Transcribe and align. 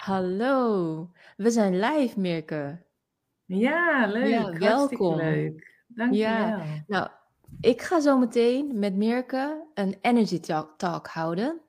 Hallo, 0.00 1.10
we 1.36 1.50
zijn 1.50 1.80
live, 1.80 2.20
Mirke. 2.20 2.82
Ja, 3.44 4.06
leuk. 4.06 4.28
Ja, 4.28 4.52
welkom. 4.58 5.16
leuk. 5.16 5.82
Ja, 5.86 6.04
Dankjewel. 6.04 6.82
nou, 6.86 7.08
ik 7.60 7.82
ga 7.82 8.00
zo 8.00 8.18
meteen 8.18 8.78
met 8.78 8.94
Mirke 8.94 9.66
een 9.74 9.96
energy 10.00 10.40
talk, 10.40 10.78
talk 10.78 11.06
houden. 11.06 11.60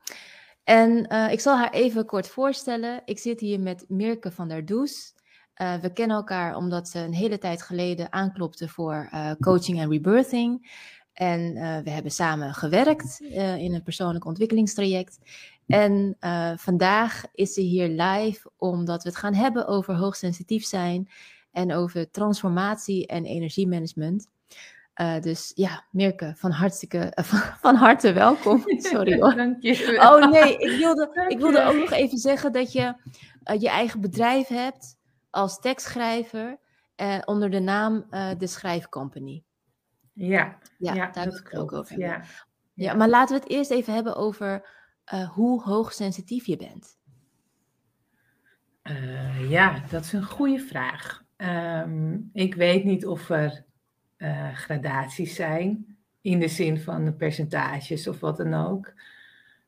En 0.63 1.07
eh, 1.07 1.31
ik 1.31 1.39
zal 1.39 1.57
haar 1.57 1.71
even 1.71 2.05
kort 2.05 2.27
voorstellen. 2.27 3.01
Ik 3.05 3.19
zit 3.19 3.39
hier 3.39 3.59
met 3.59 3.85
Mirke 3.87 4.31
van 4.31 4.47
der 4.47 4.65
Does. 4.65 5.15
Eh, 5.53 5.75
we 5.75 5.93
kennen 5.93 6.17
elkaar 6.17 6.55
omdat 6.55 6.89
ze 6.89 6.99
een 6.99 7.13
hele 7.13 7.37
tijd 7.37 7.61
geleden 7.61 8.13
aanklopte 8.13 8.67
voor 8.67 9.07
eh, 9.11 9.31
coaching 9.39 9.79
en 9.79 9.89
rebirthing. 9.89 10.79
En 11.13 11.53
we 11.83 11.89
hebben 11.89 12.11
samen 12.11 12.53
gewerkt 12.53 13.19
in 13.57 13.73
een 13.73 13.83
persoonlijk 13.83 14.25
ontwikkelingstraject. 14.25 15.19
En 15.71 16.15
eh, 16.19 16.51
vandaag 16.55 17.23
is 17.33 17.53
ze 17.53 17.61
hier 17.61 17.87
live 17.87 18.51
omdat 18.57 19.03
we 19.03 19.09
het 19.09 19.17
gaan 19.17 19.33
hebben 19.33 19.67
over 19.67 19.95
hoogsensitief 19.95 20.65
zijn 20.65 21.09
en 21.51 21.73
over 21.73 22.11
transformatie 22.11 23.07
en 23.07 23.25
energiemanagement. 23.25 24.27
Eh, 24.93 25.19
dus 25.19 25.51
ja, 25.55 25.85
Mirke, 25.91 26.33
van, 26.37 26.51
hartstikke, 26.51 26.97
eh, 26.97 27.23
van, 27.23 27.39
van 27.39 27.75
harte 27.75 28.13
welkom. 28.13 28.63
Sorry 28.91 29.19
hoor. 29.19 29.35
Dankjewel. 29.35 30.15
Oh 30.15 30.31
nee, 30.31 30.57
ik 30.57 30.77
wilde, 30.77 31.09
Dank 31.13 31.31
ik 31.31 31.39
wilde 31.39 31.59
je. 31.59 31.65
ook 31.65 31.75
nog 31.75 31.91
even 31.91 32.17
zeggen 32.17 32.51
dat 32.51 32.71
je 32.71 32.93
je 33.59 33.69
eigen 33.69 34.01
bedrijf 34.01 34.47
hebt 34.47 34.97
als 35.29 35.59
tekstschrijver 35.59 36.59
onder 37.25 37.49
de 37.49 37.59
naam 37.59 38.05
De 38.37 38.47
Schrijfcompany. 38.47 39.43
Ja, 40.13 40.57
Ja, 40.77 40.93
ja, 40.93 41.11
daar 41.11 41.25
wil 41.25 41.37
ik 41.37 41.47
het 41.49 41.59
ook 41.59 41.73
over 41.73 41.89
hebben. 41.89 42.07
Ja. 42.07 42.23
Ja, 42.73 42.93
maar 42.93 43.09
laten 43.09 43.35
we 43.35 43.41
het 43.41 43.51
eerst 43.51 43.71
even 43.71 43.93
hebben 43.93 44.15
over 44.15 44.69
eh, 45.11 45.29
hoe 45.29 45.61
hoogsensitief 45.61 46.45
je 46.45 46.57
bent. 46.57 46.97
Eh, 48.81 49.49
ja, 49.49 49.83
dat 49.89 50.03
is 50.03 50.13
een 50.13 50.23
goede 50.23 50.59
vraag. 50.59 51.23
Ehm, 51.35 52.17
ik 52.33 52.55
weet 52.55 52.83
niet 52.83 53.05
of 53.05 53.29
er 53.29 53.65
eh, 54.17 54.53
gradaties 54.53 55.35
zijn 55.35 55.97
in 56.21 56.39
de 56.39 56.47
zin 56.47 56.79
van 56.79 57.05
de 57.05 57.13
percentages 57.13 58.07
of 58.07 58.19
wat 58.19 58.37
dan 58.37 58.53
ook. 58.53 58.93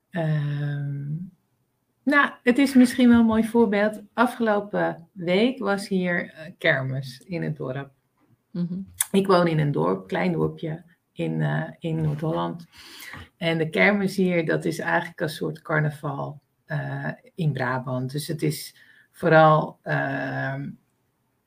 Ehm, 0.10 1.12
nou, 2.04 2.32
het 2.44 2.58
is 2.58 2.74
misschien 2.74 3.10
wel 3.10 3.20
een 3.20 3.26
mooi 3.26 3.44
voorbeeld. 3.44 4.02
Afgelopen 4.14 5.08
week 5.12 5.60
was 5.60 5.88
hier 5.88 6.34
kermis 6.58 7.20
in 7.20 7.44
het 7.44 7.56
dorp. 7.56 7.92
Mhm. 8.52 8.80
Ik 9.12 9.28
woon 9.28 9.48
in 9.48 9.60
een 9.60 9.72
dorp, 9.72 10.08
klein 10.08 10.32
dorpje 10.32 10.84
in, 11.14 11.42
eh, 11.42 11.64
in 11.80 12.02
Noord-Holland. 12.02 12.66
En 13.38 13.58
de 13.58 13.70
kermis 13.70 14.16
hier, 14.16 14.46
dat 14.46 14.66
is 14.66 14.80
eigenlijk 14.80 15.20
een 15.20 15.30
soort 15.30 15.62
carnaval 15.62 16.42
eh, 16.66 17.10
in 17.36 17.52
Brabant. 17.52 18.12
Dus 18.12 18.28
het 18.28 18.42
is 18.42 18.76
vooral 19.12 19.80
ehm, 19.84 20.70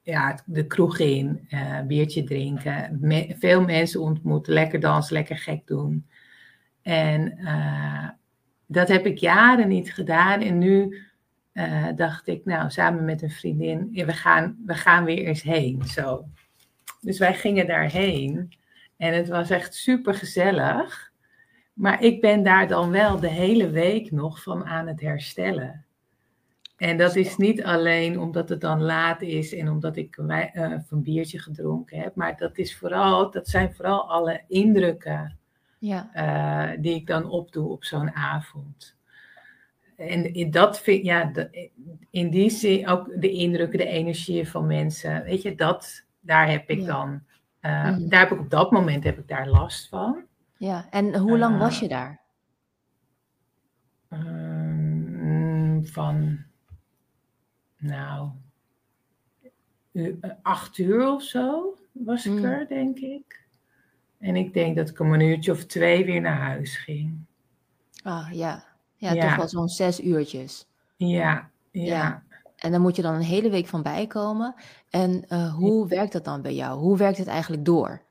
ja, 0.03 0.43
de 0.47 0.67
kroeg 0.67 0.99
in, 0.99 1.47
eh, 1.49 1.81
biertje 1.81 2.25
drinken, 2.25 3.01
veel 3.39 3.65
mensen 3.65 4.01
ontmoeten, 4.01 4.53
lekker 4.53 4.81
dansen, 4.81 5.15
lekker 5.15 5.39
gek 5.39 5.67
doen. 5.67 6.07
En 6.83 7.39
dat 8.67 8.89
heb 8.89 9.07
ik 9.07 9.19
jaren 9.19 9.69
niet 9.69 9.95
gedaan. 9.95 10.41
En 10.41 10.59
nu 10.59 11.03
dacht 11.95 12.27
ik, 12.27 12.45
nou, 12.45 12.71
samen 12.71 13.05
met 13.05 13.23
een 13.23 13.31
vriendin, 13.31 13.91
we, 13.93 14.13
gaan, 14.13 14.63
we 14.67 14.75
gaan 14.75 15.05
weer 15.05 15.25
eens 15.25 15.43
heen. 15.43 15.83
Zo. 15.85 16.29
Dus 17.01 17.19
wij 17.19 17.35
gingen 17.35 17.67
daarheen. 17.67 18.53
En 18.97 19.13
het 19.15 19.29
was 19.29 19.51
echt 19.51 19.75
super 19.75 20.15
gezellig. 20.15 21.13
Maar 21.73 22.03
ik 22.03 22.21
ben 22.21 22.43
daar 22.43 22.69
dan 22.69 22.91
wel 22.91 23.21
de 23.21 23.29
hele 23.29 23.71
week 23.71 24.11
nog 24.11 24.43
van 24.43 24.65
aan 24.65 24.87
het 24.87 25.01
herstellen. 25.01 25.85
En 26.77 26.97
dat 26.97 27.17
is 27.17 27.37
niet 27.37 27.65
alleen 27.65 28.19
omdat 28.21 28.49
het 28.49 28.61
dan 28.61 28.83
laat 28.83 29.23
is 29.23 29.55
en 29.55 29.69
omdat 29.69 29.97
ik 29.97 30.17
eh, 30.17 30.73
een 30.89 31.03
biertje 31.03 31.39
gedronken 31.39 31.99
heb. 32.01 32.15
Maar 32.15 32.37
dat, 32.37 32.59
is 32.59 32.77
vooral, 32.77 33.31
dat 33.31 33.49
zijn 33.49 33.75
vooral 33.75 34.11
alle 34.11 34.45
indrukken 34.49 35.39
Ja, 35.79 36.11
eh, 36.13 36.79
die 36.81 36.95
ik 36.95 37.07
dan 37.07 37.31
opdoe 37.31 37.69
op 37.69 37.85
zo'n 37.85 38.11
avond. 38.11 38.97
En 39.97 40.35
in 40.35 40.51
dat 40.51 40.81
vind, 40.81 41.05
ja, 41.05 41.33
in 42.11 42.31
die 42.31 42.51
zin 42.51 42.89
ook 42.89 43.21
de 43.21 43.31
indrukken, 43.31 43.79
de 43.79 43.87
energieën 43.87 44.47
van 44.47 44.67
mensen. 44.67 45.23
Weet 45.23 45.43
je, 45.43 45.55
dat, 45.55 46.05
daar 46.21 46.51
heb 46.51 46.71
ik 46.71 46.81
Ja. 46.81 46.87
dan, 46.87 47.23
eh, 47.67 47.91
Mhm. 47.97 48.09
daar 48.09 48.21
heb 48.21 48.31
ik 48.33 48.39
op 48.41 48.51
dat 48.51 48.71
moment 48.71 49.05
heb 49.05 49.19
ik 49.19 49.29
daar 49.29 49.49
last 49.49 49.89
van. 49.89 50.23
ja. 50.57 50.87
En 50.91 51.17
hoe 51.17 51.39
lang 51.39 51.59
was 51.59 51.75
Eh, 51.75 51.81
je 51.81 51.89
daar? 51.89 52.21
Ehm, 54.09 55.83
van, 55.85 56.39
nou, 57.77 58.29
eh, 59.93 60.13
acht 60.43 60.79
uur 60.79 61.09
of 61.13 61.23
zo 61.23 61.77
was 61.93 62.27
ik 62.27 62.33
Mm. 62.33 62.45
er, 62.45 62.69
denk 62.69 62.99
ik. 62.99 63.45
En 64.19 64.37
ik 64.37 64.53
denk 64.53 64.77
dat 64.77 64.89
ik 64.89 65.01
om 65.01 65.13
een 65.13 65.21
uurtje 65.21 65.53
of 65.53 65.65
twee 65.65 66.05
weer 66.05 66.21
naar 66.21 66.39
huis 66.41 66.77
ging. 66.77 67.19
Ah, 68.03 68.29
ja. 68.33 68.65
Ja, 68.97 69.13
Ja. 69.13 69.27
toch 69.27 69.37
wel 69.37 69.49
zo'n 69.49 69.69
zes 69.69 70.01
uurtjes. 70.01 70.67
Ja, 70.97 71.51
ja. 71.71 71.83
Ja. 71.85 72.23
En 72.57 72.73
dan 72.73 72.81
moet 72.81 72.97
je 72.97 73.03
dan 73.03 73.15
een 73.15 73.21
hele 73.21 73.51
week 73.51 73.67
van 73.67 73.83
bijkomen. 73.83 74.55
En 74.91 75.25
eh, 75.29 75.55
hoe 75.55 75.89
werkt 75.89 76.13
dat 76.13 76.25
dan 76.25 76.43
bij 76.43 76.55
jou? 76.55 76.79
Hoe 76.79 76.97
werkt 76.97 77.19
het 77.19 77.27
eigenlijk 77.27 77.65
door? 77.65 78.05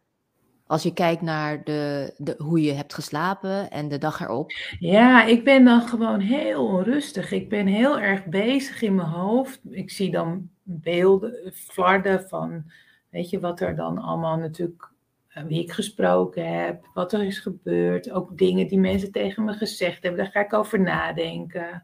Als 0.68 0.84
je 0.84 0.94
kijkt 0.94 1.22
naar 1.22 1.64
de, 1.64 2.14
de, 2.18 2.36
hoe 2.38 2.62
je 2.62 2.72
hebt 2.72 2.94
geslapen 2.94 3.72
en 3.72 3.88
de 3.88 3.98
dag 3.98 4.22
erop. 4.22 4.52
Ja, 4.80 5.26
ik 5.26 5.44
ben 5.44 5.66
dan 5.66 5.82
gewoon 5.82 6.20
heel 6.20 6.66
onrustig. 6.66 7.32
Ik 7.32 7.50
ben 7.50 7.68
heel 7.68 8.00
erg 8.00 8.26
bezig 8.26 8.82
in 8.82 8.96
mijn 8.96 9.08
hoofd. 9.08 9.60
Ik 9.70 9.92
zie 9.92 10.12
dan 10.12 10.50
beelden, 10.64 11.52
flarden 11.54 12.28
van, 12.28 12.72
weet 13.10 13.30
je, 13.30 13.40
wat 13.40 13.60
er 13.60 13.76
dan 13.76 13.98
allemaal 13.98 14.38
natuurlijk, 14.38 14.92
eh, 15.28 15.44
wie 15.44 15.62
ik 15.62 15.72
gesproken 15.72 16.64
heb, 16.64 16.90
wat 16.94 17.14
er 17.14 17.24
is 17.24 17.40
gebeurd. 17.40 18.12
Ook 18.12 18.38
dingen 18.38 18.68
die 18.68 18.80
mensen 18.80 19.12
tegen 19.12 19.44
me 19.44 19.54
gezegd 19.54 20.04
hebben. 20.04 20.24
Daar 20.24 20.32
ga 20.32 20.40
ik 20.40 20.54
over 20.54 20.80
nadenken. 20.80 21.84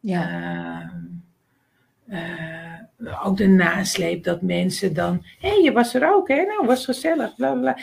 Ja, 0.00 0.28
Ehm, 0.28 0.98
eh, 2.12 3.26
ook 3.26 3.36
de 3.36 3.46
nasleep 3.46 4.24
dat 4.24 4.42
mensen 4.42 4.94
dan, 4.94 5.24
hé, 5.38 5.48
hey, 5.48 5.62
je 5.62 5.72
was 5.72 5.94
er 5.94 6.14
ook, 6.14 6.28
hè? 6.28 6.42
Nou, 6.42 6.66
was 6.66 6.84
gezellig, 6.84 7.36
bla 7.36 7.54
bla. 7.54 7.78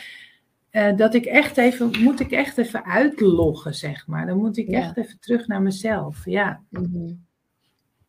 Eh, 0.69 0.95
dat 0.95 1.13
ik 1.13 1.25
echt 1.25 1.57
even, 1.57 1.91
moet 1.99 2.19
ik 2.19 2.31
echt 2.31 2.57
even 2.57 2.85
uitloggen, 2.85 3.75
zeg 3.75 4.07
maar. 4.07 4.25
Dan 4.25 4.37
moet 4.37 4.57
ik 4.57 4.69
Ja. 4.69 4.79
echt 4.79 4.97
even 4.97 5.19
terug 5.19 5.47
naar 5.47 5.61
mezelf. 5.61 6.25
Ja, 6.25 6.61
mhm. 6.69 7.07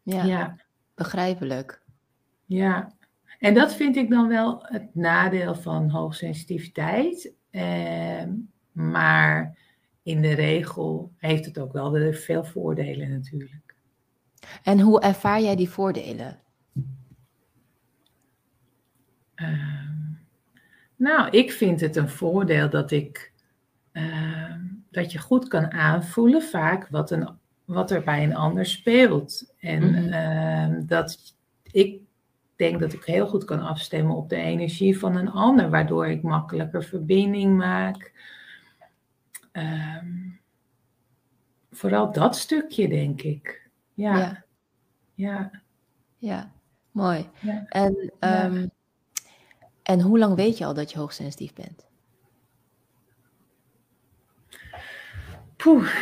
ja, 0.03 0.17
ja, 0.17 0.25
ja. 0.25 0.57
begrijpelijk. 0.95 1.83
En 3.39 3.55
dat 3.55 3.75
vind 3.75 3.97
ik 3.97 4.11
dan 4.11 4.29
wel 4.29 4.59
het 4.63 4.95
nadeel 4.95 5.55
van 5.55 5.89
hoogsensitiviteit. 5.91 7.33
Ehm, 7.51 8.33
maar 8.73 9.59
in 10.03 10.23
de 10.23 10.33
regel 10.33 11.13
heeft 11.17 11.45
het 11.45 11.59
ook 11.59 11.73
wel 11.73 11.91
weer 11.91 12.15
veel 12.15 12.45
voordelen 12.45 13.11
natuurlijk. 13.11 13.70
En 14.63 14.81
hoe 14.81 15.01
ervaar 15.01 15.41
jij 15.41 15.57
die 15.57 15.69
voordelen? 15.69 16.39
Ehm, 19.35 19.95
nou, 20.97 21.31
ik 21.31 21.53
vind 21.53 21.81
het 21.81 21.97
een 21.97 22.09
voordeel 22.09 22.71
dat 22.71 22.91
ik 22.91 23.33
ehm, 23.93 24.61
dat 24.91 25.13
je 25.13 25.19
goed 25.19 25.49
kan 25.49 25.73
aanvoelen 25.73 26.43
vaak 26.43 26.89
wat, 26.89 27.11
een, 27.11 27.29
wat 27.65 27.91
er 27.91 28.03
bij 28.03 28.23
een 28.25 28.35
ander 28.37 28.67
speelt. 28.67 29.55
En 29.59 29.91
Mhm. 29.91 30.13
ehm, 30.13 30.87
dat 30.87 31.35
ik 31.73 32.01
denk 32.57 32.81
dat 32.81 32.93
ik 32.93 33.05
heel 33.05 33.27
goed 33.29 33.45
kan 33.45 33.61
afstemmen 33.61 34.17
op 34.17 34.29
de 34.29 34.37
energie 34.37 34.99
van 34.99 35.17
een 35.17 35.31
ander, 35.31 35.71
waardoor 35.71 36.07
ik 36.09 36.23
makkelijker 36.23 36.85
verbinding 36.85 37.57
maak. 37.57 38.13
Vooral 41.71 42.13
dat 42.13 42.37
stukje, 42.37 42.89
denk 42.89 43.23
ik. 43.23 43.70
Ja, 44.01 44.17
Ja, 44.17 44.45
ja, 45.15 45.51
ja, 46.17 46.53
mooi. 46.91 47.29
ja. 47.41 47.67
En, 47.69 48.13
ehm, 48.19 48.67
en 49.83 50.01
hoe 50.01 50.19
lang 50.19 50.35
weet 50.35 50.59
je 50.59 50.65
al 50.65 50.75
dat 50.75 50.93
je 50.93 50.99
hoogsensitief 50.99 51.53
bent? 51.55 51.89
Poeh. 55.57 55.95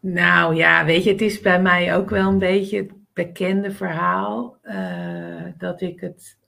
Nou 0.00 0.54
ja, 0.54 0.84
weet 0.84 1.04
je, 1.04 1.10
het 1.10 1.20
is 1.20 1.40
bij 1.40 1.62
mij 1.62 1.96
ook 1.96 2.10
wel 2.10 2.28
een 2.28 2.38
beetje 2.38 2.76
het 2.76 2.92
bekende 3.12 3.70
verhaal 3.70 4.56
eh, 4.62 5.44
dat 5.58 5.80
ik 5.80 6.00
het. 6.00 6.38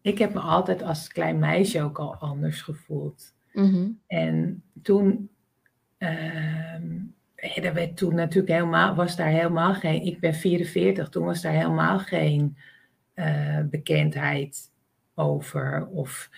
Ik 0.00 0.18
heb 0.18 0.34
me 0.34 0.40
altijd 0.40 0.82
als 0.82 1.08
klein 1.08 1.38
meisje 1.38 1.82
ook 1.82 1.98
al 1.98 2.14
anders 2.14 2.62
gevoeld. 2.62 3.34
Mhm. 3.52 3.90
En 4.06 4.62
toen, 4.82 5.30
ehm, 5.98 6.96
ja, 7.40 7.62
er 7.62 7.74
werd 7.74 7.96
toen 7.96 8.14
natuurlijk 8.14 8.52
helemaal, 8.52 8.94
was 8.94 9.16
daar 9.16 9.28
helemaal 9.28 9.74
geen, 9.74 10.02
ik 10.02 10.20
ben 10.20 10.34
44, 10.34 11.08
toen 11.08 11.24
was 11.24 11.42
daar 11.42 11.52
helemaal 11.52 11.98
geen 11.98 12.56
eh, 13.14 13.60
bekendheid 13.70 14.70
over. 15.14 15.86
Of, 15.86 16.30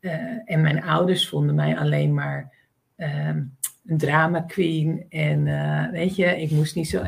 eh, 0.00 0.12
en 0.44 0.60
mijn 0.60 0.82
ouders 0.82 1.28
vonden 1.28 1.54
mij 1.54 1.78
alleen 1.78 2.14
maar 2.14 2.52
ehm, 2.96 3.42
een 3.86 3.98
drama 3.98 4.40
queen. 4.40 5.06
En 5.08 5.46
eh, 5.46 5.90
weet 5.90 6.16
je, 6.16 6.40
ik 6.40 6.50
moest 6.50 6.74
niet 6.74 6.88
zo 6.88 7.02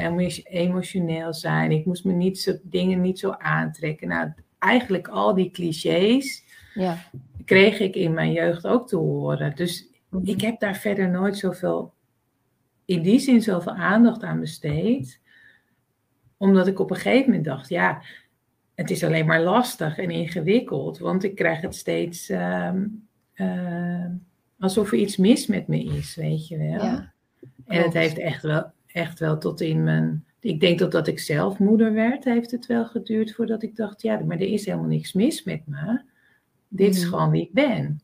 emotioneel 0.44 1.34
zijn. 1.34 1.70
Ik 1.70 1.86
moest 1.86 2.04
me 2.04 2.12
niet 2.12 2.38
zo, 2.38 2.56
dingen 2.62 3.00
niet 3.00 3.18
zo 3.18 3.30
aantrekken. 3.30 4.08
Nou, 4.08 4.32
eigenlijk 4.58 5.08
al 5.08 5.34
die 5.34 5.50
clichés 5.50 6.44
ja. 6.74 6.98
kreeg 7.44 7.78
ik 7.78 7.94
in 7.94 8.14
mijn 8.14 8.32
jeugd 8.32 8.66
ook 8.66 8.88
te 8.88 8.96
horen. 8.96 9.56
Dus 9.56 9.88
mhm. 10.10 10.26
ik 10.28 10.40
heb 10.40 10.60
daar 10.60 10.76
verder 10.76 11.10
nooit 11.10 11.36
zoveel, 11.36 11.93
in 12.84 13.02
die 13.02 13.18
zin 13.18 13.42
zoveel 13.42 13.72
aandacht 13.72 14.22
aan 14.22 14.40
besteed. 14.40 15.20
Omdat 16.36 16.66
ik 16.66 16.78
op 16.78 16.90
een 16.90 16.96
gegeven 16.96 17.26
moment 17.26 17.44
dacht, 17.44 17.68
ja, 17.68 18.02
het 18.74 18.90
is 18.90 19.04
alleen 19.04 19.26
maar 19.26 19.42
lastig 19.42 19.98
en 19.98 20.10
ingewikkeld. 20.10 20.98
Want 20.98 21.24
ik 21.24 21.34
krijg 21.34 21.60
het 21.60 21.74
steeds... 21.74 22.28
Ehm, 22.28 22.86
ehm, 23.34 24.10
alsof 24.58 24.92
er 24.92 24.98
iets 24.98 25.16
mis 25.16 25.46
met 25.46 25.68
me 25.68 25.84
is, 25.84 26.14
weet 26.14 26.48
je 26.48 26.58
wel. 26.58 26.84
Ja, 26.84 27.12
en 27.66 27.82
het 27.82 27.92
heeft 27.92 28.18
echt 28.18 28.42
wel, 28.42 28.70
echt 28.86 29.18
wel 29.18 29.38
tot 29.38 29.60
in 29.60 29.84
mijn. 29.84 30.24
Ik 30.40 30.60
denk 30.60 30.78
dat 30.78 30.92
dat 30.92 31.06
ik 31.06 31.18
zelf 31.18 31.58
moeder 31.58 31.92
werd, 31.92 32.24
heeft 32.24 32.50
het 32.50 32.66
wel 32.66 32.86
geduurd 32.86 33.34
voordat 33.34 33.62
ik 33.62 33.76
dacht: 33.76 34.02
ja, 34.02 34.18
maar 34.18 34.36
er 34.36 34.52
is 34.52 34.66
helemaal 34.66 34.86
niks 34.86 35.12
mis 35.12 35.44
met 35.44 35.66
me. 35.66 36.00
Dit 36.68 36.94
is 36.94 37.00
mhm. 37.00 37.10
gewoon 37.10 37.30
wie 37.30 37.42
ik 37.42 37.52
ben. 37.52 38.00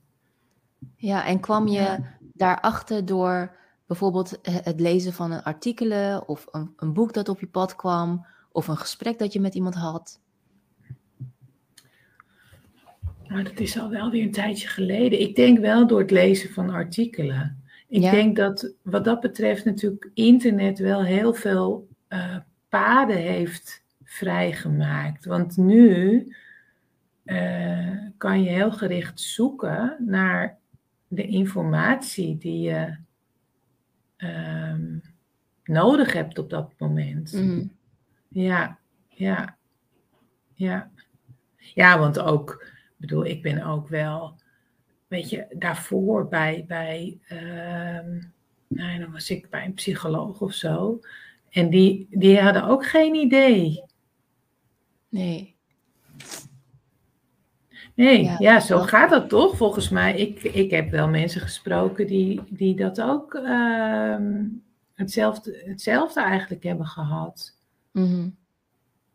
Ja, 0.96 1.26
en 1.26 1.40
kwam 1.40 1.68
je 1.68 1.98
daarachter 2.32 3.04
door 3.04 3.56
bijvoorbeeld 3.90 4.38
het 4.42 4.81
lezen 4.81 5.12
van 5.12 5.32
een 5.32 5.42
artikelen 5.42 6.28
of 6.28 6.46
een, 6.50 6.72
een 6.76 6.92
boek 6.92 7.12
dat 7.12 7.28
op 7.28 7.40
je 7.40 7.46
pad 7.46 7.76
kwam 7.76 8.26
of 8.52 8.69
een 8.69 8.76
gesprek 8.76 9.19
dat 9.19 9.32
je 9.32 9.40
met 9.40 9.54
iemand 9.54 9.75
had? 9.75 10.20
Nou, 13.26 13.42
dat 13.42 13.60
is 13.60 13.78
al 13.78 13.88
wel 13.88 14.10
weer 14.10 14.22
een 14.22 14.32
tijdje 14.32 14.69
geleden. 14.69 15.20
Ik 15.20 15.37
denk 15.37 15.58
wel 15.58 15.87
door 15.87 15.98
het 15.98 16.10
lezen 16.10 16.50
van 16.50 16.70
artikelen. 16.70 17.62
Ik 17.88 18.00
denk 18.00 18.37
dat 18.37 18.72
wat 18.82 19.04
dat 19.04 19.20
betreft 19.20 19.64
natuurlijk 19.64 20.10
internet 20.14 20.78
wel 20.78 21.02
heel 21.04 21.34
veel 21.34 21.88
uh, 22.08 22.37
paden 22.69 23.16
heeft 23.16 23.84
vrijgemaakt. 24.02 25.25
Want 25.25 25.56
nu 25.56 26.26
uh, 27.25 27.98
kan 28.16 28.42
je 28.42 28.50
heel 28.50 28.72
gericht 28.72 29.20
zoeken 29.20 29.96
naar 29.98 30.58
de 31.08 31.26
informatie 31.26 32.38
die 32.38 32.60
je 32.60 33.08
um, 34.22 35.02
nodig 35.64 36.12
hebt 36.12 36.38
op 36.38 36.50
dat 36.50 36.72
moment. 36.78 37.32
Mm. 37.32 37.72
Ja, 38.28 38.78
ja, 39.08 39.56
ja. 40.55 40.90
Ja, 41.75 41.99
want 41.99 42.19
ook 42.19 42.64
bedoel, 42.96 43.25
ik 43.25 43.43
ben 43.43 43.64
ook 43.64 43.88
wel, 43.88 44.34
weet 45.06 45.31
je, 45.31 45.46
daarvoor 45.50 46.28
bij, 46.28 46.64
bij 46.69 47.19
uh, 47.28 48.22
nou, 48.67 48.99
dan 48.99 49.12
was 49.12 49.31
ik 49.31 49.50
bij 49.50 49.64
een 49.64 49.75
psycholoog 49.75 50.40
of 50.40 50.52
zo. 50.52 51.00
En 51.50 51.70
die, 51.70 52.06
die 52.11 52.40
hadden 52.40 52.64
ook 52.64 52.87
geen 52.87 53.14
idee. 53.14 53.84
Nee. 55.08 55.50
Nee, 57.94 58.34
ja, 58.38 58.60
zo 58.60 58.78
gaat 58.78 59.10
dat 59.10 59.28
toch? 59.28 59.56
Volgens 59.56 59.88
mij, 59.88 60.16
ik, 60.16 60.42
ik 60.42 60.70
heb 60.70 60.90
wel 60.90 61.08
mensen 61.08 61.40
gesproken 61.40 62.06
die, 62.06 62.40
die 62.48 62.76
dat 62.76 63.00
ook 63.00 63.34
ehm, 63.34 64.44
hetzelfde, 64.94 65.62
hetzelfde 65.66 66.22
eigenlijk 66.22 66.62
hebben 66.62 66.87
gehad. 66.87 67.56
Mm 67.92 68.37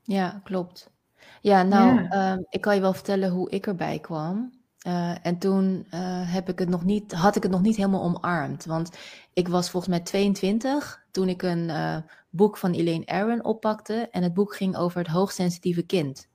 Ja, 0.04 0.42
klopt. 0.44 0.94
Ja, 1.42 1.64
nou, 1.64 2.06
ehm, 2.10 2.40
ik 2.50 2.62
kan 2.62 2.76
je 2.76 2.82
wel 2.82 2.94
vertellen 2.94 3.30
hoe 3.30 3.50
ik 3.50 3.68
erbij 3.68 4.00
kwam. 4.00 4.52
Eh, 4.86 5.26
en 5.26 5.38
toen 5.38 5.88
uh, 5.94 6.34
heb 6.34 6.50
ik 6.50 6.60
het 6.60 6.70
nog 6.70 6.84
niet, 6.84 7.14
had 7.14 7.36
ik 7.36 7.44
het 7.44 7.52
nog 7.52 7.62
niet 7.62 7.76
helemaal 7.76 8.04
omarmd. 8.04 8.66
Want 8.66 8.98
ik 9.34 9.48
was 9.48 9.70
volgens 9.70 9.96
mij 9.96 10.04
22 10.04 11.06
toen 11.12 11.30
ik 11.30 11.42
een 11.42 11.70
uh, 11.70 11.98
boek 12.30 12.58
van 12.58 12.72
Elaine 12.72 13.06
Aron 13.06 13.44
oppakte. 13.44 14.08
En 14.12 14.24
het 14.24 14.34
boek 14.34 14.56
ging 14.56 14.78
over 14.78 15.00
het 15.00 15.08
hoogsensitieve 15.08 15.84
kind. 15.84 16.30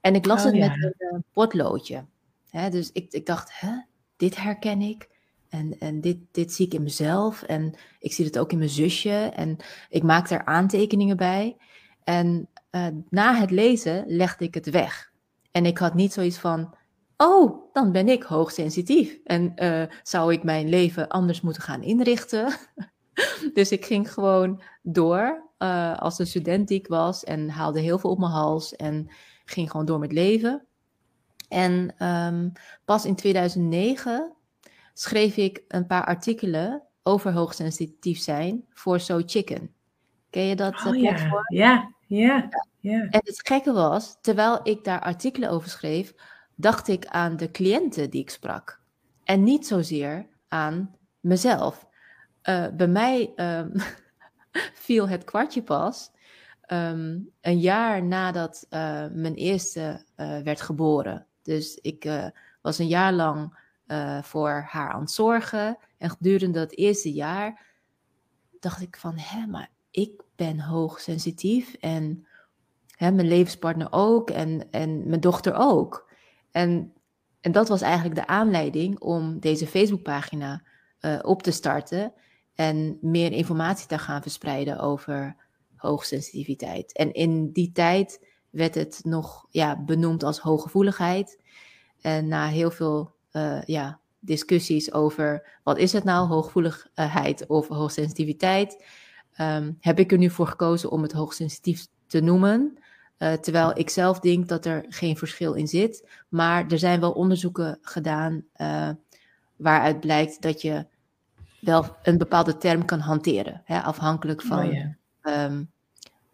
En 0.00 0.14
ik 0.14 0.26
las 0.26 0.44
oh, 0.44 0.46
het 0.46 0.58
met 0.58 0.94
een 0.98 1.24
potloodje. 1.32 2.04
Hè, 2.50 2.70
dus 2.70 2.92
ik, 2.92 3.12
ik 3.12 3.26
dacht, 3.26 3.60
hè, 3.60 3.70
dit 4.16 4.36
herken 4.36 4.80
ik. 4.80 5.08
En, 5.48 5.78
en 5.78 6.00
dit, 6.00 6.18
dit 6.30 6.52
zie 6.52 6.66
ik 6.66 6.74
in 6.74 6.82
mezelf. 6.82 7.42
En 7.42 7.74
ik 7.98 8.12
zie 8.12 8.24
het 8.24 8.38
ook 8.38 8.52
in 8.52 8.58
mijn 8.58 8.70
zusje. 8.70 9.32
En 9.34 9.56
ik 9.88 10.02
maak 10.02 10.30
er 10.30 10.44
aantekeningen 10.44 11.16
bij. 11.16 11.56
En 12.04 12.48
uh, 12.70 12.86
na 13.08 13.34
het 13.34 13.50
lezen 13.50 14.04
legde 14.06 14.44
ik 14.44 14.54
het 14.54 14.70
weg. 14.70 15.12
En 15.50 15.66
ik 15.66 15.78
had 15.78 15.94
niet 15.94 16.12
zoiets 16.12 16.38
van, 16.38 16.74
oh, 17.16 17.72
dan 17.72 17.92
ben 17.92 18.08
ik 18.08 18.22
hoogsensitief. 18.22 19.18
En 19.24 19.52
uh, 19.56 19.82
zou 20.02 20.32
ik 20.32 20.42
mijn 20.42 20.68
leven 20.68 21.08
anders 21.08 21.40
moeten 21.40 21.62
gaan 21.62 21.82
inrichten? 21.82 22.52
dus 23.54 23.70
ik 23.70 23.84
ging 23.84 24.12
gewoon 24.12 24.62
door 24.82 25.48
uh, 25.58 25.98
als 25.98 26.16
de 26.16 26.24
student 26.24 26.68
die 26.68 26.78
ik 26.78 26.86
was 26.86 27.24
en 27.24 27.48
haalde 27.48 27.80
heel 27.80 27.98
veel 27.98 28.10
op 28.10 28.18
mijn 28.18 28.32
hals 28.32 28.76
en 28.76 29.10
ging 29.50 29.70
gewoon 29.70 29.86
door 29.86 29.98
met 29.98 30.12
leven. 30.12 30.66
En 31.48 32.06
um, 32.06 32.52
pas 32.84 33.04
in 33.04 33.14
2009 33.14 34.32
schreef 34.94 35.36
ik 35.36 35.62
een 35.68 35.86
paar 35.86 36.04
artikelen 36.04 36.82
over 37.02 37.32
hoogsensitief 37.32 38.18
zijn 38.18 38.64
voor 38.72 39.00
So 39.00 39.22
Chicken. 39.26 39.74
Ken 40.30 40.42
je 40.42 40.56
dat 40.56 40.86
oh, 40.86 40.96
ja. 40.96 41.44
ja, 41.48 41.94
ja, 42.06 42.48
ja. 42.78 43.00
En 43.00 43.20
het 43.24 43.46
gekke 43.46 43.72
was, 43.72 44.18
terwijl 44.20 44.60
ik 44.62 44.84
daar 44.84 45.00
artikelen 45.00 45.50
over 45.50 45.68
schreef, 45.68 46.14
dacht 46.54 46.88
ik 46.88 47.06
aan 47.06 47.36
de 47.36 47.50
cliënten 47.50 48.10
die 48.10 48.20
ik 48.20 48.30
sprak. 48.30 48.80
En 49.24 49.42
niet 49.42 49.66
zozeer 49.66 50.26
aan 50.48 50.96
mezelf. 51.20 51.86
Uh, 52.42 52.66
bij 52.76 52.88
mij 52.88 53.32
um, 53.36 53.72
viel 54.84 55.08
het 55.08 55.24
kwartje 55.24 55.62
pas 55.62 56.10
um, 56.72 57.30
een 57.40 57.58
jaar 57.60 58.02
nadat 58.02 58.66
uh, 58.70 59.06
mijn 59.12 59.34
eerste 59.34 60.04
uh, 60.16 60.38
werd 60.38 60.60
geboren. 60.60 61.26
Dus 61.42 61.78
ik 61.82 62.30
was 62.62 62.78
een 62.78 62.88
jaar 62.88 63.12
lang 63.12 63.66
voor 64.22 64.66
haar 64.68 64.90
aan 64.90 65.00
het 65.00 65.10
zorgen. 65.10 65.78
En 65.98 66.10
gedurende 66.10 66.58
dat 66.58 66.72
eerste 66.72 67.12
jaar 67.12 67.66
dacht 68.60 68.80
ik 68.80 68.96
van, 68.96 69.14
hé, 69.16 69.46
maar 69.46 69.70
ik 69.90 70.22
ben 70.36 70.60
hoogsensitief 70.60 71.74
en 71.74 72.26
hè, 72.96 73.12
mijn 73.12 73.28
levenspartner 73.28 73.88
ook 73.90 74.30
en, 74.30 74.70
en 74.70 75.08
mijn 75.08 75.20
dochter 75.20 75.54
ook. 75.54 76.10
En, 76.50 76.92
en 77.40 77.52
dat 77.52 77.68
was 77.68 77.80
eigenlijk 77.80 78.14
de 78.14 78.26
aanleiding 78.26 79.00
om 79.00 79.40
deze 79.40 79.66
Facebookpagina 79.66 80.62
uh, 81.00 81.18
op 81.22 81.42
te 81.42 81.50
starten 81.50 82.12
en 82.54 82.98
meer 83.00 83.32
informatie 83.32 83.86
te 83.86 83.98
gaan 83.98 84.22
verspreiden 84.22 84.78
over 84.78 85.36
hoogsensitiviteit. 85.78 86.92
En 86.92 87.12
in 87.12 87.52
die 87.52 87.72
tijd 87.72 88.26
werd 88.50 88.74
het 88.74 89.00
nog 89.02 89.46
ja, 89.50 89.82
benoemd 89.84 90.22
als 90.22 90.38
hooggevoeligheid. 90.38 91.38
En 92.00 92.28
na 92.28 92.46
heel 92.46 92.70
veel 92.70 93.14
uh, 93.32 93.62
ja, 93.62 94.00
discussies 94.18 94.92
over 94.92 95.58
wat 95.62 95.78
is 95.78 95.92
het 95.92 96.04
nou, 96.04 96.28
hooggevoeligheid 96.28 97.46
of 97.46 97.68
hoogsensitiviteit, 97.68 98.84
um, 99.40 99.76
heb 99.80 99.98
ik 99.98 100.12
er 100.12 100.18
nu 100.18 100.30
voor 100.30 100.46
gekozen 100.46 100.90
om 100.90 101.02
het 101.02 101.12
hoogsensitief 101.12 101.86
te 102.06 102.20
noemen. 102.20 102.78
Uh, 103.18 103.32
terwijl 103.32 103.78
ik 103.78 103.90
zelf 103.90 104.20
denk 104.20 104.48
dat 104.48 104.64
er 104.64 104.84
geen 104.88 105.16
verschil 105.16 105.54
in 105.54 105.68
zit. 105.68 106.08
Maar 106.28 106.66
er 106.66 106.78
zijn 106.78 107.00
wel 107.00 107.12
onderzoeken 107.12 107.78
gedaan 107.80 108.44
uh, 108.56 108.90
waaruit 109.56 110.00
blijkt 110.00 110.42
dat 110.42 110.62
je 110.62 110.86
wel 111.60 111.96
een 112.02 112.18
bepaalde 112.18 112.56
term 112.56 112.84
kan 112.84 113.00
hanteren. 113.00 113.62
Hè, 113.64 113.80
afhankelijk 113.80 114.42
van 114.42 114.66
oh, 114.66 114.72
ja. 114.72 114.96
Um, 115.28 115.70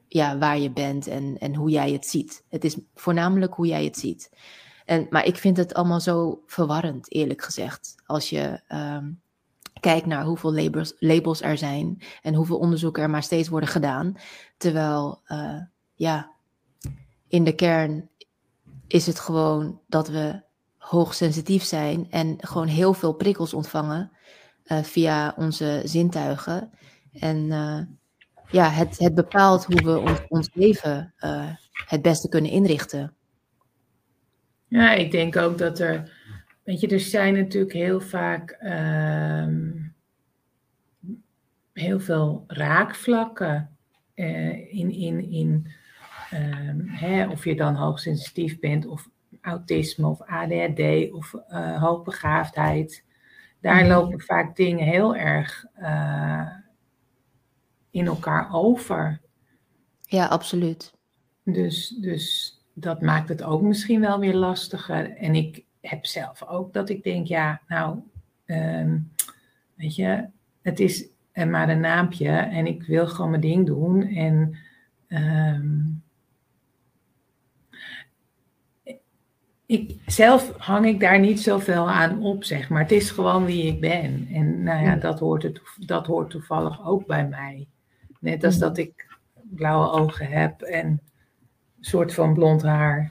ja, 0.09 0.39
waar 0.39 0.59
je 0.59 0.71
bent 0.71 1.07
en, 1.07 1.39
en 1.39 1.55
hoe 1.55 1.71
jij 1.71 1.93
het 1.93 2.07
ziet. 2.07 2.45
Het 2.49 2.65
is 2.65 2.77
voornamelijk 2.95 3.55
hoe 3.55 3.67
jij 3.67 3.85
het 3.85 3.99
ziet. 3.99 4.31
En, 4.85 5.07
maar 5.11 5.25
ik 5.25 5.37
vind 5.37 5.57
het 5.57 5.75
allemaal 5.75 6.01
zo 6.01 6.43
verwarrend, 6.47 7.13
eerlijk 7.13 7.43
gezegd. 7.43 7.95
Als 8.07 8.31
je 8.31 8.61
um, 8.69 9.21
kijk 9.81 10.07
naar 10.07 10.25
hoeveel 10.25 10.55
labels, 10.55 10.95
labels 10.99 11.43
er 11.43 11.59
zijn 11.59 12.03
en 12.23 12.35
hoeveel 12.35 12.59
onderzoeken 12.59 13.03
er 13.03 13.11
maar 13.11 13.23
steeds 13.23 13.49
worden 13.49 13.69
gedaan. 13.69 14.15
Terwijl, 14.57 15.21
uh, 15.29 15.61
ja, 15.95 16.31
in 17.29 17.45
de 17.45 17.55
kern 17.55 18.09
is 18.87 19.07
het 19.07 19.21
gewoon 19.21 19.81
dat 19.87 20.09
we 20.09 20.43
hoogsensitief 20.79 21.65
zijn 21.65 22.07
en 22.11 22.37
gewoon 22.41 22.67
heel 22.67 22.95
veel 22.95 23.13
prikkels 23.13 23.55
ontvangen 23.55 24.11
uh, 24.67 24.83
via 24.83 25.35
onze 25.37 25.83
zintuigen. 25.85 26.71
En 27.13 27.37
uh, 27.37 27.79
ja, 28.55 28.71
het, 28.71 28.99
het 28.99 29.15
bepaalt 29.15 29.65
hoe 29.65 29.83
we 29.83 29.99
ons, 29.99 30.21
ons 30.29 30.51
leven 30.53 31.15
het 31.87 32.03
beste 32.03 32.29
kunnen 32.29 32.51
inrichten. 32.51 33.15
Ja, 34.69 34.93
ik 34.93 35.11
denk 35.11 35.37
ook 35.37 35.59
dat 35.59 35.79
er 35.79 36.13
Weet 36.65 36.81
je, 36.81 36.89
er 36.89 37.01
zijn 37.01 37.35
natuurlijk 37.35 37.73
heel 37.73 38.01
vaak 38.01 38.59
um, 38.63 39.95
heel 41.73 42.01
veel 42.01 42.45
raakvlakken 42.47 43.77
uh, 44.15 44.75
in, 44.75 44.91
in, 44.91 45.31
in 45.31 45.67
um, 46.33 46.89
hè, 46.89 47.29
of 47.29 47.45
je 47.45 47.57
dan 47.57 47.75
hoogsensitief 47.75 48.59
bent 48.59 48.87
of 48.87 49.09
autisme 49.41 50.07
of 50.07 50.23
ADHD 50.23 51.13
of 51.13 51.35
uh, 51.49 51.83
hoogbegaafdheid. 51.83 53.05
daar 53.61 53.81
Mhm. 53.81 53.89
lopen 53.89 54.21
vaak 54.21 54.57
dingen 54.57 54.87
heel 54.87 55.17
erg 55.17 55.65
eh, 55.75 56.49
in 57.95 58.07
elkaar 58.07 58.49
over. 58.53 59.21
Ja, 60.01 60.27
absoluut. 60.27 60.93
Dus, 61.43 61.89
dus 61.89 62.59
dat 62.73 63.01
maakt 63.01 63.29
het 63.29 63.43
ook 63.43 63.63
misschien 63.63 64.01
wel 64.01 64.19
weer 64.19 64.35
lastiger. 64.35 65.17
En 65.17 65.35
ik 65.35 65.65
heb 65.81 66.07
zelf 66.07 66.43
ook 66.47 66.73
dat 66.73 66.89
ik 66.89 67.03
denk, 67.03 67.27
ja, 67.27 67.61
nou, 67.69 67.99
ehm, 68.45 68.99
weet 69.75 69.95
je, 69.95 70.27
het 70.63 70.81
is 70.81 71.07
eh, 71.33 71.47
maar 71.47 71.69
een 71.69 71.81
naampje 71.81 72.31
en 72.31 72.67
ik 72.67 72.83
wil 72.83 73.07
gewoon 73.07 73.31
mijn 73.31 73.43
ding 73.43 73.67
doen. 73.67 74.03
En 74.03 74.57
ehm, 75.09 75.81
ik, 79.67 79.97
zelf 80.07 80.57
hang 80.57 80.87
ik 80.87 81.01
daar 81.01 81.21
niet 81.21 81.41
zoveel 81.41 81.91
aan 81.91 82.23
op, 82.23 82.45
zeg 82.45 82.69
maar. 82.69 82.83
Het 82.83 82.93
is 82.93 83.11
gewoon 83.11 83.45
wie 83.45 83.67
ik 83.67 83.81
ben. 83.81 84.29
En 84.33 84.63
nou 84.63 84.85
ja, 84.85 84.97
dat 84.97 85.19
hoort, 85.19 85.41
toev- 85.41 85.77
dat 85.87 86.07
hoort 86.07 86.31
toevallig 86.31 86.87
ook 86.87 87.07
bij 87.07 87.29
mij. 87.29 87.67
Net 88.25 88.45
als 88.45 88.59
dat 88.59 88.79
ik 88.79 89.07
blauwe 89.35 89.91
ogen 89.91 90.27
heb 90.27 90.61
en 90.63 90.87
een 90.87 91.01
soort 91.81 92.15
van 92.15 92.35
blond 92.35 92.63
haar. 92.63 93.11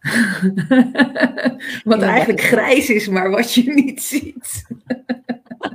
wat 1.84 2.00
Ja. 2.00 2.08
eigenlijk 2.08 2.40
grijs 2.40 2.90
is, 2.90 3.08
maar 3.08 3.30
wat 3.30 3.54
je 3.54 3.72
niet 3.72 4.02
ziet. 4.02 4.66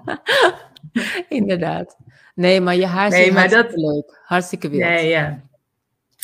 Inderdaad. 1.30 1.98
Nee, 2.36 2.62
maar 2.62 2.76
je 2.76 2.86
haar 2.86 3.10
Nee, 3.10 3.32
maar 3.32 3.40
hartstikke 3.50 3.82
dat- 3.82 3.94
leuk. 3.94 4.20
Hartstikke 4.26 4.70
wild. 4.70 4.82
Nee, 4.84 5.08
ja. 5.08 5.42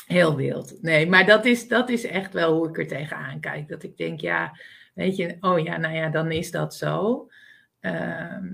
Heel 0.08 0.36
wild. 0.36 0.78
Nee, 0.82 1.08
maar 1.10 1.26
dat 1.26 1.46
is, 1.46 1.68
dat 1.68 1.90
is 1.90 2.04
echt 2.06 2.34
wel 2.34 2.54
hoe 2.54 2.68
ik 2.70 2.78
er 2.78 2.88
tegenaan 2.88 3.40
kijk. 3.40 3.68
Dat 3.68 3.84
ik 3.84 3.98
denk, 3.98 4.20
ja, 4.20 4.58
weet 4.94 5.16
je, 5.16 5.38
oh 5.40 5.60
ja, 5.60 5.78
nou 5.78 5.94
ja, 5.96 6.10
dan 6.10 6.32
is 6.32 6.52
dat 6.52 6.76
zo. 6.76 7.28
Ehm, 7.80 8.46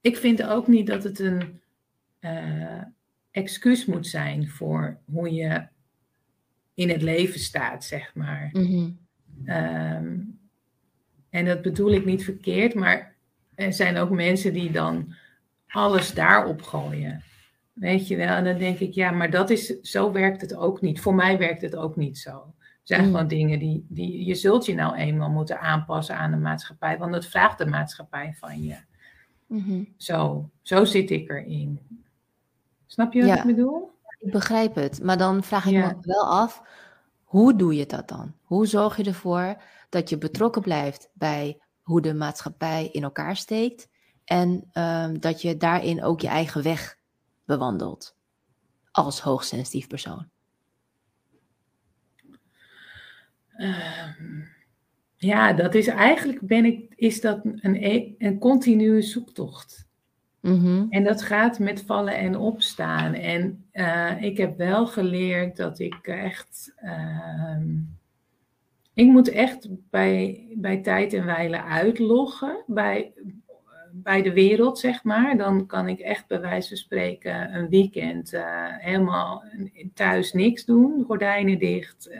ik 0.00 0.16
vind 0.16 0.42
ook 0.42 0.66
niet 0.66 0.86
dat 0.86 1.02
het 1.04 1.18
een 1.18 1.60
eh, 2.20 2.82
excuus 3.30 3.84
moet 3.86 4.06
zijn 4.06 4.48
voor 4.48 4.98
hoe 5.04 5.32
je 5.34 5.66
in 6.74 6.88
het 6.88 7.02
leven 7.02 7.40
staat, 7.40 7.84
zeg 7.84 8.14
maar. 8.14 8.48
Mhm. 8.52 8.90
Ehm, 9.44 10.18
en 11.30 11.44
dat 11.44 11.62
bedoel 11.62 11.92
ik 11.92 12.04
niet 12.04 12.24
verkeerd, 12.24 12.74
maar 12.74 13.14
er 13.54 13.72
zijn 13.72 13.96
ook 13.96 14.10
mensen 14.10 14.52
die 14.52 14.70
dan 14.70 15.14
alles 15.68 16.12
daarop 16.14 16.62
gooien. 16.62 17.22
Weet 17.72 18.08
je 18.08 18.16
wel? 18.16 18.28
En 18.36 18.44
dan 18.44 18.58
denk 18.58 18.78
ik, 18.78 18.92
ja, 18.92 19.10
maar 19.10 19.30
dat 19.30 19.50
is, 19.50 19.80
zo 19.80 20.12
werkt 20.12 20.40
het 20.40 20.54
ook 20.54 20.80
niet. 20.80 21.00
Voor 21.00 21.14
mij 21.14 21.38
werkt 21.38 21.62
het 21.62 21.76
ook 21.76 21.96
niet 21.96 22.18
zo. 22.18 22.54
Er 22.58 22.96
zijn 22.96 23.00
Mm. 23.00 23.06
gewoon 23.06 23.28
dingen 23.28 23.58
die, 23.58 23.84
die, 23.88 24.24
je 24.24 24.34
zult 24.34 24.66
je 24.66 24.74
nou 24.74 24.96
eenmaal 24.96 25.30
moeten 25.30 25.60
aanpassen 25.60 26.16
aan 26.16 26.30
de 26.30 26.36
maatschappij, 26.36 26.98
want 26.98 27.12
dat 27.12 27.26
vraagt 27.26 27.58
de 27.58 27.66
maatschappij 27.66 28.34
van 28.38 28.62
je. 28.62 28.76
Mhm. 29.46 29.82
Zo, 29.96 30.50
zo 30.62 30.84
zit 30.84 31.10
ik 31.10 31.30
erin. 31.30 31.78
Snap 32.92 33.12
je 33.12 33.20
wat 33.20 33.28
Ja. 33.28 33.38
ik 33.38 33.44
bedoel? 33.46 33.90
Ik 34.18 34.32
begrijp 34.32 34.74
het, 34.74 35.02
maar 35.02 35.18
dan 35.18 35.42
vraag 35.42 35.66
ik 35.66 35.72
Ja. 35.72 35.86
me 35.86 35.96
wel 36.00 36.24
af, 36.30 36.62
hoe 37.24 37.56
doe 37.56 37.74
je 37.74 37.86
dat 37.86 38.08
dan? 38.08 38.34
Hoe 38.42 38.66
zorg 38.66 38.96
je 38.96 39.04
ervoor 39.04 39.62
dat 39.88 40.08
je 40.08 40.18
betrokken 40.18 40.62
blijft 40.62 41.08
bij 41.12 41.60
hoe 41.82 42.00
de 42.00 42.14
maatschappij 42.14 42.88
in 42.92 43.02
elkaar 43.02 43.36
steekt 43.36 43.88
en 44.24 44.68
ehm, 44.72 45.18
dat 45.18 45.42
je 45.42 45.56
daarin 45.56 46.02
ook 46.02 46.20
je 46.20 46.28
eigen 46.28 46.62
weg 46.62 46.96
bewandelt 47.44 48.16
als 48.90 49.20
hoogsensitief 49.20 49.86
persoon? 49.86 50.28
Ehm, 53.56 54.40
ja, 55.16 55.52
dat 55.52 55.74
is 55.74 55.86
eigenlijk 55.86 56.40
ben 56.40 56.64
ik, 56.64 56.94
is 56.94 57.20
dat 57.20 57.40
een, 57.44 57.74
e- 57.74 58.14
een 58.18 58.38
continue 58.38 59.02
zoektocht. 59.02 59.88
Mhm. 60.40 60.86
En 60.90 61.04
dat 61.04 61.22
gaat 61.22 61.58
met 61.58 61.82
vallen 61.82 62.16
en 62.16 62.36
opstaan. 62.36 63.14
En 63.14 63.64
eh, 63.70 64.22
ik 64.22 64.36
heb 64.36 64.56
wel 64.56 64.86
geleerd 64.86 65.56
dat 65.56 65.78
ik 65.78 66.06
echt. 66.06 66.72
ehm, 66.76 67.76
ik 68.94 69.06
moet 69.06 69.28
echt 69.28 69.68
bij, 69.90 70.46
bij 70.56 70.82
tijd 70.82 71.12
en 71.12 71.24
wijle 71.24 71.62
uitloggen 71.62 72.64
bij, 72.66 73.12
bij 73.92 74.22
de 74.22 74.32
wereld, 74.32 74.78
zeg 74.78 75.04
maar. 75.04 75.36
Dan 75.36 75.66
kan 75.66 75.88
ik 75.88 75.98
echt 75.98 76.26
bij 76.26 76.40
wijze 76.40 76.68
van 76.68 76.76
spreken 76.76 77.54
een 77.54 77.68
weekend 77.68 78.32
eh, 78.32 78.42
helemaal 78.66 79.44
thuis 79.94 80.32
niks 80.32 80.64
doen, 80.64 81.04
gordijnen 81.04 81.58
dicht. 81.58 82.10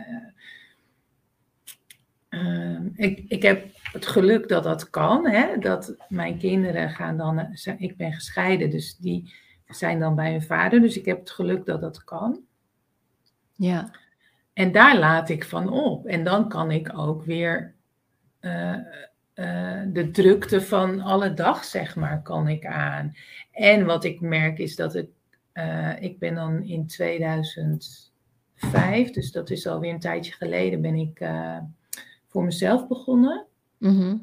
Eh. 2.30 2.38
Ehm, 2.40 2.88
ik, 2.94 3.24
ik 3.28 3.42
heb 3.42 3.66
het 3.92 4.06
geluk 4.06 4.48
dat 4.48 4.64
dat 4.64 4.90
kan. 4.90 5.26
Hè? 5.28 5.58
Dat 5.58 5.96
mijn 6.08 6.38
kinderen 6.38 6.90
gaan 6.90 7.16
dan. 7.16 7.38
eh, 7.38 7.74
Ik 7.80 7.96
ben 7.96 8.12
gescheiden, 8.12 8.70
dus 8.70 8.96
die 8.96 9.34
zijn 9.66 9.98
dan 10.00 10.14
bij 10.14 10.30
hun 10.30 10.42
vader. 10.42 10.80
Dus 10.80 10.96
ik 10.98 11.04
heb 11.04 11.18
het 11.18 11.30
geluk 11.30 11.66
dat 11.66 11.80
dat 11.80 12.04
kan. 12.04 12.40
Ja, 13.54 13.90
En 14.52 14.72
daar 14.72 14.98
laat 14.98 15.28
ik 15.28 15.44
van 15.44 15.68
op. 15.68 16.06
En 16.06 16.24
dan 16.24 16.48
kan 16.48 16.70
ik 16.70 16.98
ook 16.98 17.24
weer 17.24 17.74
eh, 18.40 18.72
eh, 19.34 19.82
de 19.92 20.10
drukte 20.10 20.60
van 20.60 21.00
alle 21.00 21.34
dag, 21.34 21.64
zeg 21.64 21.96
maar, 21.96 22.22
kan 22.22 22.48
ik 22.48 22.66
aan. 22.66 23.14
En 23.52 23.84
wat 23.84 24.04
ik 24.04 24.20
merk 24.20 24.58
is 24.58 24.76
dat 24.76 24.94
ik, 24.94 25.08
ik 26.00 26.18
ben 26.18 26.34
dan 26.34 26.62
in 26.62 26.86
2005, 26.86 28.10
dus 29.10 29.32
dat 29.32 29.50
is 29.50 29.66
alweer 29.66 29.92
een 29.92 30.00
tijdje 30.00 30.32
geleden, 30.32 30.80
ben 30.80 30.94
ik 30.94 31.20
voor 32.30 32.44
mezelf 32.44 32.88
begonnen. 32.88 33.46
Mhm. 33.78 34.16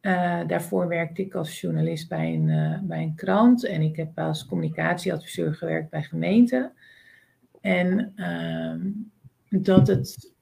Eh, 0.00 0.40
daarvoor 0.46 0.88
werkte 0.88 1.22
ik 1.22 1.34
als 1.34 1.60
journalist 1.60 2.08
bij 2.08 2.34
een, 2.34 2.50
eh, 2.50 2.80
bij 2.80 3.02
een 3.02 3.14
krant 3.14 3.64
en 3.64 3.82
ik 3.82 3.96
heb 3.96 4.18
als 4.18 4.46
communicatieadviseur 4.46 5.54
gewerkt 5.54 5.90
bij 5.90 6.02
gemeenten. 6.02 6.72
En 7.60 8.12
ehm, 8.16 8.90
dat, 9.48 9.86
het, 9.86 10.32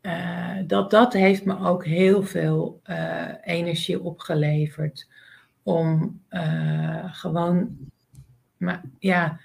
eh, 0.00 0.56
dat 0.66 0.90
dat 0.90 1.12
heeft 1.12 1.44
me 1.44 1.58
ook 1.58 1.84
heel 1.84 2.22
veel 2.22 2.80
energie 3.42 4.02
opgeleverd 4.02 5.08
om 5.62 6.20
gewoon, 7.10 7.76
maar, 8.56 8.82
ja, 8.98 9.40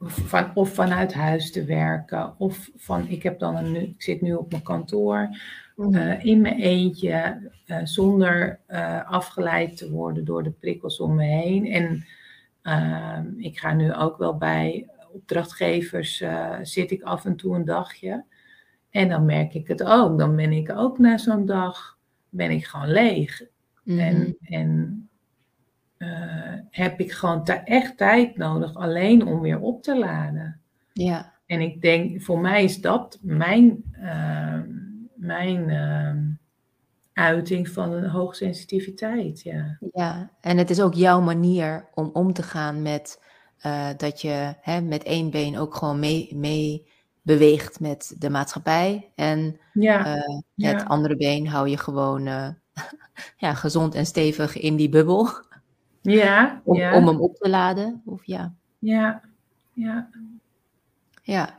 van, 0.00 0.50
of 0.54 0.74
vanuit 0.74 1.14
huis 1.14 1.52
te 1.52 1.64
werken 1.64 2.38
of 2.38 2.70
van, 2.76 3.08
ik 3.08 3.22
heb 3.22 3.38
dan 3.38 3.56
een, 3.56 3.76
ik 3.76 4.02
zit 4.02 4.20
nu 4.20 4.34
op 4.34 4.50
mijn 4.50 4.62
kantoor. 4.62 5.28
Eh, 5.78 6.24
in 6.24 6.40
mijn 6.40 6.60
eentje, 6.60 7.50
eh, 7.66 7.80
zonder 7.84 8.60
eh, 8.66 9.10
afgeleid 9.10 9.76
te 9.76 9.90
worden 9.90 10.24
door 10.24 10.42
de 10.42 10.50
prikkels 10.50 11.00
om 11.00 11.14
me 11.14 11.24
heen. 11.24 11.66
En 11.66 12.04
ehm, 12.62 13.26
ik 13.36 13.58
ga 13.58 13.72
nu 13.72 13.94
ook 13.94 14.18
wel 14.18 14.36
bij 14.36 14.88
opdrachtgevers, 15.12 16.24
zit 16.62 16.90
ik 16.90 17.02
af 17.02 17.24
en 17.24 17.36
toe 17.36 17.54
een 17.54 17.64
dagje. 17.64 18.24
En 18.90 19.08
dan 19.08 19.24
merk 19.24 19.54
ik 19.54 19.68
het 19.68 19.84
ook. 19.84 20.18
Dan 20.18 20.36
ben 20.36 20.52
ik 20.52 20.70
ook 20.70 20.98
na 20.98 21.18
zo'n 21.18 21.46
dag, 21.46 21.98
ben 22.28 22.50
ik 22.50 22.64
gewoon 22.64 22.90
leeg. 22.90 23.42
Mhm. 23.82 23.98
En, 23.98 24.36
en 24.40 25.08
heb 26.70 27.00
ik 27.00 27.12
gewoon 27.12 27.46
echt 27.46 27.96
tijd 27.96 28.36
nodig 28.36 28.74
alleen 28.74 29.26
om 29.26 29.40
weer 29.40 29.60
op 29.60 29.82
te 29.82 29.98
laden. 29.98 30.60
Ja, 30.92 31.32
En 31.46 31.60
ik 31.60 31.82
denk, 31.82 32.22
voor 32.22 32.38
mij 32.38 32.64
is 32.64 32.80
dat 32.80 33.18
mijn, 33.22 33.82
ehm, 33.92 34.77
mijn 35.18 35.70
ehm, 35.70 36.24
uiting 37.12 37.68
van 37.68 37.92
een 37.92 38.08
hoogsensitiviteit. 38.08 39.40
Ja. 39.40 39.78
ja. 39.92 40.30
En 40.40 40.58
het 40.58 40.70
is 40.70 40.80
ook 40.80 40.94
jouw 40.94 41.20
manier 41.20 41.88
om 41.94 42.10
om 42.12 42.32
te 42.32 42.42
gaan 42.42 42.82
met 42.82 43.20
eh, 43.58 43.88
dat 43.96 44.20
je 44.20 44.54
hè, 44.60 44.80
met 44.80 45.02
één 45.02 45.30
been 45.30 45.58
ook 45.58 45.74
gewoon 45.74 45.98
mee, 45.98 46.30
mee 46.34 46.86
beweegt 47.22 47.80
met 47.80 48.14
de 48.18 48.30
maatschappij. 48.30 49.12
En 49.14 49.60
Ja, 49.72 50.16
eh, 50.16 50.38
ja. 50.54 50.68
het 50.68 50.84
andere 50.84 51.16
been 51.16 51.46
hou 51.46 51.68
je 51.68 51.76
gewoon 51.76 52.26
eh, 52.26 52.48
ja, 53.36 53.54
gezond 53.54 53.94
en 53.94 54.06
stevig 54.06 54.56
in 54.56 54.76
die 54.76 54.88
bubbel 54.88 55.28
ja, 56.02 56.60
om, 56.64 56.76
ja, 56.76 56.96
om 56.96 57.06
hem 57.06 57.20
op 57.20 57.34
te 57.34 57.48
laden. 57.48 58.02
Of 58.04 58.24
ja, 58.24 58.54
ja, 58.78 59.22
ja. 59.72 60.08
ja. 61.22 61.56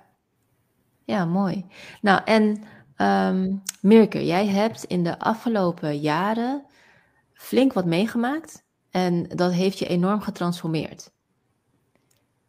Ja, 1.05 1.25
mooi. 1.25 1.65
Nou, 2.01 2.21
en 2.25 2.63
ehm 2.99 3.55
Mirke, 3.81 4.25
jij 4.25 4.47
hebt 4.47 4.83
in 4.83 5.03
de 5.03 5.19
afgelopen 5.19 5.97
jaren 5.99 6.63
flink 7.33 7.73
wat 7.73 7.85
meegemaakt 7.85 8.63
en 8.91 9.23
dat 9.23 9.51
heeft 9.53 9.79
je 9.79 9.87
enorm 9.87 10.21
getransformeerd. 10.21 11.11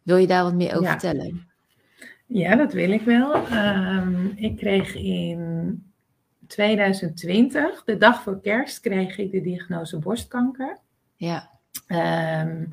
Wil 0.03 0.17
je 0.17 0.27
daar 0.27 0.43
wat 0.43 0.53
meer 0.53 0.69
over 0.69 0.83
Ja. 0.83 0.91
vertellen? 0.91 1.49
Ja, 2.25 2.55
dat 2.55 2.73
wil 2.73 2.91
ik 2.91 3.01
wel. 3.01 3.33
Ehm, 3.33 4.25
ik 4.35 4.57
kreeg 4.57 4.95
in 4.95 5.83
2020, 6.47 7.83
de 7.83 7.97
dag 7.97 8.21
voor 8.21 8.41
kerst, 8.41 8.79
kreeg 8.79 9.17
ik 9.17 9.31
de 9.31 9.41
diagnose 9.41 9.97
borstkanker. 9.97 10.77
Ja, 11.15 11.49
Ehm, 11.87 12.65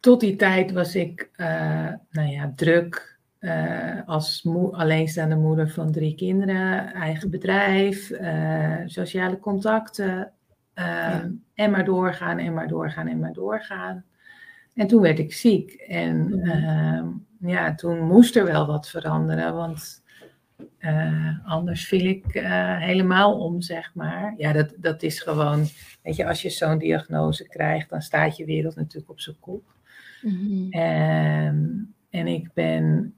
tot 0.00 0.20
die 0.20 0.36
tijd 0.36 0.72
was 0.72 0.94
ik, 0.94 1.30
eh, 1.36 1.92
nou 2.10 2.28
ja, 2.28 2.52
druk 2.56 3.13
eh, 3.44 4.08
als 4.08 4.48
alleenstaande 4.70 5.36
moeder 5.36 5.70
van 5.70 5.92
drie 5.92 6.14
kinderen, 6.14 6.92
eigen 6.92 7.30
bedrijf, 7.30 8.10
eh, 8.10 8.80
sociale 8.86 9.38
contacten, 9.38 10.32
Ehm, 10.74 11.30
en 11.54 11.70
maar 11.70 11.84
doorgaan 11.84 12.38
en 12.38 12.54
maar 12.54 12.68
doorgaan 12.68 13.06
en 13.08 13.18
maar 13.18 13.32
doorgaan. 13.32 14.04
En 14.74 14.86
toen 14.86 15.00
werd 15.02 15.18
ik 15.18 15.32
ziek. 15.32 15.72
En 15.72 16.26
Mhm. 16.28 16.48
ehm, 16.48 17.06
ja, 17.38 17.74
toen 17.74 18.00
moest 18.06 18.36
er 18.36 18.44
wel 18.44 18.66
wat 18.66 18.88
veranderen. 18.88 19.54
Want 19.54 20.02
eh, 20.78 21.46
anders 21.46 21.86
viel 21.86 22.06
ik 22.06 22.24
helemaal 22.78 23.38
om, 23.38 23.60
zeg 23.60 23.94
maar. 23.94 24.34
Ja, 24.36 24.52
dat, 24.52 24.74
dat 24.76 25.02
is 25.02 25.20
gewoon. 25.20 25.66
Weet 26.02 26.16
je, 26.16 26.26
als 26.26 26.42
je 26.42 26.50
zo'n 26.50 26.78
diagnose 26.78 27.48
krijgt, 27.48 27.90
dan 27.90 28.02
staat 28.02 28.36
je 28.36 28.44
wereld 28.44 28.76
natuurlijk 28.76 29.10
op 29.10 29.20
zijn 29.20 29.36
kop. 29.40 29.64
Ehm, 30.70 31.66
en 32.10 32.26
ik 32.26 32.52
ben. 32.52 33.13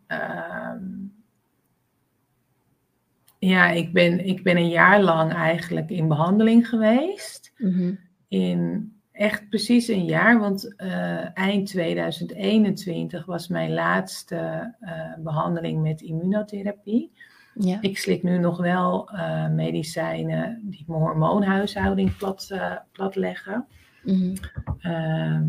Ja, 3.47 3.71
ik 3.71 3.93
ben, 3.93 4.27
ik 4.27 4.43
ben 4.43 4.57
een 4.57 4.69
jaar 4.69 5.03
lang 5.03 5.33
eigenlijk 5.33 5.91
in 5.91 6.09
behandeling 6.09 6.69
geweest. 6.69 7.53
Mhm. 7.57 7.95
In 8.29 8.93
echt 9.13 9.49
precies 9.49 9.89
een 9.89 10.05
jaar, 10.05 10.39
want 10.39 10.77
eh, 10.77 11.39
eind 11.39 11.67
2021 11.67 13.25
was 13.25 13.49
mijn 13.49 13.73
laatste 13.73 14.75
eh, 14.81 15.15
behandeling 15.19 15.83
met 15.83 16.01
immunotherapie. 16.01 17.13
Ja. 17.55 17.79
Ik 17.81 17.99
slik 17.99 18.23
nu 18.23 18.39
nog 18.39 18.59
wel 18.59 19.11
eh, 19.11 19.49
medicijnen 19.49 20.61
die 20.63 20.85
mijn 20.87 21.01
hormoonhuishouding 21.01 22.17
plat, 22.17 22.55
platleggen. 22.93 23.67
Mhm. 24.03 24.35
Ehm, 24.81 25.45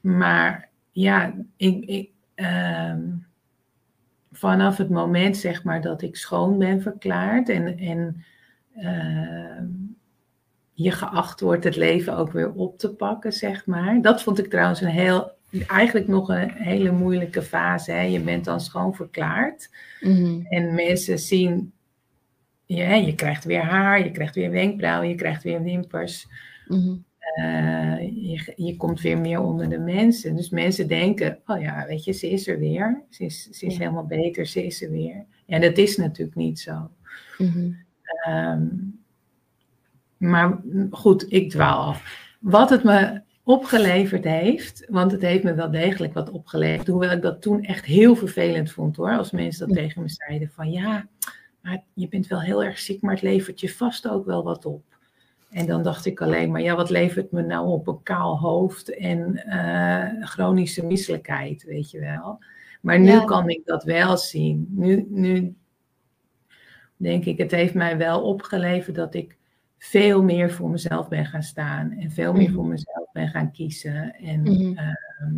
maar 0.00 0.68
ja, 0.90 1.34
ik, 1.56 1.84
ik, 1.84 2.10
ehm, 2.34 3.00
vanaf 4.42 4.76
het 4.76 4.88
moment 4.88 5.36
zeg 5.36 5.64
maar 5.64 5.80
dat 5.80 6.02
ik 6.02 6.16
schoon 6.16 6.58
ben 6.58 6.82
verklaard 6.82 7.48
en, 7.48 7.78
en 7.78 8.24
ehm, 8.76 9.66
je 10.72 10.90
geacht 10.90 11.40
wordt 11.40 11.64
het 11.64 11.76
leven 11.76 12.16
ook 12.16 12.32
weer 12.32 12.52
op 12.52 12.78
te 12.78 12.94
pakken, 12.94 13.32
zeg 13.32 13.66
maar. 13.66 14.00
Dat 14.00 14.22
vond 14.22 14.38
ik 14.38 14.50
trouwens 14.50 14.80
een 14.80 14.88
heel, 14.88 15.30
eigenlijk 15.66 16.08
nog 16.08 16.28
een 16.28 16.50
hele 16.50 16.90
moeilijke 16.90 17.42
fase. 17.42 17.90
Hè? 17.92 18.00
Je 18.00 18.20
bent 18.20 18.44
dan 18.44 18.60
schoon 18.60 18.94
verklaard 18.94 19.70
Mhm. 20.00 20.40
en 20.48 20.74
mensen 20.74 21.18
zien, 21.18 21.72
ja, 22.66 22.94
je 22.94 23.14
krijgt 23.14 23.44
weer 23.44 23.62
haar, 23.62 24.04
je 24.04 24.10
krijgt 24.10 24.34
weer 24.34 24.50
wenkbrauwen, 24.50 25.08
je 25.08 25.14
krijgt 25.14 25.42
weer 25.42 25.62
wimpers. 25.62 26.28
Mhm. 26.66 26.94
Je, 27.34 28.52
je 28.56 28.74
komt 28.76 29.00
weer 29.00 29.18
meer 29.18 29.40
onder 29.40 29.68
de 29.68 29.78
mensen. 29.78 30.36
Dus 30.36 30.50
mensen 30.50 30.88
denken, 30.88 31.38
oh 31.46 31.60
ja, 31.60 31.86
weet 31.86 32.04
je, 32.04 32.12
ze 32.12 32.30
is 32.30 32.46
er 32.48 32.58
weer. 32.58 33.02
Ze 33.10 33.24
is, 33.24 33.42
ze 33.50 33.66
is 33.66 33.72
Ja. 33.72 33.78
helemaal 33.78 34.06
beter, 34.06 34.46
ze 34.46 34.64
is 34.66 34.82
er 34.82 34.90
weer. 34.90 35.24
En 35.46 35.60
dat 35.60 35.76
is 35.78 35.96
natuurlijk 35.96 36.36
niet 36.36 36.60
zo. 36.60 36.90
Mhm. 37.38 37.70
Ehm, 38.04 38.66
maar 40.16 40.60
goed, 40.90 41.32
ik 41.32 41.50
dwaal 41.50 41.82
af. 41.86 42.30
Wat 42.40 42.70
het 42.70 42.84
me 42.84 43.20
opgeleverd 43.42 44.24
heeft, 44.24 44.86
want 44.88 45.12
het 45.12 45.22
heeft 45.22 45.42
me 45.44 45.54
wel 45.54 45.70
degelijk 45.70 46.14
wat 46.14 46.30
opgeleverd, 46.30 46.86
hoewel 46.86 47.10
ik 47.10 47.22
dat 47.22 47.42
toen 47.42 47.64
echt 47.64 47.84
heel 47.84 48.14
vervelend 48.16 48.70
vond 48.72 48.96
hoor, 48.96 49.16
als 49.16 49.30
mensen 49.30 49.68
dat 49.68 49.76
Ja. 49.76 49.82
tegen 49.82 50.02
me 50.02 50.08
zeiden 50.08 50.50
van 50.50 50.70
ja, 50.70 51.08
maar 51.60 51.82
je 51.94 52.08
bent 52.08 52.26
wel 52.26 52.40
heel 52.40 52.64
erg 52.64 52.78
ziek, 52.78 53.00
maar 53.02 53.14
het 53.14 53.22
levert 53.22 53.60
je 53.60 53.68
vast 53.68 54.08
ook 54.08 54.26
wel 54.26 54.42
wat 54.42 54.64
op. 54.66 54.82
En 55.52 55.66
dan 55.66 55.82
dacht 55.82 56.06
ik 56.06 56.20
alleen 56.20 56.50
maar, 56.50 56.60
ja, 56.62 56.76
wat 56.76 56.90
levert 56.90 57.30
me 57.32 57.42
nou 57.42 57.68
op 57.68 57.86
een 57.86 58.02
kaal 58.02 58.38
hoofd 58.38 58.96
en 58.96 59.36
eh, 59.36 60.26
chronische 60.26 60.86
misselijkheid, 60.86 61.64
weet 61.64 61.90
je 61.90 62.00
wel. 62.00 62.38
Maar 62.80 63.00
nu 63.00 63.10
Ja. 63.10 63.24
kan 63.24 63.48
ik 63.48 63.60
dat 63.64 63.84
wel 63.84 64.16
zien. 64.16 64.66
Nu, 64.70 65.06
nu 65.08 65.54
denk 66.96 67.24
ik, 67.24 67.38
het 67.38 67.50
heeft 67.50 67.74
mij 67.74 67.96
wel 67.96 68.22
opgeleverd 68.22 68.96
dat 68.96 69.14
ik 69.14 69.36
veel 69.78 70.22
meer 70.22 70.50
voor 70.50 70.70
mezelf 70.70 71.08
ben 71.08 71.26
gaan 71.26 71.42
staan. 71.42 71.90
En 71.90 72.10
veel 72.10 72.32
meer 72.32 72.42
Mhm. 72.48 72.54
voor 72.54 72.66
mezelf 72.66 73.12
ben 73.12 73.28
gaan 73.28 73.50
kiezen. 73.52 74.14
En 74.14 74.42
Mhm. 74.42 74.78
ehm, 74.78 75.34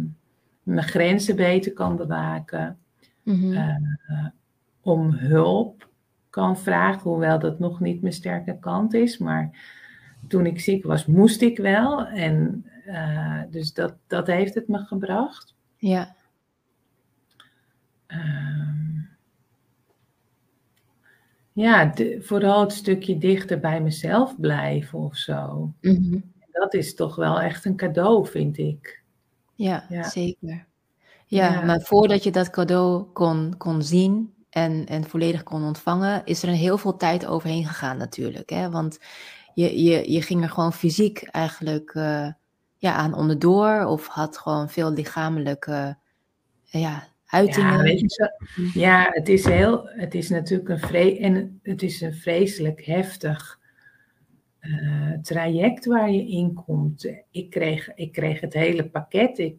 mijn 0.62 0.87
grenzen 0.88 1.37
beter 1.37 1.73
kan 1.73 1.97
bewaken. 1.97 2.78
Mhm. 3.23 3.52
eh, 3.52 4.26
om 4.80 5.11
hulp 5.12 5.88
kan 6.30 6.59
vragen, 6.59 7.10
hoewel 7.10 7.39
dat 7.39 7.58
nog 7.58 7.80
niet 7.80 8.00
mijn 8.00 8.12
sterke 8.15 8.56
kant 8.60 8.95
is. 8.95 9.19
Maar 9.19 9.50
toen 10.28 10.47
ik 10.47 10.60
ziek 10.60 10.84
was, 10.84 11.06
moest 11.06 11.41
ik 11.41 11.58
wel. 11.58 12.06
En 12.06 12.65
eh, 12.87 13.43
dus 13.50 13.73
dat, 13.73 13.95
dat 14.06 14.26
heeft 14.26 14.54
het 14.54 14.69
me 14.69 14.78
gebracht. 14.78 15.54
Ja. 15.76 16.15
Ehm, 18.06 19.00
ja, 21.52 21.84
de- 21.84 22.19
vooral 22.23 22.60
het 22.60 22.73
stukje 22.73 23.19
dichter 23.19 23.60
bij 23.60 23.80
mezelf 23.80 24.41
blijven 24.41 24.99
of 24.99 25.17
zo. 25.17 25.73
Mhm. 25.80 26.19
Dat 26.52 26.75
is 26.75 26.95
toch 26.95 27.17
wel 27.17 27.41
echt 27.41 27.65
een 27.65 27.76
cadeau, 27.76 28.26
vind 28.26 28.58
ik. 28.58 29.02
Ja, 29.54 29.87
Ja. 29.89 30.02
zeker. 30.02 30.67
Ja, 31.26 31.52
Ja. 31.52 31.60
maar 31.65 31.80
voordat 31.80 32.23
je 32.25 32.30
dat 32.30 32.50
cadeau 32.50 33.04
kon, 33.13 33.54
kon 33.56 33.82
zien 33.82 34.34
en, 34.50 34.87
en 34.87 35.04
volledig 35.04 35.43
kon 35.43 35.63
ontvangen, 35.65 36.23
is 36.25 36.43
er 36.43 36.49
een 36.49 36.54
heel 36.54 36.78
veel 36.78 36.97
tijd 36.97 37.26
overheen 37.26 37.65
gegaan 37.67 37.97
natuurlijk. 37.97 38.50
Hè? 38.50 38.71
Want 38.71 38.99
je, 39.54 39.82
je, 39.82 40.12
je 40.12 40.23
ging 40.23 40.43
er 40.43 40.49
gewoon 40.49 40.73
fysiek 40.73 41.23
eigenlijk 41.23 41.90
eh, 41.95 42.28
ja, 42.76 42.95
aan 42.95 43.14
onderdoor 43.14 43.84
of 43.84 44.06
had 44.06 44.38
gewoon 44.38 44.69
veel 44.69 44.93
lichamelijke 44.93 45.97
eh, 46.71 46.80
ja, 46.80 47.08
uitingen. 47.26 47.76
Ja, 47.76 47.82
weet 47.82 48.00
je 48.00 48.08
zo, 48.08 48.26
ja 48.80 49.08
het, 49.10 49.28
is 49.28 49.45
heel, 49.45 49.88
het 49.88 50.14
is 50.14 50.28
natuurlijk 50.28 50.69
een, 50.69 50.78
vre 50.78 51.19
en 51.19 51.60
het 51.62 51.82
is 51.82 52.00
een 52.00 52.14
vreselijk 52.14 52.84
heftig 52.84 53.60
eh, 54.58 55.12
traject 55.23 55.86
waar 55.86 56.10
je 56.10 56.28
in 56.28 56.54
komt. 56.54 57.12
Ik 57.30 57.50
kreeg, 57.50 57.95
ik 57.95 58.12
kreeg 58.12 58.40
het 58.40 58.54
hele 58.54 58.88
pakket. 58.88 59.38
Ik 59.38 59.56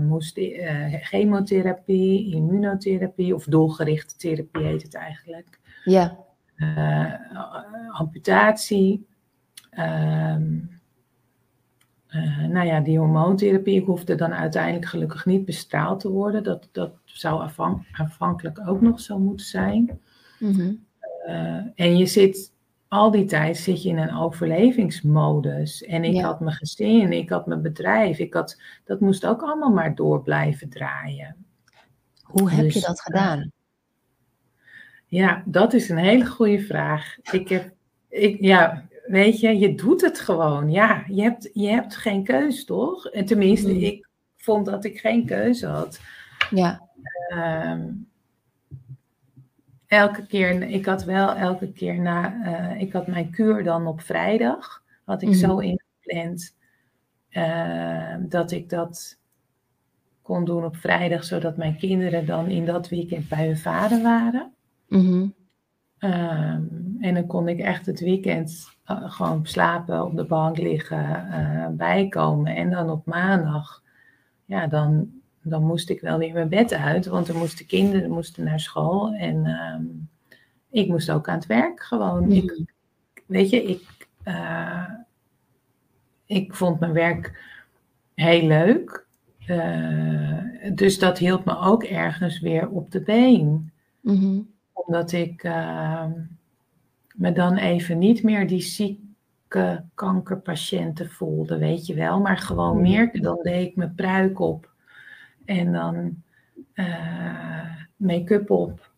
moest 0.00 0.40
chemotherapie, 0.90 2.34
immunotherapie 2.34 3.34
of 3.34 3.44
doelgerichte 3.44 4.16
therapie 4.16 4.64
heet 4.64 4.82
het 4.82 4.94
eigenlijk. 4.94 5.60
Ja, 5.84 6.18
eh, 6.60 7.14
amputatie. 7.90 9.06
eh, 9.70 10.36
nou 12.48 12.66
ja, 12.66 12.80
die 12.80 12.98
hormoontherapie. 12.98 13.80
Ik 13.80 13.86
hoefde 13.86 14.14
dan 14.14 14.32
uiteindelijk 14.32 14.86
gelukkig 14.86 15.26
niet 15.26 15.44
bestraald 15.44 16.00
te 16.00 16.08
worden. 16.10 16.42
Dat, 16.42 16.68
dat 16.72 16.92
zou 17.04 17.40
afhan- 17.40 17.84
afhankelijk 17.92 18.60
ook 18.68 18.80
nog 18.80 19.00
zo 19.00 19.18
moeten 19.18 19.46
zijn. 19.46 20.00
mhm. 20.38 20.72
Eh, 21.26 21.56
en 21.74 21.96
je 21.98 22.06
zit, 22.06 22.52
al 22.88 23.10
die 23.10 23.24
tijd 23.24 23.56
zit 23.56 23.82
je 23.82 23.88
in 23.88 23.98
een 23.98 24.14
overlevingsmodus. 24.16 25.82
En 25.84 26.04
ik 26.04 26.14
Ja. 26.14 26.22
had 26.22 26.40
mijn 26.40 26.56
gezin, 26.56 27.12
ik 27.12 27.28
had 27.28 27.46
mijn 27.46 27.62
bedrijf. 27.62 28.18
Ik 28.18 28.34
had, 28.34 28.60
dat 28.84 29.00
moest 29.00 29.26
ook 29.26 29.42
allemaal 29.42 29.70
maar 29.72 29.94
door 29.94 30.22
blijven 30.22 30.68
draaien. 30.68 31.36
Hoe 32.22 32.50
heb 32.50 32.66
je 32.66 32.72
Dus, 32.72 32.84
dat 32.84 33.00
gedaan? 33.00 33.50
Ja, 35.10 35.42
dat 35.46 35.72
is 35.72 35.88
een 35.88 35.96
hele 35.96 36.26
goede 36.26 36.60
vraag. 36.60 37.16
Ik 37.32 37.48
heb, 37.48 37.70
ik, 38.08 38.40
ja, 38.40 38.88
weet 39.06 39.40
je, 39.40 39.58
je 39.58 39.74
doet 39.74 40.00
het 40.00 40.20
gewoon. 40.20 40.70
Ja, 40.70 41.04
je 41.06 41.22
hebt, 41.22 41.50
je 41.52 41.68
hebt 41.68 41.96
geen 41.96 42.24
keus, 42.24 42.64
toch? 42.64 43.06
En 43.06 43.24
tenminste, 43.24 43.72
Mm. 43.72 43.80
ik 43.80 44.08
vond 44.36 44.66
dat 44.66 44.84
ik 44.84 45.00
geen 45.00 45.26
keuze 45.26 45.66
had. 45.66 46.00
Ja, 46.50 46.88
Ehm, 47.28 47.88
elke 49.86 50.26
keer, 50.26 50.62
ik 50.62 50.86
had 50.86 51.04
wel 51.04 51.34
elke 51.34 51.72
keer 51.72 52.00
na, 52.00 52.42
eh, 52.44 52.80
ik 52.80 52.92
had 52.92 53.06
mijn 53.06 53.30
kuur 53.30 53.64
dan 53.64 53.86
op 53.86 54.00
vrijdag, 54.00 54.82
had 55.04 55.22
ik 55.22 55.34
zo 55.34 55.58
ingepland 55.58 56.56
eh, 57.28 58.14
dat 58.20 58.50
ik 58.50 58.68
dat 58.68 59.18
kon 60.22 60.44
doen 60.44 60.64
op 60.64 60.76
vrijdag, 60.76 61.24
zodat 61.24 61.56
mijn 61.56 61.76
kinderen 61.76 62.26
dan 62.26 62.48
in 62.48 62.64
dat 62.64 62.88
weekend 62.88 63.28
bij 63.28 63.46
hun 63.46 63.58
vader 63.58 64.02
waren. 64.02 64.54
Mhm. 64.90 65.26
Ehm, 65.98 66.62
en 67.00 67.14
dan 67.14 67.26
kon 67.26 67.48
ik 67.48 67.58
echt 67.58 67.86
het 67.86 68.00
weekend 68.00 68.68
eh, 68.84 69.10
gewoon 69.10 69.46
slapen, 69.46 70.04
op 70.04 70.16
de 70.16 70.24
bank 70.24 70.58
liggen, 70.58 71.30
eh, 71.30 71.68
bijkomen. 71.68 72.56
En 72.56 72.70
dan 72.70 72.90
op 72.90 73.06
maandag, 73.06 73.82
ja, 74.44 74.66
dan, 74.66 75.10
dan 75.42 75.64
moest 75.64 75.90
ik 75.90 76.00
wel 76.00 76.18
weer 76.18 76.32
mijn 76.32 76.48
bed 76.48 76.72
uit, 76.72 77.06
want 77.06 77.26
dan 77.26 77.36
moesten 77.36 77.66
kinderen 77.66 78.10
moesten 78.10 78.44
naar 78.44 78.60
school. 78.60 79.14
En 79.14 79.46
ehm, 79.46 79.84
ik 80.70 80.88
moest 80.88 81.10
ook 81.10 81.28
aan 81.28 81.38
het 81.38 81.46
werk 81.46 81.82
gewoon. 81.82 82.22
Mhm. 82.22 82.32
Ik, 82.32 82.64
weet 83.26 83.50
je, 83.50 83.62
ik, 83.62 84.08
eh, 84.22 84.90
ik 86.26 86.54
vond 86.54 86.80
mijn 86.80 86.92
werk 86.92 87.44
heel 88.14 88.46
leuk. 88.46 89.08
Dus 90.74 90.98
dat 90.98 91.18
hield 91.18 91.44
me 91.44 91.58
ook 91.58 91.84
ergens 91.84 92.40
weer 92.40 92.68
op 92.68 92.90
de 92.90 93.00
been 93.00 93.70
Mhm. 94.00 94.40
Omdat 94.86 95.12
ik 95.12 95.42
ehm, 95.42 96.10
me 97.14 97.32
dan 97.32 97.56
even 97.56 97.98
niet 97.98 98.22
meer 98.22 98.46
die 98.46 98.60
zieke 98.60 99.84
kankerpatiënten 99.94 101.10
voelde, 101.10 101.58
weet 101.58 101.86
je 101.86 101.94
wel. 101.94 102.20
Maar 102.20 102.38
gewoon 102.38 102.72
Mhm. 102.74 102.82
meer, 102.82 103.20
dan 103.22 103.38
deed 103.42 103.66
ik 103.66 103.76
mijn 103.76 103.94
pruik 103.94 104.38
op. 104.40 104.70
En 105.44 105.72
dan 105.72 106.22
eh, 106.72 107.74
make-up 107.96 108.50
op. 108.50 108.90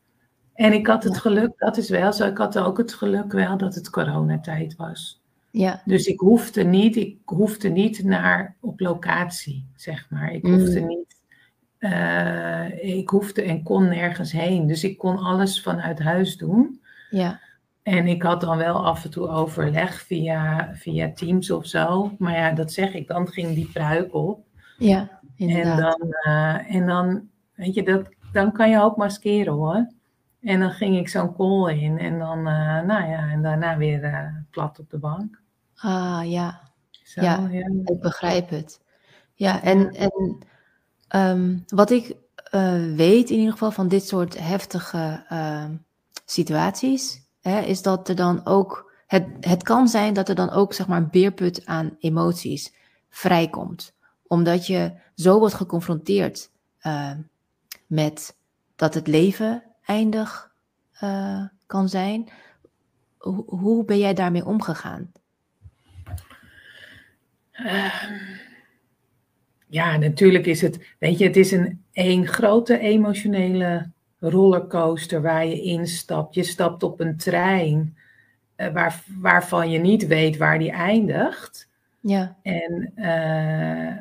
En 0.54 0.72
ik 0.72 0.86
had 0.86 1.04
het 1.04 1.18
geluk, 1.18 1.52
dat 1.58 1.76
is 1.76 1.88
wel 1.90 2.12
zo, 2.12 2.26
ik 2.26 2.38
had 2.38 2.58
ook 2.58 2.78
het 2.78 2.92
geluk 2.94 3.32
wel 3.32 3.56
dat 3.56 3.74
het 3.74 3.90
coronatijd 3.90 4.76
was. 4.76 5.20
Ja. 5.50 5.82
Dus 5.84 6.06
ik 6.06 6.20
hoefde 6.20 6.64
niet, 6.64 6.96
ik 6.96 7.18
hoefde 7.24 7.68
niet 7.68 8.04
naar 8.04 8.56
op 8.60 8.80
locatie, 8.80 9.66
zeg 9.76 10.10
maar. 10.10 10.32
Ik 10.32 10.46
hoefde 10.46 10.80
Mm. 10.80 10.86
niet, 10.86 11.11
eh, 11.82 12.96
ik 12.98 13.08
hoefde 13.08 13.42
en 13.42 13.62
kon 13.62 13.88
nergens 13.88 14.32
heen. 14.32 14.66
Dus 14.66 14.84
ik 14.84 14.98
kon 14.98 15.18
alles 15.18 15.62
vanuit 15.62 15.98
huis 15.98 16.36
doen. 16.36 16.80
Ja. 17.10 17.40
En 17.82 18.06
ik 18.06 18.22
had 18.22 18.40
dan 18.40 18.56
wel 18.56 18.86
af 18.86 19.04
en 19.04 19.10
toe 19.10 19.28
overleg 19.28 20.00
via, 20.02 20.70
via 20.74 21.12
Teams 21.12 21.50
of 21.50 21.66
zo. 21.66 22.14
Maar 22.18 22.34
ja, 22.36 22.52
dat 22.52 22.72
zeg 22.72 22.94
ik, 22.94 23.06
dan 23.08 23.28
ging 23.28 23.54
die 23.54 23.70
pruik 23.72 24.14
op. 24.14 24.46
Ja, 24.78 25.00
En 25.36 25.48
inderdaad. 25.48 25.98
dan, 25.98 26.12
eh, 26.12 26.74
en 26.74 26.86
dan, 26.86 27.28
weet 27.54 27.74
je, 27.74 27.82
dat, 27.82 28.08
dan 28.32 28.52
kan 28.52 28.70
je 28.70 28.80
ook 28.80 28.96
maskeren 28.96 29.52
hoor. 29.52 29.92
En 30.40 30.60
dan 30.60 30.70
ging 30.70 30.98
ik 30.98 31.08
zo'n 31.08 31.34
call 31.36 31.74
in 31.78 31.98
en 31.98 32.18
dan, 32.18 32.38
eh, 32.38 32.80
nou 32.82 33.08
ja, 33.10 33.28
en 33.30 33.42
daarna 33.42 33.76
weer 33.76 34.44
plat 34.50 34.78
op 34.78 34.90
de 34.90 34.98
bank. 34.98 35.40
Ah, 35.76 36.20
ja. 36.24 36.60
Zo, 36.90 37.20
Ja. 37.20 37.48
ja. 37.50 37.66
Ik 37.84 38.00
begrijp 38.00 38.50
het. 38.50 38.80
Ja, 39.34 39.62
en, 39.62 39.90
en 39.90 40.38
ehm, 41.12 41.58
wat 41.66 41.90
ik 41.90 42.16
eh, 42.50 42.94
weet 42.94 43.30
in 43.30 43.36
ieder 43.36 43.52
geval 43.52 43.70
van 43.70 43.88
dit 43.88 44.06
soort 44.06 44.38
heftige 44.38 45.24
ehm, 45.28 45.74
situaties, 46.24 47.22
hè, 47.40 47.60
is 47.60 47.82
dat 47.82 48.08
er 48.08 48.16
dan 48.16 48.46
ook, 48.46 48.92
het, 49.06 49.26
het 49.40 49.62
kan 49.62 49.88
zijn 49.88 50.14
dat 50.14 50.28
er 50.28 50.34
dan 50.34 50.50
ook 50.50 50.74
zeg 50.74 50.86
maar 50.86 50.98
een 50.98 51.10
beerput 51.10 51.66
aan 51.66 51.96
emoties 51.98 52.72
vrijkomt. 53.10 53.94
Omdat 54.26 54.66
je 54.66 54.92
zo 55.14 55.38
wordt 55.38 55.54
geconfronteerd 55.54 56.50
eh, 56.78 57.10
met 57.86 58.36
dat 58.76 58.94
het 58.94 59.06
leven 59.06 59.62
eindig 59.84 60.52
eh, 60.92 61.44
kan 61.66 61.88
zijn. 61.88 62.28
Hoe, 63.46 63.84
ben 63.84 63.98
jij 63.98 64.14
daarmee 64.14 64.46
omgegaan? 64.46 65.12
Ehm, 67.52 68.41
ja, 69.72 69.96
natuurlijk 69.96 70.46
is 70.46 70.60
het, 70.60 70.94
weet 70.98 71.18
je, 71.18 71.24
het 71.24 71.36
is 71.36 71.50
een 71.52 71.82
één 71.92 72.26
grote 72.26 72.78
emotionele 72.78 73.90
rollercoaster 74.18 75.22
waar 75.22 75.46
je 75.46 75.60
instapt. 75.62 76.34
Je 76.34 76.42
stapt 76.42 76.82
op 76.82 77.00
een 77.00 77.16
trein 77.16 77.96
eh, 78.56 78.72
waar, 78.72 79.02
waarvan 79.18 79.70
je 79.70 79.78
niet 79.78 80.06
weet 80.06 80.36
waar 80.36 80.58
die 80.58 80.70
eindigt. 80.70 81.68
Ja, 82.00 82.36
En 82.42 82.92
eh, 82.94 83.96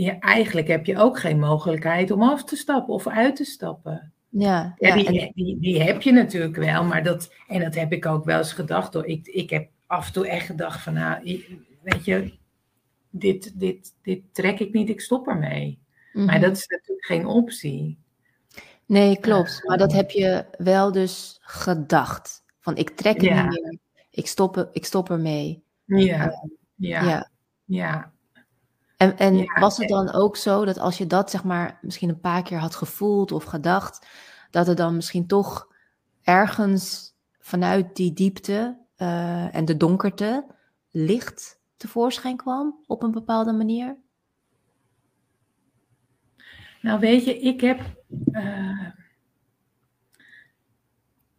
ja, 0.00 0.18
eigenlijk 0.18 0.68
heb 0.68 0.86
je 0.86 0.98
ook 0.98 1.18
geen 1.18 1.38
mogelijkheid 1.38 2.10
om 2.10 2.22
af 2.22 2.44
te 2.44 2.56
stappen 2.56 2.94
of 2.94 3.06
uit 3.06 3.36
te 3.36 3.44
stappen. 3.44 4.12
ja, 4.28 4.74
Ja, 4.78 4.88
ja. 4.88 4.94
die, 4.94 5.20
en- 5.20 5.32
die, 5.34 5.58
die 5.60 5.82
heb 5.82 6.02
je 6.02 6.12
natuurlijk 6.12 6.56
wel, 6.56 6.84
maar 6.84 7.02
dat, 7.02 7.32
en 7.48 7.60
dat 7.60 7.74
heb 7.74 7.92
ik 7.92 8.06
ook 8.06 8.24
wel 8.24 8.38
eens 8.38 8.52
gedacht 8.52 8.94
hoor. 8.94 9.06
Ik, 9.06 9.26
ik 9.26 9.50
heb 9.50 9.68
af 9.86 10.06
en 10.06 10.12
toe 10.12 10.28
echt 10.28 10.46
gedacht 10.46 10.80
van, 10.82 10.92
nou, 10.94 11.22
weet 11.82 12.04
je, 12.04 12.32
dit, 13.20 13.60
dit, 13.60 13.94
dit 14.02 14.22
trek 14.32 14.58
ik 14.60 14.72
niet, 14.72 14.88
ik 14.88 15.00
stop 15.00 15.28
ermee. 15.28 15.78
Maar 16.12 16.24
Mhm. 16.24 16.40
dat 16.40 16.56
is 16.56 16.66
natuurlijk 16.66 17.06
geen 17.06 17.26
optie. 17.26 17.98
Nee, 18.86 19.18
klopt. 19.20 19.58
Eh, 19.62 19.68
Maar 19.68 19.78
dat 19.78 19.92
heb 19.92 20.10
je 20.10 20.44
wel 20.58 20.92
dus 20.92 21.38
gedacht. 21.40 22.44
Van 22.60 22.76
ik 22.76 22.90
trek 22.90 23.14
het 23.14 23.24
Ja. 23.24 23.42
niet 23.48 23.62
meer. 23.62 23.78
Ik 24.10 24.26
stop, 24.26 24.56
er- 24.56 24.68
ik 24.72 24.84
stop 24.84 25.10
ermee. 25.10 25.62
Ja, 25.84 25.96
ja, 25.96 26.32
Ja. 26.76 27.02
ja. 27.04 27.30
ja. 27.64 28.12
En, 28.96 29.18
en 29.18 29.36
Ja, 29.36 29.60
was 29.60 29.76
het 29.76 29.88
dan 29.88 30.12
ook 30.12 30.36
zo 30.36 30.64
dat 30.64 30.78
als 30.78 30.98
je 30.98 31.06
dat 31.06 31.30
zeg 31.30 31.44
maar 31.44 31.78
misschien 31.82 32.08
een 32.08 32.20
paar 32.20 32.42
keer 32.42 32.58
had 32.58 32.74
gevoeld 32.74 33.32
of 33.32 33.44
gedacht, 33.44 34.06
dat 34.50 34.68
er 34.68 34.76
dan 34.76 34.94
misschien 34.94 35.26
toch 35.26 35.68
ergens 36.22 37.14
vanuit 37.38 37.96
die 37.96 38.12
diepte 38.12 38.82
eh, 38.96 39.54
en 39.54 39.64
de 39.64 39.76
donkerte 39.76 40.46
licht 40.90 41.60
tevoorschijn 41.84 42.36
kwam 42.36 42.84
op 42.86 43.02
een 43.02 43.10
bepaalde 43.10 43.52
manier? 43.52 43.96
Nou, 46.80 47.00
weet 47.00 47.24
je, 47.24 47.38
ik 47.38 47.60
heb. 47.60 47.80
eh, 48.32 48.86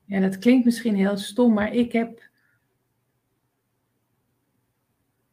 ja, 0.05 0.19
dat 0.19 0.37
klinkt 0.37 0.65
misschien 0.65 0.95
heel 0.95 1.17
stom, 1.17 1.53
maar 1.53 1.73
ik 1.73 1.91
heb. 1.91 2.29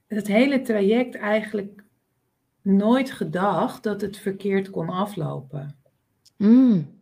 Het 0.07 0.27
hele 0.27 0.61
traject 0.61 1.15
eigenlijk 1.15 1.85
nooit 2.63 3.11
gedacht 3.11 3.83
dat 3.83 4.01
het 4.01 4.17
verkeerd 4.17 4.71
kon 4.71 4.89
aflopen. 4.89 5.77
Mm, 6.37 7.01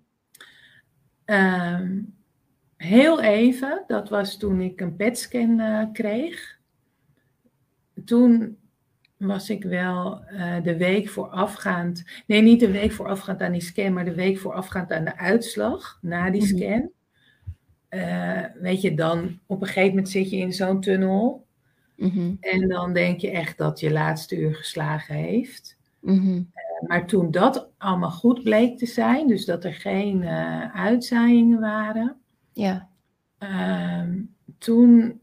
Ehm, 1.24 2.02
heel 2.76 3.20
even, 3.20 3.84
dat 3.86 4.08
was 4.08 4.36
toen 4.38 4.60
ik 4.60 4.80
een 4.80 4.96
PET-scan 4.96 5.60
eh, 5.60 5.92
kreeg. 5.92 6.59
Toen 8.04 8.56
was 9.16 9.50
ik 9.50 9.62
wel 9.64 10.24
eh, 10.24 10.62
de 10.62 10.76
week 10.76 11.08
voorafgaand, 11.08 12.04
nee, 12.26 12.42
niet 12.42 12.60
de 12.60 12.70
week 12.70 12.92
voorafgaand 12.92 13.40
aan 13.40 13.52
die 13.52 13.60
scan, 13.60 13.92
maar 13.92 14.04
de 14.04 14.14
week 14.14 14.38
voorafgaand 14.38 14.92
aan 14.92 15.04
de 15.04 15.16
uitslag 15.18 15.98
na 16.02 16.30
die 16.30 16.42
Mhm. 16.42 16.56
scan. 16.56 16.90
Eh, 17.88 18.44
weet 18.54 18.80
je, 18.80 18.94
dan 18.94 19.38
op 19.46 19.60
een 19.60 19.66
gegeven 19.66 19.88
moment 19.88 20.08
zit 20.08 20.30
je 20.30 20.36
in 20.36 20.52
zo'n 20.52 20.80
tunnel 20.80 21.46
mhm, 21.96 22.32
en 22.40 22.68
dan 22.68 22.92
denk 22.92 23.20
je 23.20 23.30
echt 23.30 23.58
dat 23.58 23.80
je 23.80 23.90
laatste 23.92 24.36
uur 24.38 24.54
geslagen 24.54 25.14
heeft. 25.14 25.76
mhm. 26.00 26.42
Maar 26.86 27.06
toen 27.06 27.30
dat 27.30 27.70
allemaal 27.78 28.10
goed 28.10 28.42
bleek 28.42 28.78
te 28.78 28.86
zijn, 28.86 29.26
dus 29.26 29.44
dat 29.44 29.64
er 29.64 29.74
geen 29.74 30.22
eh, 30.22 30.74
uitzaaiingen 30.74 31.60
waren, 31.60 32.16
Ja, 32.52 32.88
Ehm, 33.38 34.18
toen 34.58 35.19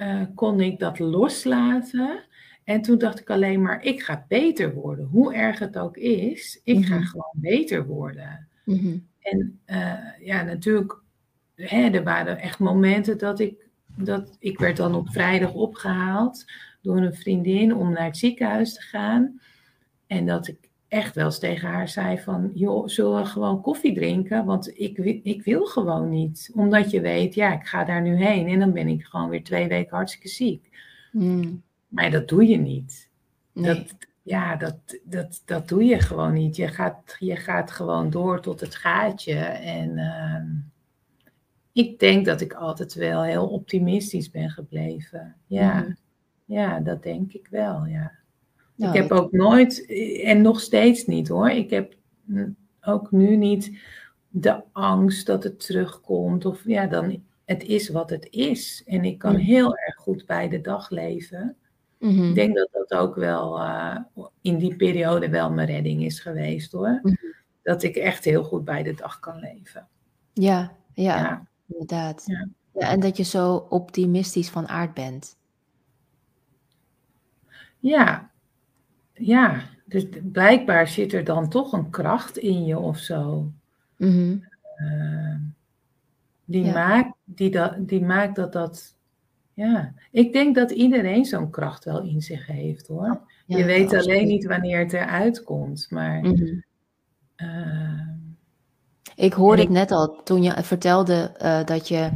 eh, 0.00 0.22
kon 0.34 0.60
ik 0.60 0.78
dat 0.78 0.98
loslaten. 0.98 2.24
En 2.64 2.82
toen 2.82 2.98
dacht 2.98 3.20
ik 3.20 3.30
alleen 3.30 3.62
maar, 3.62 3.82
ik 3.82 4.02
ga 4.02 4.24
beter 4.28 4.74
worden. 4.74 5.04
Hoe 5.06 5.34
erg 5.34 5.58
het 5.58 5.78
ook 5.78 5.96
is, 5.96 6.60
ik 6.64 6.84
ga 6.86 6.94
Mhm. 6.96 7.04
gewoon 7.04 7.32
beter 7.34 7.86
worden. 7.86 8.48
mhm, 8.64 8.98
En 9.20 9.60
eh, 9.64 9.92
ja, 10.20 10.42
natuurlijk, 10.42 11.00
hè, 11.54 11.88
er 11.90 12.02
waren 12.04 12.38
echt 12.38 12.58
momenten 12.58 13.18
dat 13.18 13.40
ik, 13.40 13.66
dat 13.96 14.36
ik 14.38 14.58
werd 14.58 14.76
dan 14.76 14.94
op 14.94 15.08
vrijdag 15.10 15.52
opgehaald 15.54 16.44
door 16.82 16.96
een 16.96 17.14
vriendin 17.14 17.74
om 17.74 17.92
naar 17.92 18.04
het 18.04 18.16
ziekenhuis 18.16 18.74
te 18.74 18.80
gaan. 18.82 19.40
En 20.06 20.26
dat 20.26 20.48
ik 20.48 20.69
echt 20.90 21.14
wel 21.14 21.24
eens 21.24 21.38
tegen 21.38 21.68
haar 21.68 21.88
zei 21.88 22.18
van, 22.18 22.50
joh, 22.54 22.86
zullen 22.88 23.16
we 23.22 23.24
gewoon 23.24 23.60
koffie 23.60 23.94
drinken? 23.94 24.44
Want 24.44 24.78
ik, 24.80 24.98
ik 25.22 25.44
wil 25.44 25.64
gewoon 25.66 26.08
niet. 26.08 26.50
Omdat 26.54 26.90
je 26.90 27.00
weet, 27.00 27.34
ja, 27.34 27.52
ik 27.52 27.66
ga 27.66 27.84
daar 27.84 28.02
nu 28.02 28.16
heen 28.24 28.46
en 28.48 28.58
dan 28.58 28.72
ben 28.72 28.88
ik 28.88 29.04
gewoon 29.04 29.28
weer 29.28 29.44
twee 29.44 29.68
weken 29.68 29.96
hartstikke 29.96 30.28
ziek. 30.28 30.68
mm, 31.12 31.62
Maar 31.88 32.10
dat 32.10 32.28
doe 32.28 32.46
je 32.46 32.56
niet. 32.56 33.08
nee. 33.52 33.74
Dat, 33.74 33.96
ja, 34.22 34.56
dat, 34.56 34.76
dat, 35.04 35.42
dat 35.44 35.68
doe 35.68 35.84
je 35.84 35.98
gewoon 36.00 36.32
niet. 36.32 36.56
Je 36.56 36.68
gaat, 36.68 37.16
je 37.18 37.36
gaat 37.36 37.70
gewoon 37.70 38.10
door 38.10 38.40
tot 38.40 38.60
het 38.60 38.74
gaatje. 38.74 39.34
En 39.38 39.98
ehm, 39.98 40.46
ik 41.72 41.98
denk 41.98 42.26
dat 42.26 42.40
ik 42.40 42.52
altijd 42.52 42.94
wel 42.94 43.22
heel 43.22 43.48
optimistisch 43.48 44.30
ben 44.30 44.50
gebleven. 44.50 45.34
Ja, 45.46 45.74
Mhm. 45.80 45.92
ja 46.44 46.80
dat 46.80 47.02
denk 47.02 47.32
ik 47.32 47.46
wel, 47.50 47.86
ja. 47.86 48.12
Nou, 48.80 48.92
ik 48.96 49.02
heb 49.02 49.10
ook 49.12 49.32
nooit, 49.32 49.86
en 50.24 50.42
nog 50.42 50.60
steeds 50.60 51.06
niet 51.06 51.28
hoor, 51.28 51.50
ik 51.50 51.70
heb 51.70 51.94
ook 52.80 53.10
nu 53.10 53.36
niet 53.36 53.78
de 54.28 54.62
angst 54.72 55.26
dat 55.26 55.42
het 55.44 55.66
terugkomt. 55.66 56.44
Of 56.44 56.62
ja, 56.64 56.86
dan, 56.86 57.22
het 57.44 57.62
is 57.62 57.88
wat 57.88 58.10
het 58.10 58.26
is. 58.30 58.82
En 58.86 59.04
ik 59.04 59.18
kan 59.18 59.34
heel 59.36 59.76
erg 59.76 59.94
goed 59.96 60.26
bij 60.26 60.48
de 60.48 60.60
dag 60.60 60.90
leven. 60.90 61.56
mhm, 61.98 62.22
Ik 62.28 62.34
denk 62.34 62.56
dat 62.56 62.68
dat 62.72 62.94
ook 63.00 63.14
wel 63.14 63.58
eh, 63.60 63.96
in 64.40 64.58
die 64.58 64.76
periode 64.76 65.28
wel 65.28 65.50
mijn 65.52 65.68
redding 65.68 66.04
is 66.04 66.20
geweest 66.20 66.72
hoor. 66.72 67.00
Mhm. 67.02 67.14
Dat 67.62 67.82
ik 67.82 67.96
echt 67.96 68.24
heel 68.24 68.44
goed 68.44 68.64
bij 68.64 68.82
de 68.82 68.94
dag 68.94 69.18
kan 69.18 69.38
leven. 69.38 69.88
Ja, 70.32 70.76
ja, 70.94 71.16
Ja. 71.16 71.46
inderdaad. 71.66 72.22
Ja. 72.26 72.48
Ja, 72.74 72.88
en 72.90 73.00
dat 73.00 73.16
je 73.16 73.24
zo 73.24 73.54
optimistisch 73.54 74.48
van 74.50 74.68
aard 74.68 74.94
bent. 74.94 75.36
Ja, 77.78 78.29
ja. 79.20 79.62
Dus 79.84 80.06
blijkbaar 80.22 80.88
zit 80.88 81.12
er 81.12 81.24
dan 81.24 81.48
toch 81.48 81.72
een 81.72 81.90
kracht 81.90 82.36
in 82.38 82.64
je 82.64 82.78
of 82.78 82.98
zo. 82.98 83.50
Mhm, 83.96 84.36
Eh, 84.76 85.34
die, 86.44 86.64
Ja. 86.64 86.72
maakt, 86.72 87.12
die, 87.24 87.50
dat, 87.50 87.88
die 87.88 88.04
maakt 88.04 88.36
dat 88.36 88.52
dat. 88.52 88.96
Ja, 89.54 89.92
ik 90.10 90.32
denk 90.32 90.54
dat 90.54 90.70
iedereen 90.70 91.24
zo'n 91.24 91.50
kracht 91.50 91.84
wel 91.84 92.02
in 92.02 92.20
zich 92.22 92.46
heeft 92.46 92.86
hoor. 92.86 93.20
ja, 93.46 93.56
je 93.56 93.64
weet 93.64 93.82
absoluut. 93.84 94.04
alleen 94.06 94.26
niet 94.26 94.44
wanneer 94.46 94.78
het 94.78 94.92
eruit 94.92 95.42
komt. 95.44 95.86
Maar 95.90 96.20
Mhm. 96.20 96.58
eh, 97.36 98.08
Ik 99.16 99.32
hoorde 99.32 99.62
het 99.62 99.70
net 99.70 99.90
al 99.90 100.22
toen 100.22 100.42
je 100.42 100.62
vertelde 100.62 101.32
eh, 101.38 101.64
dat 101.64 101.88
je 101.88 102.10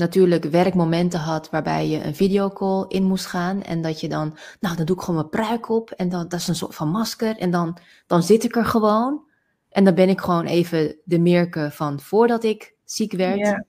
natuurlijk 0.00 0.44
werkmomenten 0.44 1.20
had 1.20 1.50
waarbij 1.50 1.88
je 1.88 2.04
een 2.04 2.14
videocall 2.14 2.84
in 2.88 3.04
moest 3.04 3.26
gaan. 3.26 3.62
En 3.62 3.82
dat 3.82 4.00
je 4.00 4.08
dan, 4.08 4.36
nou 4.60 4.76
dan 4.76 4.86
doe 4.86 4.96
ik 4.96 5.02
gewoon 5.02 5.20
mijn 5.20 5.44
pruik 5.44 5.68
op 5.68 5.90
en 5.90 6.08
dan, 6.08 6.28
dat 6.28 6.40
is 6.40 6.48
een 6.48 6.54
soort 6.54 6.74
van 6.74 6.88
masker. 6.88 7.38
En 7.38 7.50
dan, 7.50 7.76
dan 8.06 8.22
zit 8.22 8.44
ik 8.44 8.56
er 8.56 8.64
gewoon. 8.64 9.28
En 9.68 9.84
dan 9.84 9.94
ben 9.94 10.08
ik 10.08 10.20
gewoon 10.20 10.44
even 10.44 10.96
de 11.04 11.18
Meerke 11.18 11.68
van 11.72 12.00
voordat 12.00 12.44
ik 12.44 12.74
ziek 12.84 13.12
werd. 13.12 13.38
ja, 13.38 13.64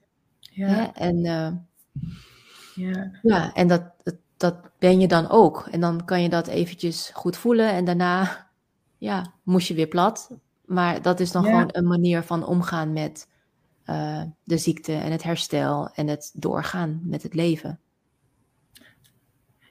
ja? 0.52 0.94
En, 0.94 1.26
eh, 1.26 1.52
ja. 2.76 3.12
ja, 3.22 3.54
en 3.54 3.68
dat, 3.68 3.84
dat 4.38 4.56
ben 4.80 5.00
je 5.00 5.08
dan 5.08 5.30
ook. 5.30 5.68
En 5.72 5.80
dan 5.80 6.06
kan 6.06 6.22
je 6.22 6.30
dat 6.30 6.48
eventjes 6.48 7.12
goed 7.14 7.38
voelen 7.38 7.70
en 7.70 7.86
daarna 7.86 8.48
ja, 8.98 9.34
moest 9.44 9.68
je 9.68 9.74
weer 9.74 9.88
plat. 9.88 10.32
Maar 10.66 11.02
dat 11.02 11.20
is 11.20 11.32
dan 11.32 11.44
gewoon 11.44 11.70
een 11.72 11.88
manier 11.88 12.24
van 12.24 12.46
omgaan 12.46 12.94
met 12.94 13.28
uh, 13.92 14.24
de 14.44 14.58
ziekte 14.58 14.94
en 14.94 15.12
het 15.12 15.24
herstel 15.24 15.90
en 15.94 16.08
het 16.08 16.32
doorgaan 16.34 17.02
met 17.04 17.24
het 17.24 17.34
leven. 17.34 17.80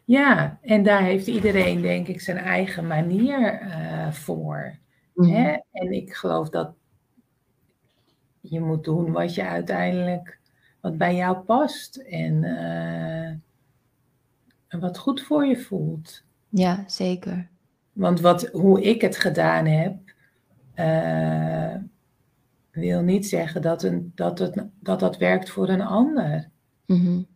Ja, 0.05 0.59
en 0.63 0.83
daar 0.83 1.03
heeft 1.03 1.27
iedereen 1.27 1.81
denk 1.81 2.07
ik 2.09 2.21
zijn 2.21 2.37
eigen 2.37 2.87
manier 2.87 3.63
uh, 3.63 4.13
voor. 4.13 4.79
Mm. 5.15 5.29
Hè? 5.29 5.57
En 5.73 5.93
ik 5.93 6.15
geloof 6.15 6.49
dat 6.49 6.73
je 8.41 8.61
moet 8.61 8.85
doen 8.85 9.13
wat 9.13 9.35
je 9.35 9.45
uiteindelijk, 9.45 10.39
wat 10.81 10.99
bij 10.99 11.15
jou 11.15 11.37
past 11.37 11.97
en, 11.97 12.43
uh, 12.43 13.27
en 14.69 14.81
wat 14.81 14.99
goed 14.99 15.23
voor 15.23 15.47
je 15.47 15.57
voelt. 15.57 16.23
Ja, 16.49 16.85
zeker. 16.87 17.49
Want 17.93 18.21
wat, 18.21 18.49
hoe 18.49 18.83
ik 18.83 19.01
het 19.01 19.17
gedaan 19.17 19.67
heb, 19.67 19.97
uh, 20.77 21.75
wil 22.71 23.01
niet 23.01 23.27
zeggen 23.27 23.63
dat, 23.63 23.83
een, 23.83 24.13
dat, 24.15 24.39
het, 24.39 24.65
dat 24.81 25.01
dat 25.01 25.17
werkt 25.17 25.51
voor 25.51 25.69
een 25.69 25.83
ander. 25.83 26.51
Mm 26.87 27.27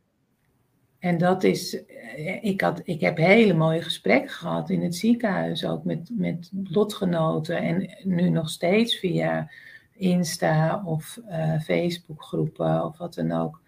En 0.98 1.18
dat 1.18 1.44
is, 1.44 1.84
eh, 1.86 2.44
ik, 2.44 2.60
had, 2.60 2.80
ik 2.84 3.00
heb 3.00 3.16
hele 3.16 3.54
mooie 3.54 3.82
gesprekken 3.82 4.30
gehad 4.30 4.70
in 4.70 4.82
het 4.82 4.96
ziekenhuis, 4.96 5.64
ook 5.66 5.84
met, 5.84 6.10
met 6.12 6.50
lotgenoten 6.64 7.56
en 7.56 7.90
nu 8.02 8.28
nog 8.28 8.48
steeds 8.48 8.98
via 8.98 9.50
Insta 9.92 10.82
of 10.84 11.20
uh, 11.28 11.60
Facebookgroepen 11.60 12.84
of 12.84 12.98
wat 12.98 13.14
dan 13.14 13.32
ook. 13.32 13.62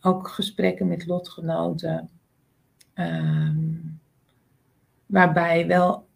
Ook 0.00 0.28
gesprekken 0.28 0.88
met 0.88 1.06
lotgenoten. 1.06 2.10
Um, 2.94 4.00
waarbij 5.06 5.66
wel 5.66 6.06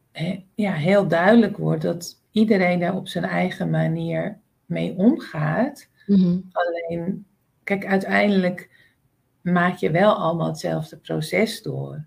ja, 0.55 0.72
heel 0.72 1.09
duidelijk 1.09 1.57
wordt 1.57 1.83
dat 1.83 2.20
iedereen 2.31 2.79
daar 2.81 2.96
op 2.96 3.09
zijn 3.09 3.24
eigen 3.24 3.70
manier 3.70 4.38
mee 4.69 4.95
omgaat. 4.97 5.89
Mhm. 6.07 6.39
Alleen, 6.53 7.27
kijk, 7.65 7.87
uiteindelijk 7.87 8.71
maak 9.41 9.77
je 9.77 9.91
wel 9.91 10.15
allemaal 10.15 10.47
hetzelfde 10.47 10.97
proces 10.97 11.63
door. 11.63 12.05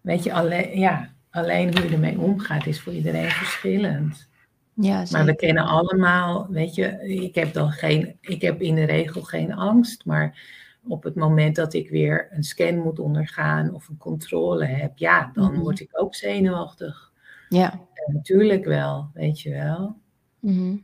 Weet 0.00 0.24
je, 0.24 0.32
alleen, 0.32 0.78
ja, 0.78 1.14
alleen 1.30 1.76
hoe 1.76 1.88
je 1.88 1.94
ermee 1.94 2.18
omgaat 2.18 2.66
is 2.66 2.80
voor 2.80 2.92
iedereen 2.92 3.30
verschillend. 3.30 4.28
Ja, 4.74 5.04
maar 5.10 5.24
we 5.24 5.36
kennen 5.36 5.64
allemaal, 5.64 6.46
weet 6.50 6.74
je, 6.74 7.08
ik 7.08 7.34
heb 7.34 7.52
dan 7.52 7.70
geen, 7.70 8.16
ik 8.20 8.42
heb 8.42 8.60
in 8.60 8.74
de 8.74 8.84
regel 8.84 9.22
geen 9.22 9.54
angst, 9.54 10.04
maar 10.04 10.38
op 10.86 11.02
het 11.02 11.14
moment 11.14 11.56
dat 11.56 11.74
ik 11.74 11.90
weer 11.90 12.28
een 12.30 12.42
scan 12.42 12.78
moet 12.78 12.98
ondergaan 12.98 13.74
of 13.74 13.88
een 13.88 13.96
controle 13.96 14.64
heb, 14.64 14.98
ja, 14.98 15.30
dan 15.32 15.52
mhm. 15.52 15.60
word 15.60 15.80
ik 15.80 15.88
ook 15.92 16.14
zenuwachtig. 16.14 17.12
Ja. 17.48 17.80
natuurlijk 18.06 18.64
wel, 18.64 19.10
weet 19.12 19.40
je 19.40 19.50
wel. 19.50 19.96
Mhm. 20.40 20.76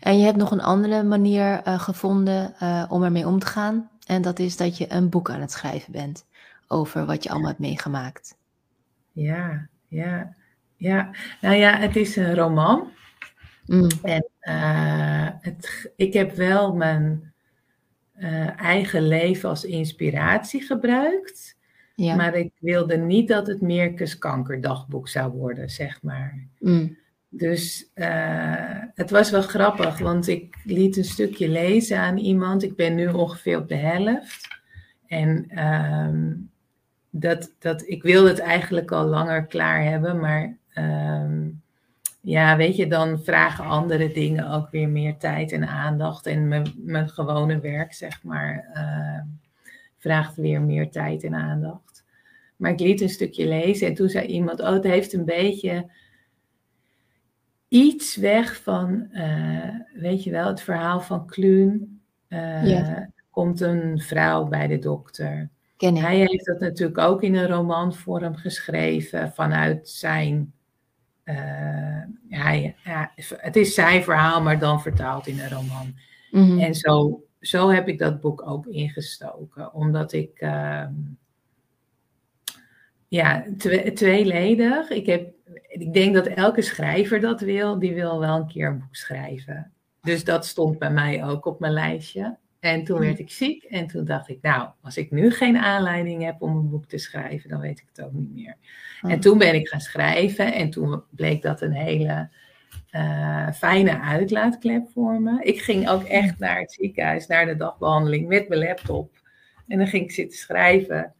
En 0.00 0.18
je 0.18 0.24
hebt 0.24 0.36
nog 0.36 0.50
een 0.50 0.60
andere 0.60 1.02
manier 1.02 1.60
uh, 1.66 1.80
gevonden 1.80 2.54
uh, 2.62 2.84
om 2.88 3.02
ermee 3.02 3.26
om 3.26 3.38
te 3.38 3.46
gaan. 3.46 3.90
En 4.06 4.22
dat 4.22 4.38
is 4.38 4.56
dat 4.56 4.78
je 4.78 4.92
een 4.92 5.08
boek 5.08 5.30
aan 5.30 5.40
het 5.40 5.52
schrijven 5.52 5.92
bent 5.92 6.26
over 6.68 7.06
wat 7.06 7.22
je 7.22 7.30
allemaal 7.30 7.48
hebt 7.48 7.60
meegemaakt. 7.60 8.36
Ja, 9.12 9.68
ja, 9.88 10.34
ja. 10.76 11.10
Nou 11.40 11.54
ja, 11.54 11.76
het 11.78 11.96
is 11.96 12.16
een 12.16 12.34
roman. 12.34 12.90
Mm. 13.66 13.88
En 14.02 14.26
uh, 14.40 15.28
het, 15.40 15.92
ik 15.96 16.12
heb 16.12 16.32
wel 16.32 16.74
mijn 16.74 17.32
eigen 18.56 19.06
leven 19.06 19.48
als 19.48 19.64
inspiratie 19.64 20.62
gebruikt. 20.62 21.56
Ja. 21.94 22.14
Maar 22.14 22.34
ik 22.34 22.52
wilde 22.58 22.96
niet 22.96 23.28
dat 23.28 23.46
het 23.46 23.60
Meerkes 23.60 24.18
kankerdagboek 24.18 25.08
zou 25.08 25.32
worden, 25.32 25.70
zeg 25.70 26.02
maar. 26.02 26.46
Mm. 26.58 26.96
Dus 27.36 27.90
uh, 27.94 28.82
het 28.94 29.10
was 29.10 29.30
wel 29.30 29.42
grappig, 29.42 29.98
want 29.98 30.28
ik 30.28 30.56
liet 30.64 30.96
een 30.96 31.04
stukje 31.04 31.48
lezen 31.48 31.98
aan 31.98 32.16
iemand. 32.16 32.62
Ik 32.62 32.76
ben 32.76 32.94
nu 32.94 33.08
ongeveer 33.08 33.58
op 33.58 33.68
de 33.68 33.76
helft. 33.76 34.48
En 35.06 35.64
um, 35.64 36.50
dat, 37.10 37.54
dat, 37.58 37.88
ik 37.88 38.02
wilde 38.02 38.28
het 38.28 38.38
eigenlijk 38.38 38.92
al 38.92 39.04
langer 39.04 39.46
klaar 39.46 39.82
hebben, 39.82 40.20
maar 40.20 40.56
um, 40.74 41.62
ja, 42.20 42.56
weet 42.56 42.76
je, 42.76 42.86
dan 42.86 43.22
vragen 43.22 43.64
andere 43.64 44.12
dingen 44.12 44.50
ook 44.50 44.70
weer 44.70 44.88
meer 44.88 45.16
tijd 45.16 45.52
en 45.52 45.68
aandacht. 45.68 46.26
En 46.26 46.48
mijn, 46.48 46.72
mijn 46.76 47.08
gewone 47.08 47.60
werk, 47.60 47.92
zeg 47.92 48.22
maar, 48.22 48.70
uh, 48.74 49.20
vraagt 49.98 50.36
weer 50.36 50.62
meer 50.62 50.90
tijd 50.90 51.24
en 51.24 51.34
aandacht. 51.34 52.04
Maar 52.56 52.70
ik 52.70 52.80
liet 52.80 53.00
een 53.00 53.08
stukje 53.08 53.48
lezen 53.48 53.86
en 53.86 53.94
toen 53.94 54.08
zei 54.08 54.26
iemand: 54.26 54.60
Oh, 54.60 54.72
het 54.72 54.84
heeft 54.84 55.12
een 55.12 55.24
beetje 55.24 55.90
iets 57.74 58.16
weg 58.16 58.62
van, 58.62 59.08
uh, 59.12 59.74
weet 59.94 60.24
je 60.24 60.30
wel, 60.30 60.46
het 60.46 60.60
verhaal 60.60 61.00
van 61.00 61.26
Kluun. 61.26 62.00
Uh, 62.28 62.66
ja. 62.66 63.10
Komt 63.30 63.60
een 63.60 63.98
vrouw 63.98 64.44
bij 64.44 64.66
de 64.66 64.78
dokter. 64.78 65.50
Hij 65.76 66.16
heeft 66.16 66.46
dat 66.46 66.60
natuurlijk 66.60 66.98
ook 66.98 67.22
in 67.22 67.34
een 67.34 67.46
romanvorm 67.46 68.34
geschreven 68.34 69.32
vanuit 69.32 69.88
zijn 69.88 70.52
uh, 71.24 72.02
hij, 72.28 72.76
ja, 72.84 73.12
het 73.36 73.56
is 73.56 73.74
zijn 73.74 74.02
verhaal, 74.02 74.42
maar 74.42 74.58
dan 74.58 74.82
vertaald 74.82 75.26
in 75.26 75.40
een 75.40 75.50
roman. 75.50 75.94
Mhm. 76.30 76.58
En 76.58 76.74
zo, 76.74 77.24
zo 77.40 77.70
heb 77.70 77.88
ik 77.88 77.98
dat 77.98 78.20
boek 78.20 78.46
ook 78.46 78.66
ingestoken, 78.66 79.74
omdat 79.74 80.12
ik, 80.12 80.40
uh, 80.40 80.86
ja, 83.08 83.44
tweeledig. 83.94 84.90
Ik, 84.90 85.06
heb, 85.06 85.33
ik 85.80 85.92
denk 85.92 86.14
dat 86.14 86.26
elke 86.26 86.62
schrijver 86.62 87.20
dat 87.20 87.40
wil, 87.40 87.78
die 87.78 87.94
wil 87.94 88.18
wel 88.18 88.36
een 88.36 88.46
keer 88.46 88.66
een 88.66 88.78
boek 88.78 88.96
schrijven. 88.96 89.72
Dus 90.00 90.24
dat 90.24 90.46
stond 90.46 90.78
bij 90.78 90.90
mij 90.90 91.24
ook 91.24 91.46
op 91.46 91.60
mijn 91.60 91.72
lijstje. 91.72 92.36
En 92.60 92.84
toen 92.84 92.98
werd 92.98 93.18
ik 93.18 93.30
ziek 93.30 93.62
en 93.62 93.86
toen 93.86 94.04
dacht 94.04 94.28
ik, 94.28 94.38
nou, 94.42 94.68
als 94.82 94.96
ik 94.96 95.10
nu 95.10 95.30
geen 95.30 95.56
aanleiding 95.56 96.24
heb 96.24 96.42
om 96.42 96.56
een 96.56 96.70
boek 96.70 96.86
te 96.86 96.98
schrijven, 96.98 97.50
dan 97.50 97.60
weet 97.60 97.78
ik 97.78 97.86
het 97.92 98.04
ook 98.04 98.12
niet 98.12 98.34
meer. 98.34 98.56
En 99.02 99.14
oh. 99.14 99.18
toen 99.18 99.38
ben 99.38 99.54
ik 99.54 99.68
gaan 99.68 99.80
schrijven 99.80 100.54
en 100.54 100.70
toen 100.70 101.02
bleek 101.10 101.42
dat 101.42 101.60
een 101.60 101.72
hele 101.72 102.28
uh, 102.92 103.50
fijne 103.52 104.00
uitlaatklep 104.00 104.88
voor 104.92 105.20
me. 105.20 105.42
Ik 105.42 105.60
ging 105.60 105.88
ook 105.88 106.02
echt 106.02 106.38
naar 106.38 106.58
het 106.58 106.72
ziekenhuis, 106.72 107.26
naar 107.26 107.46
de 107.46 107.56
dagbehandeling 107.56 108.28
met 108.28 108.48
mijn 108.48 108.60
laptop. 108.60 109.22
En 109.68 109.78
dan 109.78 109.86
ging 109.86 110.04
ik 110.04 110.12
zitten 110.12 110.38
schrijven. 110.38 111.14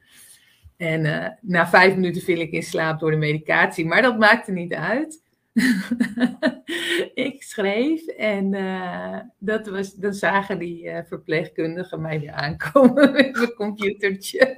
En 0.76 1.04
uh, 1.04 1.26
na 1.40 1.68
vijf 1.68 1.94
minuten 1.94 2.22
viel 2.22 2.40
ik 2.40 2.50
in 2.50 2.62
slaap 2.62 3.00
door 3.00 3.10
de 3.10 3.16
medicatie, 3.16 3.87
maar 3.87 4.02
dat 4.02 4.18
maakte 4.18 4.52
niet 4.52 4.74
uit. 4.74 5.22
ik 7.14 7.42
schreef 7.42 8.06
en 8.06 8.52
uh, 8.52 9.18
dat 9.38 9.66
was, 9.66 9.94
dan 9.94 10.14
zagen 10.14 10.58
die 10.58 10.84
uh, 10.84 10.98
verpleegkundigen 11.06 12.00
mij 12.00 12.20
weer 12.20 12.32
aankomen 12.32 13.12
met 13.12 13.37
mijn 13.37 13.54
computertje. 13.54 14.56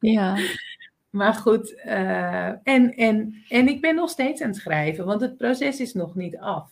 ja. 0.00 0.38
Maar 1.10 1.34
goed, 1.34 1.74
en, 1.82 2.94
en, 2.94 3.34
en 3.48 3.68
ik 3.68 3.80
ben 3.80 3.94
nog 3.94 4.10
steeds 4.10 4.42
aan 4.42 4.48
het 4.48 4.56
schrijven, 4.56 5.04
want 5.04 5.20
het 5.20 5.36
proces 5.36 5.80
is 5.80 5.92
nog 5.92 6.14
niet 6.14 6.38
af. 6.38 6.70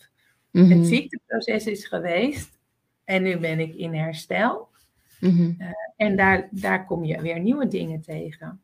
Mm 0.51 0.63
-hmm. 0.63 0.71
Het 0.71 0.87
ziekteproces 0.87 1.67
is 1.67 1.87
geweest 1.87 2.59
en 3.05 3.23
nu 3.23 3.39
ben 3.39 3.61
ik 3.61 3.75
in 3.75 3.95
herstel. 3.95 4.69
Mm 5.21 5.31
-hmm. 5.31 5.57
en 5.97 6.17
daar, 6.17 6.49
daar 6.51 6.85
kom 6.85 7.05
je 7.05 7.21
weer 7.21 7.41
nieuwe 7.41 7.69
dingen 7.69 8.01
tegen. 8.01 8.61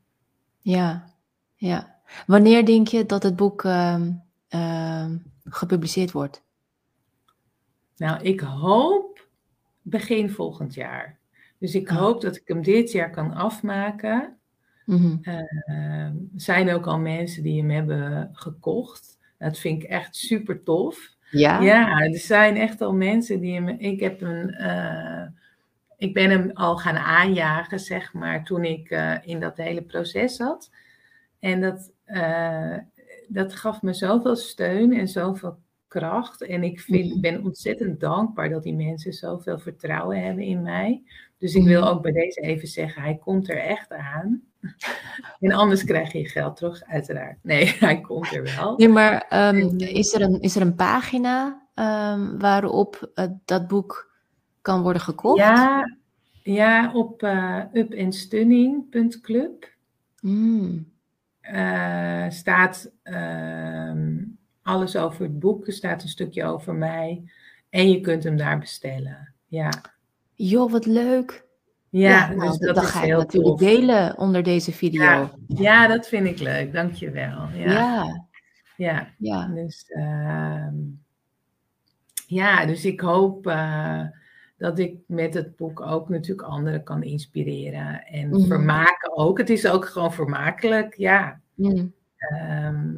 Ja, 0.69 1.15
ja. 1.57 2.01
Wanneer 2.27 2.65
denk 2.65 2.89
je 2.89 3.07
dat 3.07 3.23
het 3.23 3.37
boek 3.37 3.65
ehm, 3.65 4.13
uh, 4.55 5.07
gepubliceerd 5.45 6.13
wordt? 6.13 6.43
Nou, 7.97 8.23
ik 8.23 8.41
hoop 8.41 9.29
begin 9.83 10.31
volgend 10.31 10.75
jaar. 10.75 11.19
Dus 11.59 11.75
ik 11.75 11.91
oh. 11.91 11.97
hoop 11.97 12.21
dat 12.21 12.37
ik 12.37 12.43
hem 12.45 12.63
dit 12.63 12.93
jaar 12.93 13.11
kan 13.11 13.35
afmaken. 13.35 14.37
Mm 14.85 15.21
er 15.23 16.15
zijn 16.37 16.71
ook 16.71 16.87
al 16.87 16.99
mensen 16.99 17.43
die 17.43 17.61
hem 17.61 17.71
hebben 17.71 18.31
gekocht. 18.33 19.19
Dat 19.39 19.59
vind 19.59 19.83
ik 19.83 19.89
echt 19.89 20.17
super 20.17 20.63
tof. 20.63 21.11
Ja? 21.31 21.61
Ja, 21.61 22.01
er 22.01 22.19
zijn 22.19 22.57
echt 22.57 22.81
al 22.81 22.95
mensen 22.95 23.41
die 23.41 23.55
hem... 23.55 23.69
Ik 23.69 24.01
heb 24.01 24.21
een... 24.21 24.55
Ik 25.99 26.15
ben 26.15 26.31
hem 26.31 26.51
al 26.51 26.77
gaan 26.77 26.97
aanjagen, 26.97 27.81
zeg 27.81 28.13
maar, 28.13 28.45
toen 28.45 28.65
ik 28.65 28.91
uh, 28.91 29.15
in 29.23 29.41
dat 29.41 29.57
hele 29.57 29.83
proces 29.83 30.37
zat. 30.37 30.71
En 31.41 31.61
dat, 31.61 31.93
uh, 32.07 32.77
dat 33.29 33.55
gaf 33.55 33.83
me 33.83 33.93
zoveel 33.93 34.37
steun 34.37 34.93
en 34.93 35.09
zoveel 35.09 35.59
kracht. 35.89 36.43
En 36.43 36.63
ik 36.63 36.81
vind, 36.81 37.11
mhm. 37.11 37.21
ben 37.21 37.45
ontzettend 37.45 38.01
dankbaar 38.01 38.49
dat 38.49 38.63
die 38.63 38.75
mensen 38.75 39.13
zoveel 39.13 39.59
vertrouwen 39.59 40.23
hebben 40.23 40.45
in 40.45 40.63
mij. 40.63 41.03
Dus 41.39 41.55
ik 41.55 41.65
wil 41.65 41.81
mhm. 41.81 41.91
ook 41.91 42.03
bij 42.03 42.13
deze 42.13 42.41
even 42.41 42.69
zeggen, 42.69 43.03
hij 43.03 43.17
komt 43.17 43.49
er 43.49 43.59
echt 43.59 43.93
aan. 43.93 44.43
En 45.41 45.53
anders 45.53 45.85
krijg 45.85 46.13
je 46.13 46.29
geld 46.29 46.57
terug, 46.57 46.83
uiteraard. 46.85 47.39
Nee, 47.43 47.77
hij 47.81 48.01
komt 48.01 48.35
er 48.35 48.43
wel. 48.43 48.77
Nee, 48.77 48.89
maar 48.89 49.49
um, 49.55 49.79
is, 49.79 50.15
er 50.15 50.21
een, 50.21 50.41
is 50.41 50.57
er 50.57 50.63
een 50.63 50.75
pagina 50.75 51.67
um, 51.75 52.39
waarop 52.39 53.11
uh, 53.15 53.25
dat 53.45 53.69
boek 53.69 54.08
kan 54.69 54.83
worden 54.83 55.03
gekocht? 55.03 55.39
Ja, 55.39 55.97
Ja, 56.43 56.93
op 56.95 57.23
uh, 57.23 57.63
upandstunning.club 57.73 59.77
Mm. 60.21 60.93
uh, 61.53 62.25
staat 62.29 62.91
ehm, 63.03 64.17
alles 64.63 64.97
over 64.97 65.23
het 65.23 65.39
boek. 65.39 65.67
Er 65.67 65.73
staat 65.73 66.03
een 66.03 66.09
stukje 66.09 66.45
over 66.45 66.75
mij. 66.75 67.23
En 67.71 67.91
je 67.91 68.01
kunt 68.01 68.25
hem 68.25 68.37
daar 68.37 68.59
bestellen. 68.59 69.33
Ja. 69.47 69.71
Joh, 70.35 70.71
wat 70.71 70.87
leuk. 70.87 71.45
Ja, 71.89 72.29
nou, 72.35 72.49
dus 72.49 72.59
dat, 72.59 72.75
dat 72.75 72.85
ga 72.85 73.03
ik 73.03 73.09
natuurlijk 73.09 73.59
tof. 73.59 73.69
delen 73.69 74.19
onder 74.19 74.43
deze 74.43 74.73
video. 74.73 75.03
Ja, 75.03 75.31
ja, 75.47 75.87
dat 75.87 76.09
vind 76.09 76.27
ik 76.27 76.39
leuk. 76.39 76.73
Dankjewel. 76.73 77.49
Ja, 77.55 77.73
ja. 77.73 78.27
ja, 78.77 79.09
ja. 79.19 79.47
Dus, 79.47 79.85
ehm, 79.89 80.75
ja, 82.27 82.67
dus 82.67 82.85
ik 82.85 83.01
hoop 83.01 83.47
eh, 83.47 84.03
dat 84.59 84.79
ik 84.79 84.97
met 85.07 85.35
het 85.35 85.57
boek 85.57 85.81
ook 85.81 86.09
natuurlijk 86.09 86.49
anderen 86.49 86.83
kan 86.83 87.03
inspireren. 87.03 88.07
En 88.07 88.29
Mhm. 88.29 88.47
vermaken 88.47 89.17
ook. 89.17 89.39
Het 89.39 89.51
is 89.51 89.67
ook 89.69 89.85
gewoon 89.87 90.13
vermakelijk, 90.13 90.95
ja. 90.95 91.41
Mm. 91.55 91.93
Ehm, 92.17 92.95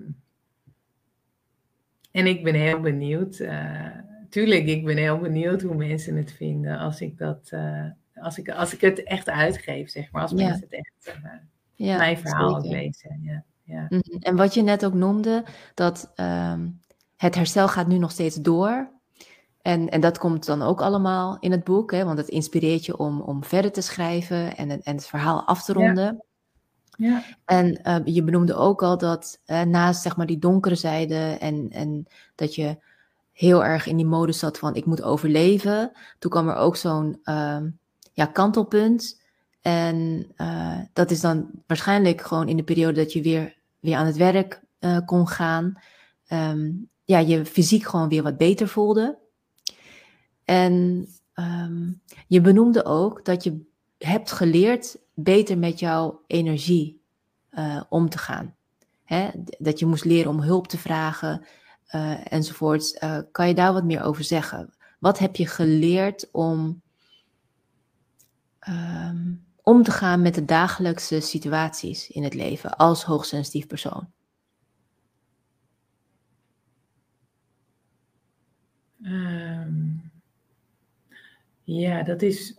en 2.11 2.27
ik 2.27 2.45
ben 2.45 2.55
heel 2.55 2.81
benieuwd. 2.81 3.39
eh, 3.39 3.87
tuurlijk, 4.29 4.67
ik 4.67 4.85
ben 4.85 4.97
heel 4.97 5.19
benieuwd 5.19 5.63
hoe 5.63 5.75
mensen 5.75 6.17
het 6.17 6.33
vinden 6.33 6.79
als 6.79 7.01
ik 7.01 7.19
dat... 7.19 7.49
eh, 7.51 7.85
als 8.15 8.39
ik, 8.39 8.49
als 8.51 8.75
ik 8.75 8.81
het 8.81 9.03
echt 9.03 9.29
uitgeef, 9.29 9.91
zeg 9.91 10.13
maar. 10.13 10.23
Als 10.23 10.31
Ja. 10.31 10.37
mensen 10.37 10.61
het 10.71 10.73
echt 10.73 11.17
eh, 11.23 11.31
ja 11.75 11.97
mijn 11.97 12.19
verhaal 12.19 12.61
lezen. 12.61 13.21
Ja, 13.23 13.45
ja. 13.63 13.87
Mhm. 13.89 14.17
En 14.21 14.37
wat 14.37 14.55
je 14.55 14.63
net 14.63 14.85
ook 14.85 14.95
noemde, 14.95 15.45
dat 15.75 16.13
ehm, 16.15 16.69
het 17.17 17.35
herstel 17.35 17.69
gaat 17.69 17.87
nu 17.87 17.99
nog 17.99 18.11
steeds 18.11 18.37
door. 18.37 18.91
En, 19.63 19.89
en 19.89 20.01
dat 20.01 20.19
komt 20.19 20.47
dan 20.47 20.63
ook 20.63 20.81
allemaal 20.81 21.37
in 21.41 21.51
het 21.51 21.65
boek, 21.65 21.93
hè, 21.93 22.05
want 22.05 22.19
het 22.19 22.29
inspireert 22.29 22.87
je 22.87 22.97
om, 22.97 23.21
om 23.21 23.45
verder 23.45 23.73
te 23.73 23.81
schrijven 23.81 24.57
en, 24.57 24.69
het- 24.69 24.83
en 24.83 24.95
het 24.97 25.07
verhaal 25.07 25.45
af 25.47 25.65
te 25.65 25.73
ronden. 25.73 26.23
ja. 26.97 27.23
En 27.45 27.83
eh, 27.83 27.97
je 28.05 28.23
benoemde 28.25 28.55
ook 28.55 28.83
al 28.83 28.99
dat 28.99 29.41
naast 29.67 30.03
zeg 30.03 30.17
maar, 30.17 30.27
die 30.27 30.39
donkere 30.39 30.75
zijde 30.75 31.37
en, 31.41 31.71
en 31.71 32.07
dat 32.35 32.55
je 32.55 32.77
heel 33.33 33.65
erg 33.65 33.87
in 33.87 33.97
die 33.97 34.07
modus 34.07 34.39
zat 34.39 34.59
van 34.59 34.75
ik 34.75 34.85
moet 34.87 35.03
overleven, 35.03 35.93
toen 36.19 36.31
kwam 36.31 36.49
er 36.49 36.55
ook 36.57 36.77
zo'n 36.77 37.19
ehm, 37.23 37.69
ja, 38.13 38.27
kantelpunt. 38.27 39.21
En 39.61 40.27
eh, 40.37 40.79
dat 40.93 41.11
is 41.11 41.21
dan 41.21 41.51
waarschijnlijk 41.67 42.21
gewoon 42.21 42.49
in 42.49 42.57
de 42.57 42.63
periode 42.63 42.93
dat 43.01 43.13
je 43.13 43.23
weer, 43.23 43.57
weer 43.81 43.97
aan 43.97 44.07
het 44.07 44.17
werk 44.17 44.61
eh, 44.79 44.99
kon 45.07 45.29
gaan. 45.29 45.79
Ehm, 46.27 46.71
ja, 47.05 47.19
je 47.19 47.45
fysiek 47.45 47.85
gewoon 47.85 48.09
weer 48.09 48.23
wat 48.23 48.37
beter 48.37 48.69
voelde. 48.69 49.19
En 50.51 51.07
ehm, 51.35 51.93
je 52.27 52.41
benoemde 52.41 52.85
ook 52.85 53.25
dat 53.25 53.45
je 53.45 53.67
hebt 53.99 54.33
geleerd 54.33 54.99
beter 55.15 55.59
met 55.59 55.79
jouw 55.79 56.23
energie 56.27 57.03
eh, 57.51 57.83
om 57.89 58.09
te 58.09 58.19
gaan. 58.19 58.55
Hè? 59.05 59.29
Dat 59.59 59.79
je 59.79 59.87
moest 59.87 60.05
leren 60.05 60.31
om 60.31 60.41
hulp 60.41 60.69
te 60.69 60.79
vragen 60.79 61.45
eh, 61.87 62.33
enzovoorts. 62.33 62.93
Eh, 62.93 63.19
kan 63.33 63.49
je 63.49 63.55
daar 63.55 63.73
wat 63.73 63.85
meer 63.85 64.03
over 64.03 64.25
zeggen? 64.25 64.75
Wat 64.99 65.19
heb 65.19 65.37
je 65.37 65.47
geleerd 65.47 66.29
om 66.33 66.83
ehm, 68.59 69.33
om 69.63 69.83
te 69.83 69.91
gaan 69.91 70.23
met 70.23 70.35
de 70.35 70.45
dagelijkse 70.45 71.21
situaties 71.21 72.11
in 72.11 72.23
het 72.23 72.35
leven 72.35 72.77
als 72.77 73.05
hoogsensitief 73.05 73.67
persoon? 73.67 74.09
Ehm, 79.03 80.00
ja, 81.79 82.03
dat 82.03 82.23
is. 82.23 82.59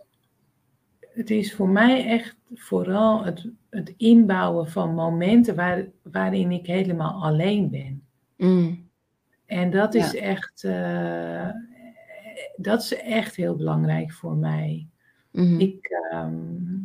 Het 1.00 1.30
is 1.30 1.54
voor 1.54 1.68
mij 1.68 2.06
echt 2.06 2.36
vooral 2.54 3.24
het, 3.24 3.48
het 3.70 3.94
inbouwen 3.96 4.68
van 4.70 4.94
momenten 4.94 5.54
waar, 5.54 5.86
waarin 6.02 6.50
ik 6.52 6.66
helemaal 6.66 7.22
alleen 7.22 7.70
ben. 7.70 8.02
Mm, 8.36 8.88
En 9.46 9.70
dat 9.70 9.94
is 9.94 10.10
Ja. 10.12 10.20
echt. 10.20 10.64
eh, 10.64 11.48
dat 12.56 12.82
is 12.82 12.94
echt 12.96 13.36
heel 13.36 13.56
belangrijk 13.56 14.12
voor 14.12 14.36
mij. 14.36 14.86
mhm, 15.30 15.60
Ik. 15.60 15.88
ehm, 16.10 16.78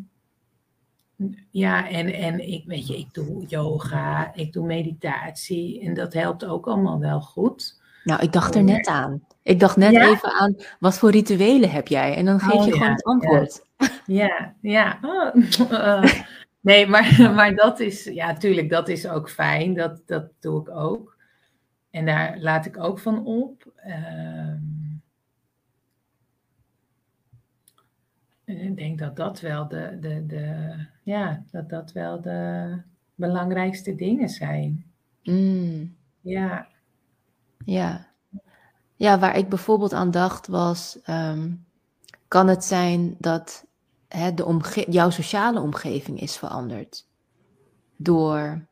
ja, 1.52 1.90
en, 1.90 2.14
en 2.14 2.50
ik 2.52 2.66
weet 2.66 2.88
je, 2.88 2.98
ik 2.98 3.14
doe 3.14 3.46
yoga, 3.46 4.34
ik 4.34 4.54
doe 4.54 4.66
meditatie 4.66 5.82
en 5.82 5.94
dat 5.94 6.14
helpt 6.14 6.46
ook 6.46 6.68
allemaal 6.68 7.00
wel 7.00 7.22
goed. 7.22 7.77
Nou, 8.08 8.22
ik 8.22 8.32
dacht 8.32 8.56
er 8.56 8.64
net 8.64 8.88
aan. 8.88 9.26
Ik 9.44 9.60
dacht 9.60 9.76
net 9.78 9.92
Ja? 9.92 10.10
even 10.10 10.32
aan, 10.32 10.56
wat 10.80 10.98
voor 10.98 11.12
rituelen 11.12 11.72
heb 11.72 11.88
jij? 11.88 12.16
En 12.16 12.26
dan 12.26 12.40
geef 12.40 12.54
Oh, 12.54 12.66
je 12.66 12.72
gewoon 12.72 12.90
het 12.92 13.04
antwoord. 13.04 13.66
Ja, 14.06 14.54
ja. 14.62 15.00
Oh, 15.02 15.36
eh, 15.72 16.14
nee, 16.60 16.88
maar, 16.88 17.32
maar 17.36 17.56
dat 17.56 17.80
is, 17.80 18.04
ja, 18.04 18.34
tuurlijk, 18.34 18.70
dat 18.70 18.88
is 18.88 19.08
ook 19.08 19.30
fijn. 19.30 19.74
Dat, 19.74 20.02
dat 20.06 20.26
doe 20.40 20.62
ik 20.62 20.70
ook. 20.70 21.18
En 21.90 22.06
daar 22.06 22.38
laat 22.40 22.66
ik 22.66 22.80
ook 22.80 23.00
van 23.00 23.26
op. 23.26 23.72
Ehm, 23.76 24.58
ik 28.46 28.78
denk 28.78 29.00
dat 29.00 29.16
dat 29.16 29.40
wel 29.40 29.68
de, 29.68 29.98
de, 30.00 30.26
de, 30.26 30.76
ja, 31.04 31.44
dat 31.52 31.70
dat 31.70 31.92
wel 31.92 32.22
de 32.22 32.82
belangrijkste 33.16 33.96
dingen 33.96 34.30
zijn. 34.30 34.86
Mm, 35.24 35.96
Ja, 36.22 36.68
ja. 37.68 38.08
ja, 38.96 39.20
waar 39.20 39.38
ik 39.38 39.50
bijvoorbeeld 39.50 39.94
aan 39.94 40.12
dacht 40.12 40.48
was, 40.48 41.00
ehm, 41.04 41.52
kan 42.28 42.48
het 42.48 42.64
zijn 42.64 43.16
dat 43.20 43.66
hè, 44.08 44.34
de 44.34 44.46
omge 44.46 44.86
jouw 44.90 45.10
sociale 45.10 45.60
omgeving 45.60 46.20
is 46.22 46.38
veranderd 46.38 47.06
door 47.96 48.66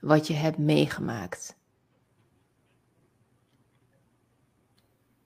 wat 0.00 0.26
je 0.26 0.34
hebt 0.34 0.58
meegemaakt? 0.58 1.58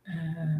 eh, 0.03 0.57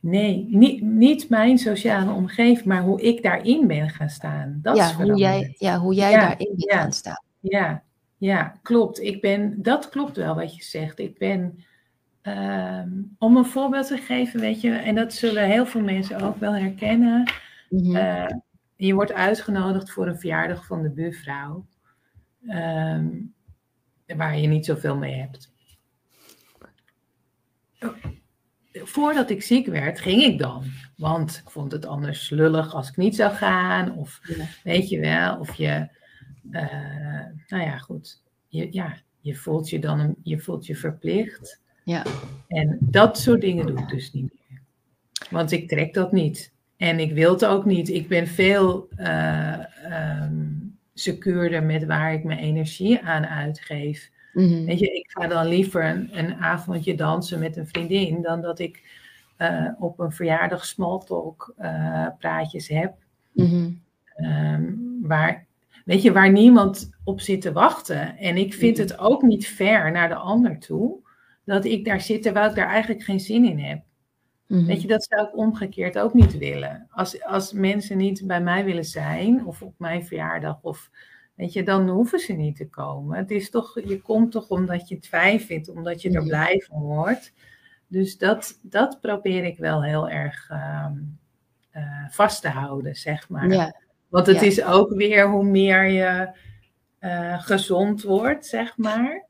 nee, 0.00 0.46
niet, 0.50 0.80
niet 0.80 1.28
mijn 1.28 1.58
sociale 1.58 2.12
omgeving, 2.12 2.64
maar 2.66 2.82
hoe 2.82 3.00
ik 3.00 3.22
daarin 3.22 3.66
ben 3.66 3.90
gaan 3.90 4.10
staan. 4.10 4.58
Dat 4.62 4.76
is 4.76 4.88
ja, 4.88 4.94
hoe 4.94 5.16
jij, 5.16 5.54
ja, 5.58 5.78
hoe 5.78 5.94
jij 5.94 6.10
Ja, 6.10 6.20
daarin 6.20 6.54
bent 6.56 6.70
ja. 6.72 6.80
gaan 6.80 6.92
staan. 6.92 7.22
Ja, 7.40 7.82
ja, 8.16 8.58
klopt. 8.62 9.00
Ik 9.00 9.20
ben, 9.20 9.62
dat 9.62 9.88
klopt 9.88 10.16
wel 10.16 10.34
wat 10.34 10.56
je 10.56 10.62
zegt. 10.62 10.98
Ik 10.98 11.18
ben, 11.18 11.64
ehm, 12.24 12.90
om 13.18 13.36
een 13.36 13.44
voorbeeld 13.46 13.86
te 13.86 13.96
geven, 13.96 14.40
weet 14.40 14.60
je, 14.60 14.70
en 14.70 14.94
dat 14.94 15.12
zullen 15.12 15.44
heel 15.46 15.66
veel 15.66 15.80
mensen 15.82 16.20
ook 16.20 16.36
wel 16.36 16.52
herkennen. 16.54 17.32
Mhm. 17.70 17.96
eh, 17.96 18.26
je 18.76 18.94
wordt 18.94 19.12
uitgenodigd 19.12 19.90
voor 19.90 20.06
een 20.06 20.18
verjaardag 20.18 20.66
van 20.66 20.82
de 20.82 20.90
buurvrouw, 20.90 21.66
ehm, 22.46 23.08
waar 24.06 24.38
je 24.38 24.46
niet 24.48 24.64
zoveel 24.64 24.96
mee 24.96 25.14
hebt. 25.14 25.52
Voordat 28.72 29.30
ik 29.30 29.42
ziek 29.42 29.66
werd, 29.66 30.00
ging 30.00 30.22
ik 30.22 30.38
dan. 30.38 30.64
Want 30.96 31.40
ik 31.44 31.50
vond 31.50 31.72
het 31.72 31.86
anders 31.86 32.30
lullig 32.30 32.74
als 32.74 32.88
ik 32.88 32.96
niet 32.96 33.14
zou 33.16 33.34
gaan. 33.34 33.96
Of 33.96 34.20
Ja. 34.36 34.44
weet 34.62 34.88
je 34.88 35.00
wel, 35.00 35.38
of 35.38 35.54
je, 35.54 35.88
eh, 36.50 37.26
nou 37.48 37.62
ja, 37.62 37.78
goed. 37.78 38.22
Je, 38.48 38.72
ja, 38.72 38.96
je 39.20 39.34
voelt 39.34 39.70
je 39.70 39.78
dan 39.78 39.98
een, 40.00 40.16
je 40.22 40.38
voelt 40.38 40.66
je 40.66 40.76
verplicht. 40.76 41.62
Ja. 41.84 42.02
En 42.48 42.78
dat 42.80 43.18
soort 43.18 43.40
dingen 43.40 43.66
doe 43.66 43.78
ik 43.78 43.88
dus 43.88 44.12
niet 44.12 44.32
meer. 44.32 44.60
Want 45.30 45.52
ik 45.52 45.68
trek 45.68 45.94
dat 45.94 46.12
niet. 46.12 46.52
En 46.76 46.98
ik 46.98 47.12
wil 47.12 47.32
het 47.32 47.44
ook 47.44 47.64
niet. 47.64 47.88
Ik 47.88 48.08
ben 48.08 48.26
veel 48.26 48.88
ehm, 48.96 50.42
secuurder 50.94 51.62
met 51.62 51.84
waar 51.84 52.12
ik 52.12 52.24
mijn 52.24 52.38
energie 52.38 53.00
aan 53.00 53.26
uitgeef. 53.26 54.10
Mhm. 54.32 54.64
Weet 54.64 54.78
je, 54.78 54.86
ik 54.86 55.10
ga 55.10 55.26
dan 55.26 55.46
liever 55.46 55.84
een, 55.84 56.18
een 56.18 56.34
avondje 56.34 56.94
dansen 56.94 57.38
met 57.38 57.56
een 57.56 57.66
vriendin 57.66 58.22
dan 58.22 58.40
dat 58.40 58.58
ik 58.58 59.02
eh, 59.36 59.68
op 59.78 59.98
een 59.98 60.12
verjaardag 60.12 60.64
smalltalk 60.64 61.54
eh 61.56 62.06
praatjes 62.18 62.68
heb. 62.68 62.94
Mhm. 63.32 63.70
Ehm, 64.14 64.72
waar, 65.02 65.46
weet 65.84 66.02
je, 66.02 66.12
waar 66.12 66.32
niemand 66.32 66.90
op 67.04 67.20
zit 67.20 67.40
te 67.40 67.52
wachten. 67.52 68.16
En 68.18 68.36
ik 68.36 68.54
vind 68.54 68.76
Mhm. 68.78 68.86
het 68.86 68.98
ook 68.98 69.22
niet 69.22 69.46
fair 69.46 69.92
naar 69.92 70.08
de 70.08 70.14
ander 70.14 70.58
toe 70.58 71.02
dat 71.44 71.64
ik 71.64 71.84
daar 71.84 72.00
zit 72.00 72.22
terwijl 72.22 72.48
ik 72.48 72.54
daar 72.56 72.68
eigenlijk 72.68 73.02
geen 73.02 73.20
zin 73.20 73.44
in 73.44 73.58
heb. 73.58 73.82
Mhm. 74.46 74.64
Weet 74.66 74.82
je, 74.82 74.88
dat 74.88 75.04
zou 75.04 75.26
ik 75.28 75.36
omgekeerd 75.36 75.98
ook 75.98 76.14
niet 76.14 76.38
willen. 76.38 76.86
Als, 76.90 77.24
als 77.24 77.52
mensen 77.52 77.96
niet 77.96 78.26
bij 78.26 78.40
mij 78.40 78.64
willen 78.64 78.84
zijn, 78.84 79.46
of 79.46 79.62
op 79.62 79.74
mijn 79.78 80.06
verjaardag, 80.06 80.58
of 80.62 80.90
weet 81.34 81.52
je, 81.52 81.62
dan 81.62 81.88
hoeven 81.88 82.18
ze 82.18 82.32
niet 82.32 82.56
te 82.56 82.68
komen. 82.68 83.18
Het 83.18 83.30
is 83.30 83.50
toch, 83.50 83.80
je 83.84 84.00
komt 84.00 84.32
toch 84.32 84.48
omdat 84.48 84.88
je 84.88 84.94
het 84.94 85.06
fijn 85.08 85.40
vindt, 85.40 85.68
omdat 85.68 86.02
je 86.02 86.10
er 86.10 86.22
blij 86.22 86.64
van 86.68 86.80
wordt. 86.80 87.32
Dus 87.86 88.18
dat, 88.18 88.58
dat 88.62 89.00
probeer 89.00 89.44
ik 89.44 89.58
wel 89.58 89.82
heel 89.82 90.08
erg 90.08 90.48
ehm, 90.50 90.96
eh, 91.70 92.08
vast 92.08 92.42
te 92.42 92.48
houden, 92.48 92.94
zeg 92.94 93.28
maar. 93.28 93.48
Ja. 93.48 93.74
Want 94.08 94.26
het 94.26 94.40
Ja. 94.40 94.46
is 94.46 94.64
ook 94.64 94.94
weer 94.94 95.28
hoe 95.28 95.44
meer 95.44 95.84
je 95.84 96.30
eh, 96.98 97.42
gezond 97.42 98.02
wordt, 98.02 98.46
zeg 98.46 98.76
maar. 98.76 99.23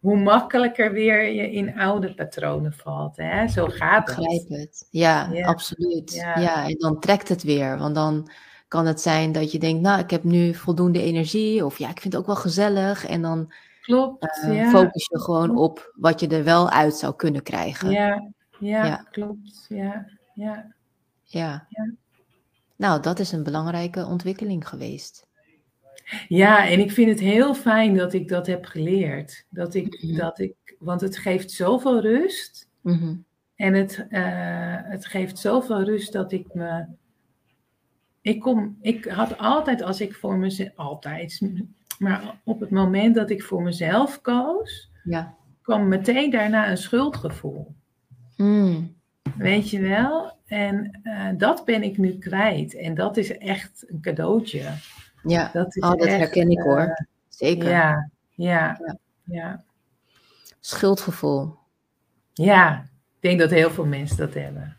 Hoe 0.00 0.16
makkelijker 0.16 0.92
weer 0.92 1.32
je 1.32 1.52
in 1.52 1.78
oude 1.78 2.14
patronen 2.14 2.72
valt. 2.72 3.16
Hè? 3.16 3.48
Zo 3.48 3.66
gaat 3.66 4.08
het. 4.08 4.18
Ik 4.18 4.24
begrijp 4.24 4.48
het. 4.48 4.86
Ja, 4.90 5.30
absoluut. 5.42 6.14
Ja. 6.14 6.66
en 6.66 6.76
dan 6.78 7.00
trekt 7.00 7.28
het 7.28 7.42
weer. 7.42 7.78
Want 7.78 7.94
dan 7.94 8.30
kan 8.68 8.86
het 8.86 9.00
zijn 9.00 9.32
dat 9.32 9.52
je 9.52 9.58
denkt, 9.58 9.82
nou, 9.82 10.00
ik 10.00 10.10
heb 10.10 10.24
nu 10.24 10.54
voldoende 10.54 11.02
energie. 11.02 11.64
Of 11.64 11.78
ja, 11.78 11.88
ik 11.90 12.00
vind 12.00 12.12
het 12.12 12.22
ook 12.22 12.28
wel 12.28 12.36
gezellig. 12.36 13.06
En 13.06 13.22
dan 13.22 13.52
klopt, 13.80 14.42
uh, 14.44 14.68
focus 14.68 15.06
je 15.06 15.20
gewoon 15.20 15.56
op 15.56 15.92
wat 15.94 16.20
je 16.20 16.28
er 16.28 16.44
wel 16.44 16.70
uit 16.70 16.94
zou 16.94 17.14
kunnen 17.14 17.42
krijgen. 17.42 17.90
Ja, 17.90 18.30
ja, 18.58 19.06
klopt. 19.10 19.66
Ja, 19.68 20.06
ja. 20.34 20.74
Ja. 21.22 21.66
Nou, 22.76 23.02
dat 23.02 23.18
is 23.18 23.32
een 23.32 23.42
belangrijke 23.42 24.06
ontwikkeling 24.06 24.68
geweest. 24.68 25.27
Ja, 26.28 26.68
en 26.68 26.80
ik 26.80 26.90
vind 26.90 27.10
het 27.10 27.20
heel 27.20 27.54
fijn 27.54 27.96
dat 27.96 28.12
ik 28.12 28.28
dat 28.28 28.46
heb 28.46 28.64
geleerd. 28.64 29.46
Dat 29.50 29.74
ik, 29.74 30.02
mhm. 30.02 30.16
dat 30.16 30.38
ik, 30.38 30.54
want 30.78 31.00
het 31.00 31.18
geeft 31.18 31.50
zoveel 31.50 32.00
rust. 32.00 32.68
Mhm. 32.80 33.14
En 33.54 33.74
het, 33.74 34.06
uh, 34.10 34.76
het 34.82 35.06
geeft 35.06 35.38
zoveel 35.38 35.82
rust 35.82 36.12
dat 36.12 36.32
ik 36.32 36.54
me. 36.54 36.86
Ik, 38.20 38.40
kom, 38.40 38.78
ik 38.80 39.04
had 39.04 39.38
altijd, 39.38 39.82
als 39.82 40.00
ik 40.00 40.14
voor 40.14 40.36
mezelf. 40.36 40.70
Altijd. 40.74 41.40
Maar 41.98 42.40
op 42.44 42.60
het 42.60 42.70
moment 42.70 43.14
dat 43.14 43.30
ik 43.30 43.42
voor 43.42 43.62
mezelf 43.62 44.20
koos. 44.20 44.90
Ja. 45.04 45.34
kwam 45.62 45.88
meteen 45.88 46.30
daarna 46.30 46.70
een 46.70 46.76
schuldgevoel. 46.76 47.74
Mm. 48.36 48.96
Weet 49.36 49.70
je 49.70 49.80
wel? 49.80 50.32
En 50.46 51.00
uh, 51.02 51.28
dat 51.36 51.64
ben 51.64 51.82
ik 51.82 51.98
nu 51.98 52.18
kwijt. 52.18 52.74
En 52.74 52.94
dat 52.94 53.16
is 53.16 53.38
echt 53.38 53.84
een 53.86 54.00
cadeautje. 54.00 54.62
Ja, 55.22 55.50
dat, 55.52 55.76
is 55.76 55.82
oh, 55.82 55.90
dat 55.90 56.08
herken 56.08 56.50
ik 56.50 56.60
hoor. 56.60 56.80
Uh, 56.80 56.94
Zeker. 57.28 57.68
Ja, 57.68 58.10
ja, 58.34 58.78
ja, 58.80 58.98
ja. 59.24 59.64
Schuldgevoel. 60.60 61.56
Ja, 62.32 62.80
ik 62.82 63.20
denk 63.20 63.38
dat 63.38 63.50
heel 63.50 63.70
veel 63.70 63.84
mensen 63.84 64.16
dat 64.16 64.34
hebben. 64.34 64.76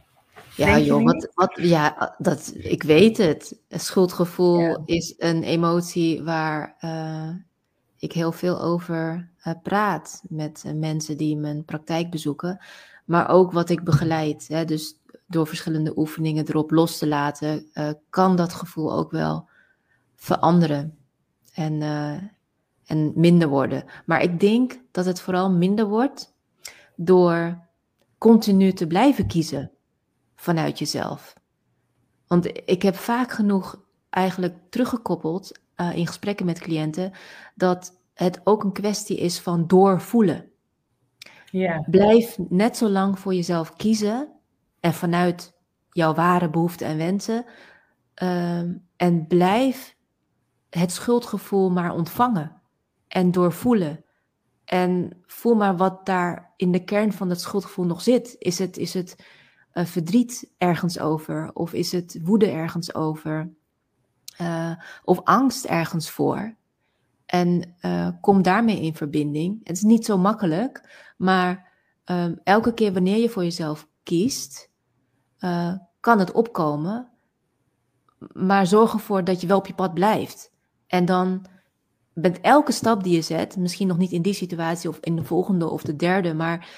Ja, 0.56 0.80
joh, 0.80 1.04
wat, 1.04 1.32
wat, 1.34 1.58
ja 1.62 2.16
dat, 2.18 2.54
ik 2.56 2.84
weet 2.84 3.18
het. 3.18 3.60
Schuldgevoel 3.70 4.82
is 4.86 5.14
een 5.18 5.44
emotie 5.44 6.24
waar 6.24 6.76
uh, 6.82 7.30
ik 7.98 8.12
heel 8.12 8.32
veel 8.32 8.62
over 8.62 9.30
uh, 9.44 9.54
praat 9.64 10.22
met 10.30 10.64
mensen 10.76 11.18
die 11.18 11.38
mijn 11.38 11.66
praktijk 11.66 12.10
bezoeken. 12.10 12.60
Maar 13.06 13.30
ook 13.30 13.52
wat 13.52 13.70
ik 13.70 13.84
begeleid. 13.84 14.48
Hè, 14.48 14.66
dus 14.66 14.98
door 15.28 15.48
verschillende 15.48 15.98
oefeningen 15.98 16.48
erop 16.48 16.72
los 16.72 16.98
te 16.98 17.08
laten, 17.08 17.72
kan 18.10 18.36
dat 18.36 18.54
gevoel 18.54 18.94
ook 18.94 19.12
wel 19.12 19.49
veranderen 20.20 20.98
en, 21.54 21.74
uh, 21.82 22.18
en 22.86 23.12
minder 23.16 23.48
worden. 23.48 23.84
Maar 24.06 24.22
ik 24.22 24.40
denk 24.40 24.82
dat 24.92 25.06
het 25.06 25.22
vooral 25.22 25.52
minder 25.52 25.88
wordt 25.88 26.34
door 26.96 27.68
continu 28.18 28.74
te 28.74 28.88
blijven 28.88 29.28
kiezen 29.28 29.72
vanuit 30.36 30.80
jezelf. 30.80 31.34
Want 32.28 32.70
ik 32.70 32.82
heb 32.82 32.96
vaak 32.96 33.32
genoeg 33.32 33.82
eigenlijk 34.10 34.56
teruggekoppeld 34.70 35.60
uh, 35.78 35.96
in 35.96 36.08
gesprekken 36.08 36.46
met 36.46 36.60
cliënten 36.60 37.12
dat 37.56 37.98
het 38.14 38.42
ook 38.44 38.64
een 38.64 38.72
kwestie 38.72 39.18
is 39.18 39.40
van 39.40 39.68
doorvoelen. 39.68 40.52
Ja. 41.52 41.86
Blijf 41.90 42.38
net 42.50 42.78
zo 42.78 42.90
lang 42.90 43.20
voor 43.20 43.34
jezelf 43.34 43.76
kiezen 43.76 44.30
en 44.80 44.94
vanuit 44.94 45.54
jouw 45.92 46.14
ware 46.14 46.50
behoeften 46.50 46.88
en 46.88 46.98
wensen. 46.98 47.46
Uh, 48.24 48.60
en 48.96 49.28
blijf 49.28 49.98
het 50.70 50.92
schuldgevoel 50.92 51.70
maar 51.70 51.94
ontvangen 51.94 52.62
en 53.08 53.32
doorvoelen. 53.32 54.04
En 54.66 55.24
voel 55.26 55.56
maar 55.56 55.78
wat 55.78 56.06
daar 56.06 56.54
in 56.56 56.72
de 56.72 56.84
kern 56.84 57.14
van 57.14 57.28
dat 57.28 57.42
schuldgevoel 57.42 57.86
nog 57.86 58.02
zit. 58.02 58.36
Is 58.40 58.60
het, 58.60 58.78
is 58.78 58.94
het 58.94 59.16
uh, 59.74 59.86
verdriet 59.86 60.52
ergens 60.58 61.00
over? 61.00 61.52
Of 61.54 61.74
is 61.74 61.92
het 61.92 62.20
woede 62.24 62.50
ergens 62.50 62.96
over? 62.96 63.54
Uh, 64.42 64.72
of 65.04 65.24
angst 65.24 65.66
ergens 65.66 66.10
voor? 66.10 66.56
En 67.26 67.76
uh, 67.82 68.10
kom 68.22 68.42
daarmee 68.42 68.82
in 68.82 68.96
verbinding. 68.96 69.60
Het 69.64 69.76
is 69.76 69.84
niet 69.84 70.06
zo 70.06 70.18
makkelijk, 70.18 71.04
maar 71.18 71.72
ehm, 72.04 72.36
elke 72.44 72.74
keer 72.74 72.94
wanneer 72.94 73.18
je 73.18 73.30
voor 73.30 73.44
jezelf 73.44 73.88
kiest, 74.04 74.70
kan 76.00 76.20
het 76.20 76.32
opkomen. 76.32 77.12
Maar 78.34 78.68
zorg 78.68 78.94
ervoor 78.94 79.24
dat 79.24 79.42
je 79.42 79.48
wel 79.48 79.58
op 79.58 79.68
je 79.68 79.74
pad 79.74 79.94
blijft. 79.94 80.52
En 80.90 81.06
dan 81.06 81.46
bent 82.14 82.42
elke 82.42 82.72
stap 82.72 83.04
die 83.04 83.16
je 83.16 83.22
zet, 83.22 83.58
misschien 83.58 83.88
nog 83.88 83.98
niet 83.98 84.12
in 84.12 84.22
die 84.22 84.34
situatie 84.34 84.90
of 84.90 84.98
in 85.02 85.16
de 85.16 85.24
volgende 85.24 85.70
of 85.70 85.82
de 85.82 85.96
derde, 85.96 86.34
maar 86.34 86.70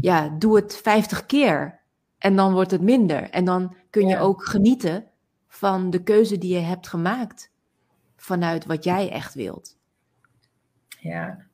ja, 0.00 0.28
doe 0.28 0.56
het 0.56 0.76
50 0.76 1.26
keer. 1.26 1.80
En 2.18 2.36
dan 2.36 2.52
wordt 2.52 2.70
het 2.70 2.80
minder. 2.80 3.30
En 3.30 3.44
dan 3.44 3.76
kun 3.90 4.06
je 4.06 4.18
ook 4.18 4.44
genieten 4.44 5.04
van 5.48 5.90
de 5.90 6.02
keuze 6.02 6.38
die 6.38 6.54
je 6.54 6.60
hebt 6.60 6.88
gemaakt 6.88 7.50
vanuit 8.16 8.66
wat 8.66 8.84
jij 8.84 9.10
echt 9.10 9.34
wilt. 9.34 9.76
Ja. 11.00 11.46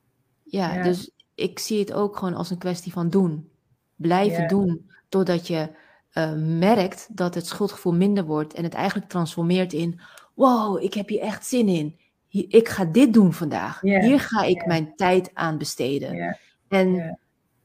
Ja, 0.43 0.83
dus 0.83 1.11
ik 1.35 1.59
zie 1.59 1.79
het 1.79 1.93
ook 1.93 2.17
gewoon 2.17 2.35
als 2.35 2.51
een 2.51 2.59
kwestie 2.59 2.93
van 2.93 3.11
doen. 3.11 3.51
Blijven 3.97 4.49
doen 4.49 4.91
totdat 5.09 5.47
je 5.47 5.71
uh, 6.13 6.33
merkt 6.59 7.17
dat 7.17 7.35
het 7.35 7.47
schuldgevoel 7.47 7.95
minder 7.95 8.25
wordt 8.25 8.55
en 8.55 8.65
het 8.65 8.75
eigenlijk 8.75 9.09
transformeert 9.09 9.73
in: 9.73 10.01
wow, 10.35 10.83
ik 10.83 10.95
heb 10.95 11.09
hier 11.09 11.21
echt 11.21 11.47
zin 11.47 11.69
in 11.69 11.99
ik 12.43 12.69
ga 12.69 12.85
dit 12.85 13.13
doen 13.13 13.33
vandaag. 13.33 13.81
Hier 13.81 14.21
ga 14.21 14.43
ik 14.43 14.67
mijn 14.67 14.97
tijd 14.97 15.31
aan 15.35 15.59
besteden. 15.59 16.37
En, 16.69 17.19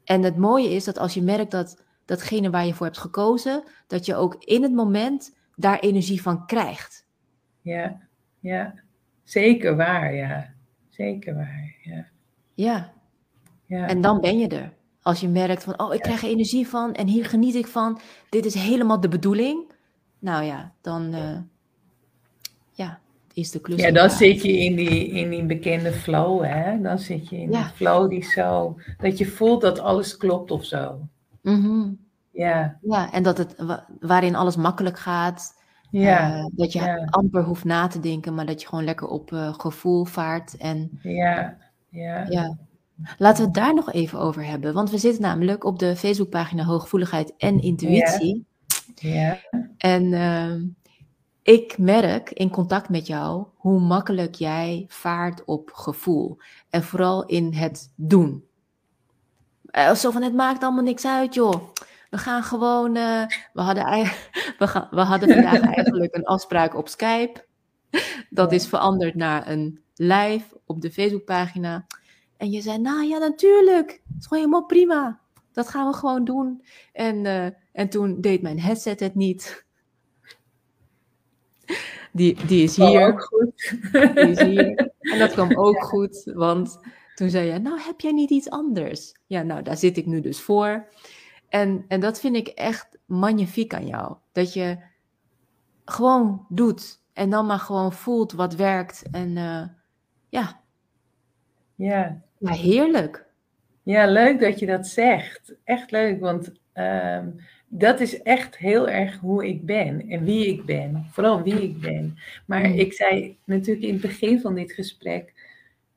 en 0.04 0.24
het 0.24 0.38
mooie 0.38 0.70
is 0.70 0.84
dat 0.84 0.98
als 0.98 1.14
je 1.14 1.22
merkt 1.22 1.52
dat 1.52 1.84
datgene 2.06 2.50
waar 2.50 2.66
je 2.66 2.74
voor 2.74 2.86
hebt 2.86 2.98
gekozen, 2.98 3.64
dat 3.88 4.06
je 4.06 4.16
ook 4.16 4.36
in 4.40 4.64
het 4.64 4.74
moment 4.74 5.36
daar 5.56 5.80
energie 5.80 6.22
van 6.22 6.46
krijgt. 6.46 7.06
Ja, 7.62 8.00
ja. 8.40 8.74
Zeker 9.24 9.76
waar, 9.76 10.14
ja. 10.14 10.54
Zeker 10.90 11.36
waar, 11.36 11.76
ja. 11.84 12.06
Ja. 12.54 12.94
ja. 13.66 13.88
En 13.88 14.02
dan 14.02 14.22
ben 14.22 14.40
je 14.40 14.48
er. 14.48 14.74
Als 15.02 15.20
je 15.20 15.28
merkt 15.28 15.64
van, 15.64 15.80
oh, 15.80 15.94
ik 15.94 16.02
krijg 16.02 16.24
er 16.24 16.30
energie 16.30 16.68
van 16.68 16.94
en 16.94 17.08
hier 17.08 17.26
geniet 17.26 17.56
ik 17.56 17.68
van. 17.68 18.00
Dit 18.30 18.46
is 18.46 18.54
helemaal 18.54 19.00
de 19.00 19.08
bedoeling. 19.08 19.72
Nou 20.20 20.44
ja, 20.44 20.74
dan, 20.82 21.16
uh, 21.16 21.38
ja, 22.72 23.00
is 23.34 23.52
de 23.52 23.60
klus. 23.60 23.82
Ja, 23.82 23.92
dan 23.92 24.10
zit 24.10 24.42
je 24.42 24.58
in 24.58 24.76
die, 24.76 25.08
in 25.08 25.30
die 25.30 25.44
bekende 25.44 25.92
flow, 25.92 26.44
hè? 26.44 26.82
Dan 26.82 27.00
zit 27.00 27.30
je 27.30 27.38
in 27.38 27.52
die 27.52 27.64
flow 27.76 28.10
die 28.10 28.24
zo, 28.24 28.80
dat 28.98 29.18
je 29.18 29.26
voelt 29.26 29.62
dat 29.62 29.80
alles 29.80 30.18
klopt 30.18 30.52
of 30.52 30.66
zo. 30.66 31.00
Mm 31.42 31.98
Ja. 32.32 32.78
Ja, 32.82 33.12
en 33.12 33.24
dat 33.24 33.38
het, 33.38 33.56
waarin 34.00 34.36
alles 34.36 34.56
makkelijk 34.56 35.00
gaat. 35.00 35.60
Ja. 35.92 36.38
Uh, 36.38 36.46
dat 36.52 36.74
je 36.74 37.08
amper 37.10 37.44
hoeft 37.44 37.64
na 37.64 37.88
te 37.88 38.00
denken, 38.00 38.36
maar 38.36 38.46
dat 38.46 38.62
je 38.62 38.68
gewoon 38.68 38.84
lekker 38.84 39.08
op 39.08 39.32
uh, 39.32 39.54
gevoel 39.54 40.06
vaart. 40.06 40.58
En, 40.58 41.00
ja. 41.02 41.58
Ja. 41.90 42.26
ja. 42.30 42.58
Laten 43.18 43.40
we 43.40 43.46
het 43.46 43.54
daar 43.54 43.74
nog 43.74 43.94
even 43.94 44.20
over 44.20 44.46
hebben. 44.46 44.74
Want 44.74 44.92
we 44.92 44.98
zitten 44.98 45.22
namelijk 45.22 45.64
op 45.64 45.80
de 45.80 45.96
Facebookpagina 45.96 46.64
Hooggevoeligheid 46.64 47.34
en 47.38 47.62
Intuïtie. 47.62 48.46
Ja. 48.96 49.38
En 49.78 50.04
uh, 50.04 50.54
ik 51.44 51.78
merk 51.78 52.30
in 52.30 52.50
contact 52.50 52.90
met 52.90 53.08
jou 53.08 53.46
hoe 53.56 53.80
makkelijk 53.80 54.36
jij 54.36 54.86
vaart 54.88 55.46
op 55.46 55.72
gevoel. 55.74 56.38
En 56.70 56.84
vooral 56.84 57.26
in 57.26 57.54
het 57.54 57.92
doen. 57.96 58.46
Zo 59.96 60.12
van, 60.12 60.22
het 60.22 60.34
maakt 60.34 60.64
allemaal 60.64 60.84
niks 60.84 61.06
uit, 61.06 61.34
joh. 61.34 61.70
We 62.10 62.18
gaan 62.18 62.44
gewoon. 62.44 62.98
Uh, 62.98 63.26
we, 63.54 63.62
hadden, 63.62 63.86
we, 64.60 64.68
gaan, 64.68 64.88
we 64.92 65.02
hadden 65.02 65.30
vandaag 65.30 65.62
eigenlijk 65.76 66.16
een 66.16 66.26
afspraak 66.26 66.76
op 66.76 66.88
Skype. 66.88 67.46
Dat 68.30 68.52
is 68.52 68.68
veranderd 68.68 69.16
naar 69.16 69.50
een 69.50 69.84
live 69.96 70.60
op 70.66 70.82
de 70.82 70.92
Facebookpagina. 70.92 71.86
En 72.38 72.52
je 72.52 72.62
zei, 72.62 72.78
nou 72.78 73.04
ja, 73.04 73.18
natuurlijk. 73.18 73.92
Het 73.92 74.20
is 74.20 74.28
gewoon 74.28 74.44
helemaal 74.44 74.66
prima. 74.66 75.20
Dat 75.52 75.68
gaan 75.68 75.88
we 75.88 75.94
gewoon 75.94 76.24
doen. 76.24 76.64
En, 76.94 77.26
uh, 77.26 77.46
en 77.72 77.90
toen 77.90 78.22
deed 78.22 78.42
mijn 78.42 78.60
headset 78.60 79.00
het 79.00 79.16
niet. 79.16 79.66
Die, 82.12 82.46
die 82.46 82.64
is 82.64 82.76
hier. 82.76 83.08
Ook 83.08 83.22
goed. 83.22 83.76
Die 83.92 84.30
is 84.30 84.40
hier. 84.40 84.92
En 85.00 85.20
dat 85.20 85.32
kwam 85.32 85.58
ook 85.58 85.84
goed, 85.84 86.32
want 86.34 86.80
toen 87.16 87.30
zei 87.30 87.52
je, 87.52 87.60
nou 87.60 87.80
heb 87.82 88.00
jij 88.00 88.12
niet 88.12 88.30
iets 88.30 88.50
anders? 88.50 89.16
Ja, 89.26 89.42
nou 89.42 89.62
daar 89.62 89.78
zit 89.78 89.98
ik 89.98 90.06
nu 90.06 90.22
dus 90.22 90.42
voor. 90.42 90.88
En, 91.50 91.86
en 91.88 92.00
dat 92.00 92.20
vind 92.20 92.36
ik 92.36 92.48
echt 92.48 92.98
magnifiek 93.06 93.74
aan 93.74 93.88
jou. 93.88 94.16
Dat 94.32 94.54
je 94.54 94.78
gewoon 95.86 96.46
doet 96.50 97.00
en 97.14 97.30
dan 97.30 97.46
maar 97.46 97.60
gewoon 97.60 97.94
voelt 97.94 98.32
wat 98.32 98.56
werkt. 98.56 99.04
En 99.12 99.36
uh, 99.36 99.64
ja. 100.30 100.62
Ja. 101.76 102.22
Ja, 102.38 102.52
heerlijk. 102.52 103.26
Ja, 103.84 104.06
leuk 104.06 104.40
dat 104.40 104.60
je 104.60 104.66
dat 104.66 104.88
zegt. 104.88 105.56
Echt 105.64 105.92
leuk, 105.92 106.20
want 106.20 106.52
um, 106.74 107.40
dat 107.74 108.00
is 108.00 108.22
echt 108.22 108.58
heel 108.58 108.90
erg 108.90 109.20
hoe 109.20 109.48
ik 109.48 109.66
ben 109.66 110.10
en 110.10 110.24
wie 110.24 110.48
ik 110.48 110.66
ben. 110.66 111.06
Vooral 111.10 111.44
wie 111.44 111.62
ik 111.62 111.80
ben. 111.80 112.18
Maar 112.46 112.68
mm. 112.68 112.74
ik 112.74 112.94
zei 112.94 113.38
natuurlijk 113.46 113.86
in 113.86 113.94
het 113.94 114.02
begin 114.02 114.40
van 114.40 114.56
dit 114.56 114.72
gesprek 114.72 115.34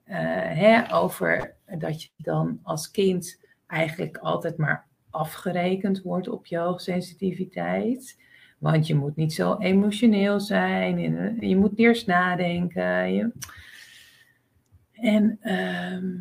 uh, 0.07 0.17
hè, 0.41 0.95
over 0.95 1.55
dat 1.79 2.03
je 2.03 2.09
dan 2.17 2.61
als 2.63 2.91
kind 2.91 3.41
eigenlijk 3.67 4.17
altijd 4.17 4.57
maar 4.57 4.87
afgerekend 5.11 6.03
wordt 6.03 6.29
op 6.29 6.47
je 6.47 6.59
hoogsensitiviteit. 6.59 8.23
Want 8.59 8.87
je 8.87 8.95
moet 8.95 9.17
niet 9.17 9.33
zo 9.33 9.57
emotioneel 9.59 10.41
zijn. 10.41 10.99
En 10.99 11.49
je 11.49 11.57
moet 11.57 11.79
eerst 11.79 12.07
nadenken. 12.07 13.15
Je... 13.15 13.31
En 14.93 15.39
ehm, 15.41 16.13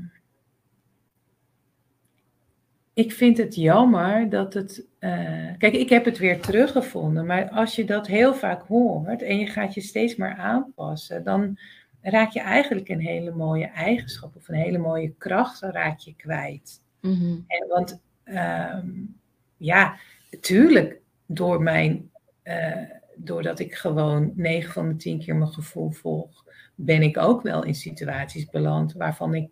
ik 2.94 3.12
vind 3.12 3.38
het 3.38 3.56
jammer 3.56 4.30
dat 4.30 4.54
het. 4.54 4.86
Uh, 5.00 5.50
kijk, 5.58 5.74
ik 5.74 5.89
heb 5.89 6.06
het 6.06 6.18
weer 6.18 6.41
teruggevonden. 6.41 7.26
Maar 7.26 7.50
als 7.50 7.76
je 7.76 7.86
dat 7.86 8.08
heel 8.08 8.34
vaak 8.34 8.62
hoort 8.68 9.22
en 9.22 9.39
je 9.39 9.48
gaat 9.48 9.74
je 9.74 9.82
steeds 9.82 10.16
maar 10.16 10.36
aanpassen, 10.36 11.24
dan 11.24 11.58
raak 12.02 12.32
je 12.32 12.39
eigenlijk 12.39 12.89
een 12.89 13.00
hele 13.00 13.32
mooie 13.32 13.68
eigenschap 13.68 14.36
of 14.36 14.48
een 14.48 14.56
hele 14.56 14.78
mooie 14.78 15.14
kracht 15.18 15.62
raak 15.62 16.00
je 16.00 16.16
kwijt. 16.16 16.82
Mm 17.02 17.44
en, 17.48 17.68
want 17.68 18.02
um, 18.26 19.20
ja, 19.58 19.98
natuurlijk, 20.32 21.00
door 21.26 21.62
mijn, 21.62 22.12
uh, 22.44 22.78
doordat 23.16 23.60
ik 23.60 23.76
gewoon 23.76 24.32
9 24.36 24.72
van 24.72 24.88
de 24.88 24.96
10 24.96 25.20
keer 25.20 25.36
mijn 25.36 25.54
gevoel 25.54 25.91
volg, 25.91 26.46
ben 26.76 27.02
ik 27.02 27.18
ook 27.18 27.41
wel 27.41 27.64
in 27.64 27.76
situaties 27.76 28.50
beland 28.50 28.94
waarvan 28.94 29.34
ik 29.34 29.50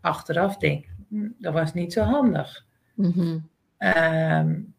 achteraf 0.00 0.56
denk, 0.56 0.86
hm, 1.08 1.28
dat 1.38 1.52
was 1.52 1.74
niet 1.74 1.92
zo 1.92 2.02
handig. 2.02 2.63
Mm 2.94 3.52
um, 3.78 4.74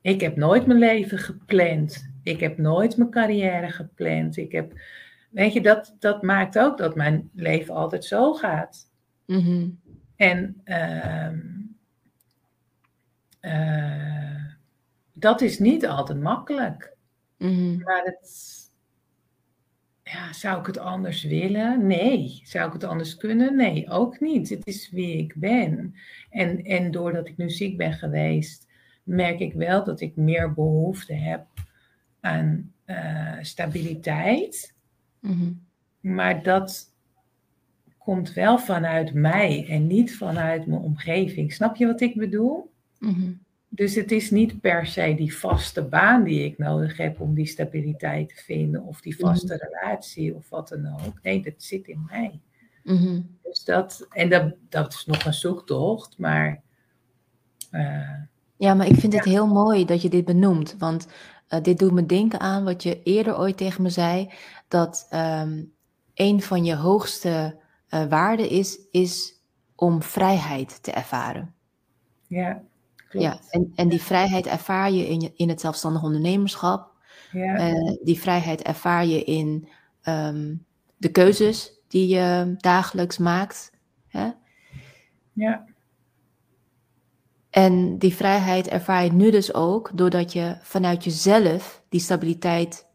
ik 0.00 0.20
heb 0.20 0.36
nooit 0.36 0.66
mijn 0.66 0.78
leven 0.78 1.18
gepland. 1.18 2.10
Ik 2.22 2.40
heb 2.40 2.58
nooit 2.58 2.96
mijn 2.96 3.10
carrière 3.10 3.70
gepland. 3.70 4.36
Ik 4.36 4.52
heb, 4.52 4.80
weet 5.30 5.52
je, 5.52 5.60
dat, 5.60 5.96
dat 5.98 6.22
maakt 6.22 6.58
ook 6.58 6.78
dat 6.78 6.94
mijn 6.94 7.30
leven 7.34 7.74
altijd 7.74 8.04
zo 8.04 8.34
gaat. 8.34 8.90
Mm 9.26 9.80
En 10.16 10.62
um, 10.64 11.76
uh, 13.40 14.44
dat 15.12 15.40
is 15.40 15.58
niet 15.58 15.86
altijd 15.86 16.20
makkelijk. 16.20 16.96
Mm 17.36 17.82
Maar 17.82 18.02
het, 18.04 18.69
ja, 20.12 20.32
zou 20.32 20.60
ik 20.60 20.66
het 20.66 20.78
anders 20.78 21.22
willen? 21.22 21.86
Nee. 21.86 22.40
Zou 22.44 22.66
ik 22.66 22.72
het 22.72 22.84
anders 22.84 23.16
kunnen? 23.16 23.56
Nee, 23.56 23.90
ook 23.90 24.20
niet. 24.20 24.48
Het 24.48 24.66
is 24.66 24.90
wie 24.90 25.16
ik 25.16 25.34
ben. 25.36 25.94
En, 26.30 26.64
en 26.64 26.90
doordat 26.90 27.28
ik 27.28 27.36
nu 27.36 27.50
ziek 27.50 27.76
ben 27.76 27.92
geweest, 27.92 28.66
merk 29.02 29.40
ik 29.40 29.52
wel 29.52 29.84
dat 29.84 30.00
ik 30.00 30.16
meer 30.16 30.54
behoefte 30.54 31.14
heb 31.14 31.46
aan 32.20 32.72
uh, 32.86 33.36
stabiliteit. 33.40 34.74
Mm 35.20 35.68
Maar 36.00 36.42
dat 36.42 36.94
komt 37.98 38.32
wel 38.32 38.58
vanuit 38.58 39.14
mij 39.14 39.66
en 39.68 39.86
niet 39.86 40.16
vanuit 40.16 40.66
mijn 40.66 40.80
omgeving. 40.80 41.52
Snap 41.52 41.76
je 41.76 41.86
wat 41.86 42.00
ik 42.00 42.16
bedoel? 42.16 42.70
-hmm. 42.98 43.40
Dus 43.72 43.94
het 43.94 44.12
is 44.12 44.30
niet 44.30 44.60
per 44.60 44.86
se 44.86 45.14
die 45.16 45.36
vaste 45.36 45.82
baan 45.82 46.24
die 46.24 46.44
ik 46.44 46.58
nodig 46.58 46.96
heb 46.96 47.20
om 47.20 47.34
die 47.34 47.46
stabiliteit 47.46 48.28
te 48.28 48.42
vinden, 48.42 48.82
of 48.82 49.00
die 49.00 49.16
vaste 49.18 49.54
Mhm. 49.54 49.64
relatie 49.64 50.34
of 50.34 50.48
wat 50.48 50.68
dan 50.68 50.86
ook. 50.86 51.22
Nee, 51.22 51.42
dat 51.42 51.52
zit 51.56 51.86
in 51.88 52.04
mij. 52.10 52.40
Mhm. 52.84 53.20
Dus 53.42 53.64
dat, 53.64 54.06
en 54.10 54.28
dat, 54.28 54.54
dat 54.68 54.92
is 54.92 55.06
nog 55.06 55.24
een 55.24 55.34
zoektocht, 55.34 56.18
maar. 56.18 56.62
Uh, 57.72 58.10
Ja, 58.56 58.74
maar 58.74 58.86
ik 58.86 58.96
vind 58.96 59.12
het 59.12 59.24
heel 59.24 59.46
mooi 59.46 59.84
dat 59.84 60.02
je 60.02 60.08
dit 60.08 60.24
benoemt. 60.24 60.74
Want 60.78 61.06
uh, 61.48 61.60
dit 61.62 61.78
doet 61.78 61.92
me 61.92 62.06
denken 62.06 62.40
aan 62.40 62.64
wat 62.64 62.82
je 62.82 63.02
eerder 63.02 63.38
ooit 63.38 63.56
tegen 63.56 63.82
me 63.82 63.88
zei. 63.90 64.30
Dat 64.68 65.08
um, 65.14 65.72
een 66.14 66.42
van 66.42 66.64
je 66.64 66.74
hoogste 66.74 67.58
uh, 67.94 68.04
waarden 68.06 68.48
is, 68.48 68.78
is 68.90 69.40
om 69.74 70.02
vrijheid 70.02 70.82
te 70.82 70.92
ervaren. 70.92 71.54
Ja, 72.26 72.62
klopt. 73.10 73.26
Ja, 73.26 73.40
en, 73.50 73.72
en 73.74 73.88
die 73.88 74.02
vrijheid 74.02 74.46
ervaar 74.46 74.90
je 74.90 75.08
in, 75.08 75.20
je, 75.20 75.32
in 75.36 75.48
het 75.48 75.60
zelfstandig 75.60 76.02
ondernemerschap. 76.02 76.92
Ja. 77.32 77.70
Uh, 77.70 77.96
die 78.02 78.20
vrijheid 78.20 78.62
ervaar 78.62 79.06
je 79.06 79.24
in 79.24 79.68
um, 80.04 80.64
de 80.96 81.10
keuzes 81.10 81.80
die 81.88 82.08
je 82.08 82.54
dagelijks 82.56 83.18
maakt. 83.18 83.72
Hè? 84.06 84.30
Ja. 85.32 85.64
En 87.50 87.98
die 87.98 88.14
vrijheid 88.14 88.68
ervaar 88.68 89.04
je 89.04 89.12
nu 89.12 89.30
dus 89.30 89.54
ook 89.54 89.90
doordat 89.94 90.32
je 90.32 90.56
vanuit 90.62 91.04
jezelf 91.04 91.82
die 91.88 92.00
stabiliteit 92.00 92.86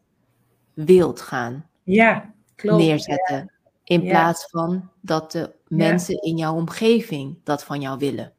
wilt 0.74 1.20
gaan 1.20 1.66
ja, 1.82 2.34
klopt. 2.54 2.82
neerzetten. 2.82 3.36
Ja. 3.36 3.46
In 3.84 4.02
Ja. 4.02 4.10
plaats 4.10 4.46
van 4.50 4.90
dat 5.00 5.32
de 5.32 5.54
mensen 5.68 6.22
in 6.22 6.36
jouw 6.36 6.54
omgeving 6.54 7.38
dat 7.44 7.64
van 7.64 7.80
jou 7.80 7.98
willen. 7.98 8.32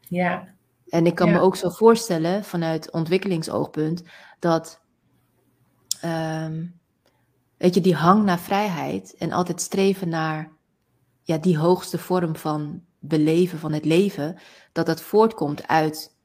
Ja. 0.00 0.56
En 0.88 1.06
ik 1.06 1.14
kan 1.14 1.28
Ja. 1.28 1.32
me 1.34 1.40
ook 1.40 1.56
zo 1.56 1.68
voorstellen 1.68 2.44
vanuit 2.44 2.90
ontwikkelingsoogpunt 2.90 4.02
dat, 4.38 4.80
ehm, 6.00 6.66
weet 7.56 7.74
je, 7.74 7.80
die 7.80 7.94
hang 7.94 8.24
naar 8.24 8.38
vrijheid 8.38 9.14
en 9.18 9.32
altijd 9.32 9.60
streven 9.60 10.08
naar 10.08 10.52
ja, 11.22 11.38
die 11.38 11.58
hoogste 11.58 11.98
vorm 11.98 12.36
van 12.36 12.82
beleven 12.98 13.58
van 13.58 13.72
het 13.72 13.84
leven, 13.84 14.36
dat 14.72 14.86
dat 14.86 15.00
voortkomt 15.00 15.66
uit 15.68 16.16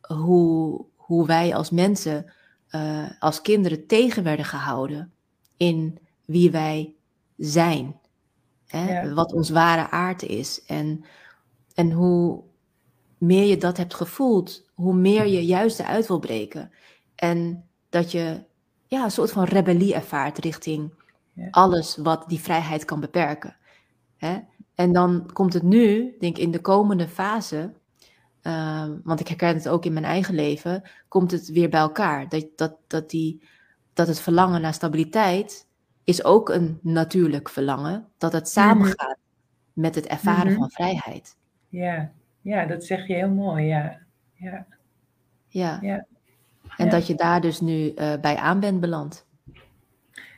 hoe, 0.00 0.84
hoe 0.96 1.26
wij 1.26 1.54
als 1.54 1.70
mensen, 1.70 2.32
eh, 2.68 3.10
als 3.18 3.42
kinderen 3.42 3.86
tegen 3.86 4.22
werden 4.22 4.44
gehouden 4.44 5.12
in 5.56 5.98
wie 6.24 6.50
wij 6.50 6.94
zijn. 7.36 8.00
Hè? 8.66 9.00
Ja. 9.00 9.12
Wat 9.14 9.32
ons 9.32 9.50
ware 9.50 9.90
aard 9.90 10.22
is. 10.22 10.64
En, 10.64 11.04
en 11.74 11.90
hoe 11.92 12.42
meer 13.20 13.44
je 13.44 13.56
dat 13.56 13.76
hebt 13.76 13.94
gevoeld, 13.94 14.64
hoe 14.74 14.94
meer 14.94 15.26
je 15.26 15.44
juist 15.46 15.80
eruit 15.80 16.06
wil 16.06 16.18
breken. 16.18 16.70
En 17.14 17.68
dat 17.88 18.10
je 18.12 18.44
ja, 18.86 19.04
een 19.04 19.10
soort 19.10 19.30
van 19.32 19.44
rebellie 19.44 19.94
ervaart 19.94 20.38
richting 20.38 20.92
Ja. 21.32 21.48
alles 21.50 21.96
wat 21.96 22.24
die 22.28 22.40
vrijheid 22.40 22.84
kan 22.84 23.00
beperken. 23.00 23.56
Hè? 24.16 24.38
En 24.74 24.92
dan 24.92 25.30
komt 25.32 25.52
het 25.52 25.62
nu, 25.62 26.14
denk 26.18 26.36
ik, 26.36 26.42
in 26.42 26.50
de 26.50 26.60
komende 26.60 27.08
fase, 27.08 27.72
uh, 28.42 28.88
want 29.04 29.20
ik 29.20 29.28
herken 29.28 29.54
het 29.54 29.68
ook 29.68 29.84
in 29.84 29.92
mijn 29.92 30.04
eigen 30.04 30.34
leven, 30.34 30.82
komt 31.08 31.30
het 31.30 31.48
weer 31.48 31.68
bij 31.68 31.80
elkaar. 31.80 32.28
Dat, 32.28 32.46
dat, 32.56 32.76
dat, 32.86 33.10
die, 33.10 33.42
dat 33.92 34.06
het 34.06 34.20
verlangen 34.20 34.60
naar 34.60 34.74
stabiliteit 34.74 35.66
is 36.04 36.24
ook 36.24 36.48
een 36.48 36.78
natuurlijk 36.82 37.48
verlangen, 37.48 38.08
dat 38.18 38.32
het 38.32 38.48
samengaat 38.48 39.16
met 39.72 39.94
het 39.94 40.06
ervaren 40.06 40.50
Mhm. 40.52 40.58
van 40.60 40.70
vrijheid. 40.70 41.36
Ja. 41.68 42.12
Ja, 42.42 42.66
dat 42.66 42.84
zeg 42.84 43.06
je 43.06 43.14
heel 43.14 43.30
mooi. 43.30 43.66
Ja. 43.66 44.00
Ja. 44.34 44.66
Ja. 45.48 45.78
Ja. 45.82 46.06
En 46.76 46.84
Ja. 46.84 46.90
dat 46.90 47.06
je 47.06 47.14
daar 47.14 47.40
dus 47.40 47.60
nu 47.60 47.92
uh, 47.94 48.20
bij 48.20 48.36
aan 48.36 48.60
bent 48.60 48.80
beland. 48.80 49.26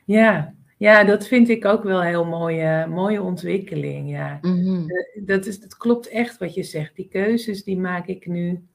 Ja. 0.04 0.54
ja, 0.78 1.04
dat 1.04 1.26
vind 1.26 1.48
ik 1.48 1.64
ook 1.64 1.82
wel 1.82 2.00
een 2.00 2.06
heel 2.06 2.24
mooie, 2.24 2.86
mooie 2.86 3.22
ontwikkeling. 3.22 4.10
Ja. 4.10 4.38
Mhm. 4.40 4.86
Dat, 5.24 5.46
is, 5.46 5.60
dat 5.60 5.76
klopt 5.76 6.08
echt 6.08 6.38
wat 6.38 6.54
je 6.54 6.62
zegt. 6.62 6.96
Die 6.96 7.08
keuzes 7.08 7.64
die 7.64 7.78
maak 7.78 8.06
ik 8.06 8.26
nu 8.26 8.66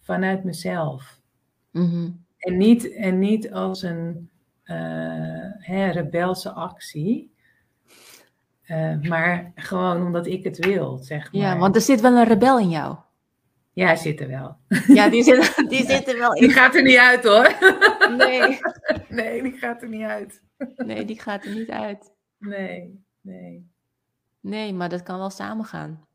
vanuit 0.00 0.44
mezelf. 0.44 1.20
Mhm. 1.70 2.10
En 2.38 2.56
niet, 2.56 2.92
en 2.94 3.18
niet 3.18 3.52
als 3.52 3.82
een 3.82 4.30
uh, 4.64 5.50
hè, 5.58 5.90
rebelse 5.90 6.50
actie. 6.52 7.33
Uh, 8.66 9.00
maar 9.00 9.52
gewoon 9.54 10.06
omdat 10.06 10.26
ik 10.26 10.44
het 10.44 10.64
wil, 10.64 10.98
zeg 10.98 11.32
maar. 11.32 11.42
Ja, 11.42 11.58
want 11.58 11.74
er 11.74 11.80
zit 11.80 12.00
wel 12.00 12.16
een 12.16 12.24
rebel 12.24 12.58
in 12.58 12.68
jou. 12.70 12.96
Ja, 13.72 13.96
zit 13.96 14.20
er 14.20 14.28
wel. 14.28 14.56
Ja, 14.86 15.08
die 15.08 15.22
zit, 15.22 15.64
die 15.68 15.86
zit 15.86 16.08
er 16.08 16.18
wel 16.18 16.32
in. 16.34 16.40
Die 16.46 16.50
gaat 16.52 16.74
er 16.74 16.82
niet 16.82 16.98
uit 16.98 17.24
hoor. 17.24 17.56
Nee. 18.16 18.58
Nee, 19.08 19.42
die 19.42 19.52
gaat 19.52 19.82
er 19.82 19.88
niet 19.88 20.02
uit. 20.06 20.42
Nee, 20.76 21.04
die 21.04 21.20
gaat 21.20 21.44
er 21.44 21.54
niet 21.54 21.70
uit. 21.70 22.12
Nee, 22.38 23.04
nee. 23.20 23.70
Nee, 24.40 24.72
maar 24.72 24.88
dat 24.88 25.02
kan 25.02 25.18
wel 25.18 25.30
samengaan. 25.30 26.06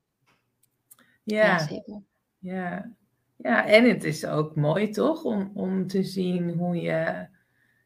Ja, 1.24 1.45
Ja, 1.45 1.60
zeker. 1.60 2.02
ja. 2.39 2.91
Ja, 3.36 3.66
en 3.66 3.89
het 3.89 4.04
is 4.04 4.26
ook 4.26 4.56
mooi 4.56 4.89
toch 4.89 5.24
om, 5.24 5.52
om 5.54 5.88
te 5.88 6.04
zien 6.04 6.50
hoe 6.50 6.76
je 6.76 7.28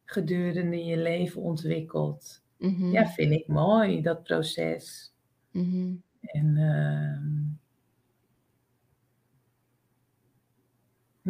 gedurende 0.06 0.86
je 0.86 0.98
leven 0.98 1.42
ontwikkelt. 1.42 2.43
Mhm. 2.64 2.92
Ja, 2.92 3.08
vind 3.08 3.32
ik 3.32 3.48
mooi, 3.48 4.02
dat 4.02 4.24
proces. 4.24 5.14
Mhm. 5.52 5.94
En 6.22 6.58
ehm, 6.58 7.52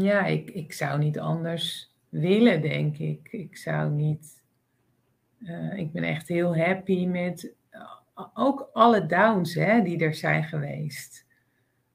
ja, 0.06 0.26
ik, 0.26 0.50
ik 0.50 0.74
zou 0.74 1.00
niet 1.00 1.20
anders 1.20 1.92
willen, 2.10 2.62
denk 2.62 2.98
ik. 2.98 3.28
Ik 3.32 3.58
zou 3.58 3.92
niet. 3.92 4.42
eh, 5.46 5.78
ik 5.78 5.92
ben 5.92 6.04
echt 6.04 6.28
heel 6.28 6.58
happy 6.58 7.06
met 7.08 7.54
eh, 7.70 7.82
ook 8.34 8.70
alle 8.74 9.06
downs 9.06 9.54
hè, 9.54 9.82
die 9.82 10.00
er 10.00 10.14
zijn 10.16 10.44
geweest. 10.44 11.26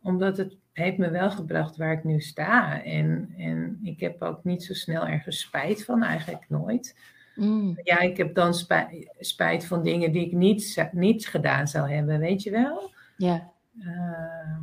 Omdat 0.03 0.37
het 0.37 0.57
heeft 0.73 0.99
me 0.99 1.11
wel 1.11 1.31
gebracht 1.31 1.77
waar 1.77 1.93
ik 1.93 2.05
nu 2.05 2.21
sta. 2.21 2.83
En, 2.85 3.35
en 3.39 3.79
ik 3.83 4.01
heb 4.01 4.23
ook 4.23 4.45
niet 4.45 4.63
zo 4.65 4.75
snel 4.75 5.07
ergens 5.07 5.41
spijt 5.41 5.85
van, 5.85 6.03
eigenlijk 6.03 6.47
nooit. 6.49 6.97
Mm. 7.39 7.79
Ja, 7.83 7.99
ik 7.99 8.17
heb 8.17 8.35
dan 8.35 8.55
spijt, 8.55 9.09
spijt 9.19 9.65
van 9.67 9.83
dingen 9.83 10.13
die 10.13 10.27
ik 10.27 10.33
niet, 10.33 10.89
niet 10.93 11.27
gedaan 11.29 11.69
zou 11.69 11.91
hebben, 11.91 12.19
weet 12.19 12.43
je 12.43 12.51
wel? 12.51 12.91
Ja. 13.17 13.51
ehm, 13.81 14.63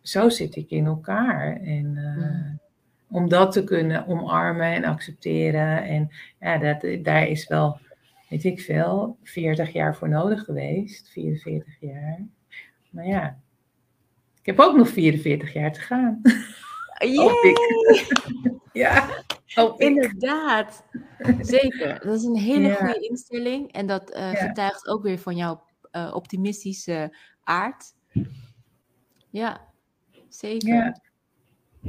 zo 0.00 0.28
zit 0.28 0.56
ik 0.56 0.70
in 0.70 0.86
elkaar. 0.86 1.60
En 1.60 1.96
eh, 1.96 2.16
Mm. 2.16 2.60
om 3.08 3.28
dat 3.28 3.52
te 3.52 3.64
kunnen 3.64 4.06
omarmen 4.06 4.66
en 4.66 4.84
accepteren. 4.84 5.82
En 5.84 6.10
ja, 6.40 6.58
dat, 6.58 7.04
daar 7.04 7.26
is 7.26 7.46
wel, 7.48 7.78
weet 8.28 8.44
ik 8.44 8.60
veel, 8.60 9.16
40 9.22 9.72
jaar 9.72 9.96
voor 9.96 10.08
nodig 10.08 10.44
geweest. 10.44 11.08
44 11.10 11.76
jaar. 11.80 12.18
Maar 12.90 13.06
ja, 13.06 13.38
ik 14.40 14.46
heb 14.46 14.58
ook 14.60 14.76
nog 14.76 14.88
44 14.88 15.52
jaar 15.52 15.72
te 15.72 15.80
gaan. 15.80 16.20
Ik. 16.98 17.58
Ja, 18.72 19.23
hoop 19.54 19.80
ik. 19.80 19.88
Inderdaad. 19.88 20.84
Zeker. 21.40 22.00
Dat 22.04 22.14
is 22.14 22.24
een 22.24 22.36
hele 22.36 22.68
Ja. 22.68 22.74
goede 22.74 23.08
instelling. 23.08 23.72
En 23.72 23.86
dat 23.86 24.10
Ja. 24.16 24.34
getuigt 24.34 24.86
ook 24.86 25.02
weer 25.02 25.18
van 25.18 25.36
jouw 25.36 25.64
eh, 25.90 26.12
optimistische 26.14 27.16
aard. 27.42 27.94
Ja, 29.30 29.68
zeker. 30.28 30.74
Ja. 30.74 31.00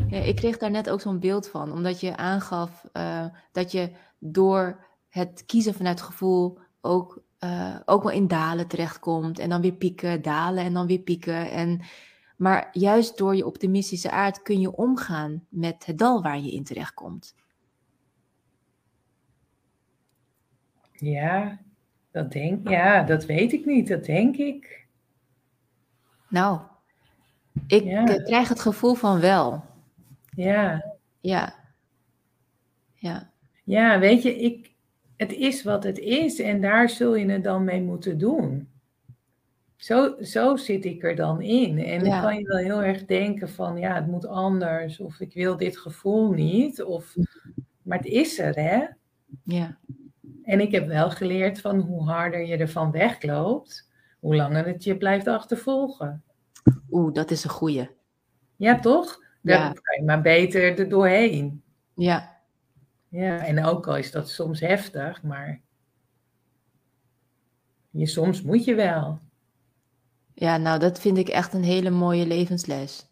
Ja, 0.07 0.18
ik 0.18 0.36
kreeg 0.36 0.57
daar 0.57 0.72
net 0.72 0.89
ook 0.89 1.01
zo'n 1.01 1.20
beeld 1.20 1.47
van, 1.47 1.72
omdat 1.72 1.99
je 1.99 2.18
aangaf 2.18 2.86
eh, 2.91 3.26
dat 3.51 3.72
je 3.72 3.91
door 4.20 4.86
het 5.09 5.43
kiezen 5.45 5.74
vanuit 5.74 6.01
gevoel 6.01 6.59
ook, 6.82 7.24
ook 7.86 8.03
wel 8.03 8.11
in 8.11 8.28
dalen 8.28 8.68
terechtkomt. 8.68 9.39
En 9.39 9.49
dan 9.49 9.61
weer 9.61 9.74
pieken, 9.74 10.22
dalen 10.22 10.63
en 10.63 10.74
dan 10.74 10.88
weer 10.88 10.99
pieken. 10.99 11.51
En, 11.51 11.82
maar 12.38 12.70
juist 12.72 13.18
door 13.18 13.36
je 13.36 13.45
optimistische 13.45 14.11
aard 14.11 14.41
kun 14.41 14.59
je 14.59 14.76
omgaan 14.76 15.45
met 15.49 15.86
het 15.86 15.97
dal 15.97 16.22
waar 16.22 16.39
je 16.39 16.51
in 16.51 16.63
terechtkomt. 16.63 17.36
Ja, 20.98 21.60
dat 22.12 22.32
denk 22.32 22.70
Ja, 22.70 23.04
dat 23.04 23.26
weet 23.26 23.54
ik 23.54 23.66
niet. 23.66 23.88
Dat 23.88 24.06
denk 24.06 24.36
ik. 24.38 24.88
Nou, 26.30 26.60
ik 27.68 27.84
Ja. 27.84 28.06
eh, 28.06 28.24
krijg 28.24 28.50
het 28.50 28.60
gevoel 28.60 28.93
van 28.93 29.20
wel. 29.20 29.64
Ja. 30.36 30.86
Ja. 31.20 31.56
Ja. 32.93 33.30
Ja, 33.64 34.00
weet 34.00 34.24
je, 34.24 34.36
ik, 34.39 34.72
het 35.18 35.32
is 35.34 35.64
wat 35.64 35.84
het 35.84 35.98
is 36.00 36.39
en 36.39 36.62
daar 36.62 36.89
zul 36.89 37.16
je 37.16 37.26
het 37.30 37.43
dan 37.43 37.64
mee 37.64 37.82
moeten 37.82 38.18
doen. 38.18 38.70
Zo, 39.76 40.16
zo 40.22 40.56
zit 40.56 40.86
ik 40.86 41.04
er 41.04 41.16
dan 41.16 41.41
in. 41.41 41.78
En 41.78 42.04
dan 42.04 42.22
kan 42.22 42.38
je 42.38 42.43
wel 42.48 42.58
heel 42.58 42.84
erg 42.84 43.06
denken 43.06 43.50
van, 43.50 43.78
ja, 43.78 43.96
het 43.96 44.08
moet 44.08 44.26
anders, 44.28 45.00
of 45.00 45.20
ik 45.20 45.34
wil 45.34 45.58
dit 45.58 45.78
gevoel 45.78 46.32
niet, 46.32 46.84
of, 46.84 47.16
maar 47.82 47.98
het 47.98 48.08
is 48.08 48.39
er, 48.39 48.56
hè? 48.56 48.86
Ja. 49.43 49.78
En 50.46 50.60
ik 50.60 50.72
heb 50.72 50.88
wel 50.88 51.10
geleerd 51.12 51.62
van 51.62 51.80
hoe 51.80 52.04
harder 52.10 52.46
je 52.46 52.58
ervan 52.58 52.91
wegloopt, 52.91 53.89
hoe 54.20 54.36
langer 54.36 54.66
het 54.66 54.84
je 54.84 54.98
blijft 54.98 55.28
achtervolgen. 55.28 56.24
Oeh, 56.91 57.14
dat 57.14 57.32
is 57.32 57.43
een 57.43 57.50
goeie. 57.50 57.89
Ja, 58.56 58.80
toch? 58.80 59.24
Dan 59.41 59.60
Ja. 59.60 59.68
kan 59.72 60.00
je 60.00 60.04
maar 60.06 60.22
beter 60.22 60.80
er 60.80 60.89
doorheen. 60.89 61.64
Ja. 61.96 62.34
Ja, 63.10 63.38
en 63.46 63.66
ook 63.66 63.88
al 63.88 63.98
is 63.98 64.12
dat 64.12 64.30
soms 64.30 64.60
heftig, 64.60 65.24
maar 65.24 65.62
je, 67.89 68.06
soms 68.06 68.41
moet 68.41 68.64
je 68.66 68.76
wel. 68.76 69.20
Ja, 70.34 70.58
nou, 70.58 70.80
dat 70.80 71.00
vind 71.00 71.18
ik 71.18 71.28
echt 71.28 71.54
een 71.54 71.64
hele 71.64 71.89
mooie 71.89 72.26
levensles. 72.28 73.08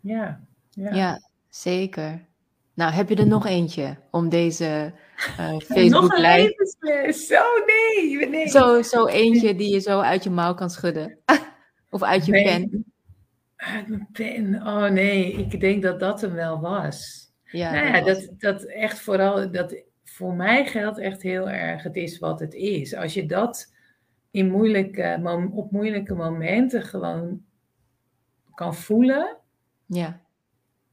Ja, 0.00 0.40
ja. 0.70 0.94
Ja, 0.94 1.22
zeker. 1.48 2.26
Nou, 2.74 2.92
heb 2.92 3.08
je 3.08 3.16
er 3.16 3.26
nog 3.26 3.46
eentje 3.46 3.96
om 4.10 4.28
deze 4.28 4.92
Nog 5.50 5.64
Facebook 5.64 6.12
een 6.12 6.20
live? 6.20 6.36
levensles. 6.36 7.26
Zo, 7.26 7.42
nee, 7.66 8.28
nee. 8.28 8.48
Zo, 8.48 8.82
zo 8.82 9.06
eentje 9.06 9.54
die 9.54 9.72
je 9.72 9.80
zo 9.80 10.00
uit 10.00 10.24
je 10.24 10.30
mouw 10.30 10.54
kan 10.54 10.70
schudden. 10.70 11.18
of 11.90 12.02
uit 12.02 12.26
je 12.26 12.32
Nee. 12.32 12.44
pen. 12.44 12.84
Uit 13.56 13.88
mijn 13.88 14.08
pen. 14.12 14.54
Oh 14.66 14.84
nee, 14.88 15.32
ik 15.32 15.60
denk 15.60 15.82
dat 15.82 16.00
dat 16.00 16.20
hem 16.20 16.32
wel 16.32 16.60
was. 16.60 17.26
Ja, 17.42 17.72
nou 17.72 17.92
dat 17.92 18.06
ja, 18.06 18.14
was 18.14 18.26
dat, 18.26 18.40
dat 18.40 18.64
echt 18.64 19.00
vooral, 19.00 19.50
dat 19.50 19.82
voor 20.04 20.34
mij 20.34 20.66
geldt 20.66 20.98
echt 20.98 21.22
heel 21.22 21.48
erg, 21.50 21.82
het 21.82 21.96
is 21.96 22.18
wat 22.18 22.40
het 22.40 22.54
is. 22.54 22.94
Als 22.94 23.14
je 23.14 23.26
dat 23.26 23.72
in 24.30 24.50
moeilijke, 24.50 25.48
op 25.52 25.70
moeilijke 25.70 26.14
momenten 26.14 26.82
gewoon 26.82 27.42
kan 28.54 28.74
voelen, 28.74 29.36
Ja. 29.86 30.20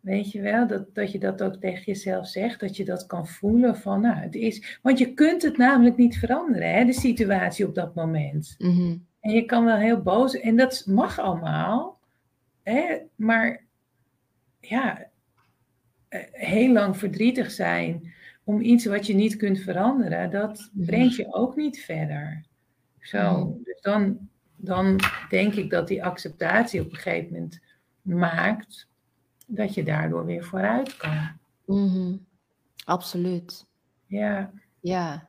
Weet 0.09 0.31
je 0.31 0.41
wel, 0.41 0.67
dat, 0.67 0.95
dat 0.95 1.11
je 1.11 1.19
dat 1.19 1.41
ook 1.41 1.55
tegen 1.55 1.83
jezelf 1.83 2.27
zegt, 2.27 2.59
dat 2.59 2.77
je 2.77 2.85
dat 2.85 3.05
kan 3.05 3.27
voelen 3.27 3.77
van, 3.77 4.01
nou, 4.01 4.17
het 4.17 4.35
is, 4.35 4.79
want 4.81 4.97
je 4.99 5.13
kunt 5.13 5.41
het 5.41 5.57
namelijk 5.57 5.97
niet 5.97 6.17
veranderen, 6.17 6.73
hè, 6.73 6.85
de 6.85 6.93
situatie 6.93 7.67
op 7.67 7.75
dat 7.75 7.95
moment. 7.95 8.55
Mhm. 8.57 8.97
En 9.19 9.31
je 9.31 9.45
kan 9.45 9.65
wel 9.65 9.77
heel 9.77 10.01
boos, 10.01 10.39
en 10.39 10.55
dat 10.55 10.83
mag 10.85 11.19
allemaal, 11.19 11.99
hè, 12.63 12.97
maar 13.15 13.65
ja, 14.59 15.09
eh, 16.07 16.19
heel 16.31 16.71
lang 16.73 16.97
verdrietig 16.97 17.51
zijn 17.51 18.13
om 18.43 18.61
iets 18.61 18.85
wat 18.85 19.07
je 19.07 19.13
niet 19.13 19.35
kunt 19.35 19.59
veranderen, 19.59 20.31
dat 20.31 20.69
Mhm. 20.73 20.85
brengt 20.85 21.15
je 21.15 21.33
ook 21.33 21.55
niet 21.55 21.79
verder. 21.79 22.45
Zo, 22.99 23.37
Mhm. 23.37 23.63
dus 23.63 23.81
dan, 23.81 24.29
dan 24.55 24.99
denk 25.29 25.53
ik 25.53 25.69
dat 25.69 25.87
die 25.87 26.03
acceptatie 26.03 26.81
op 26.81 26.91
een 26.91 26.97
gegeven 26.97 27.31
moment 27.31 27.59
maakt 28.01 28.87
dat 29.49 29.73
je 29.73 29.83
daardoor 29.83 30.25
weer 30.25 30.43
vooruit 30.43 30.97
kan. 30.97 31.29
Mhm. 31.65 32.15
Absoluut. 32.85 33.65
Ja, 34.05 34.51
Ja. 34.79 35.27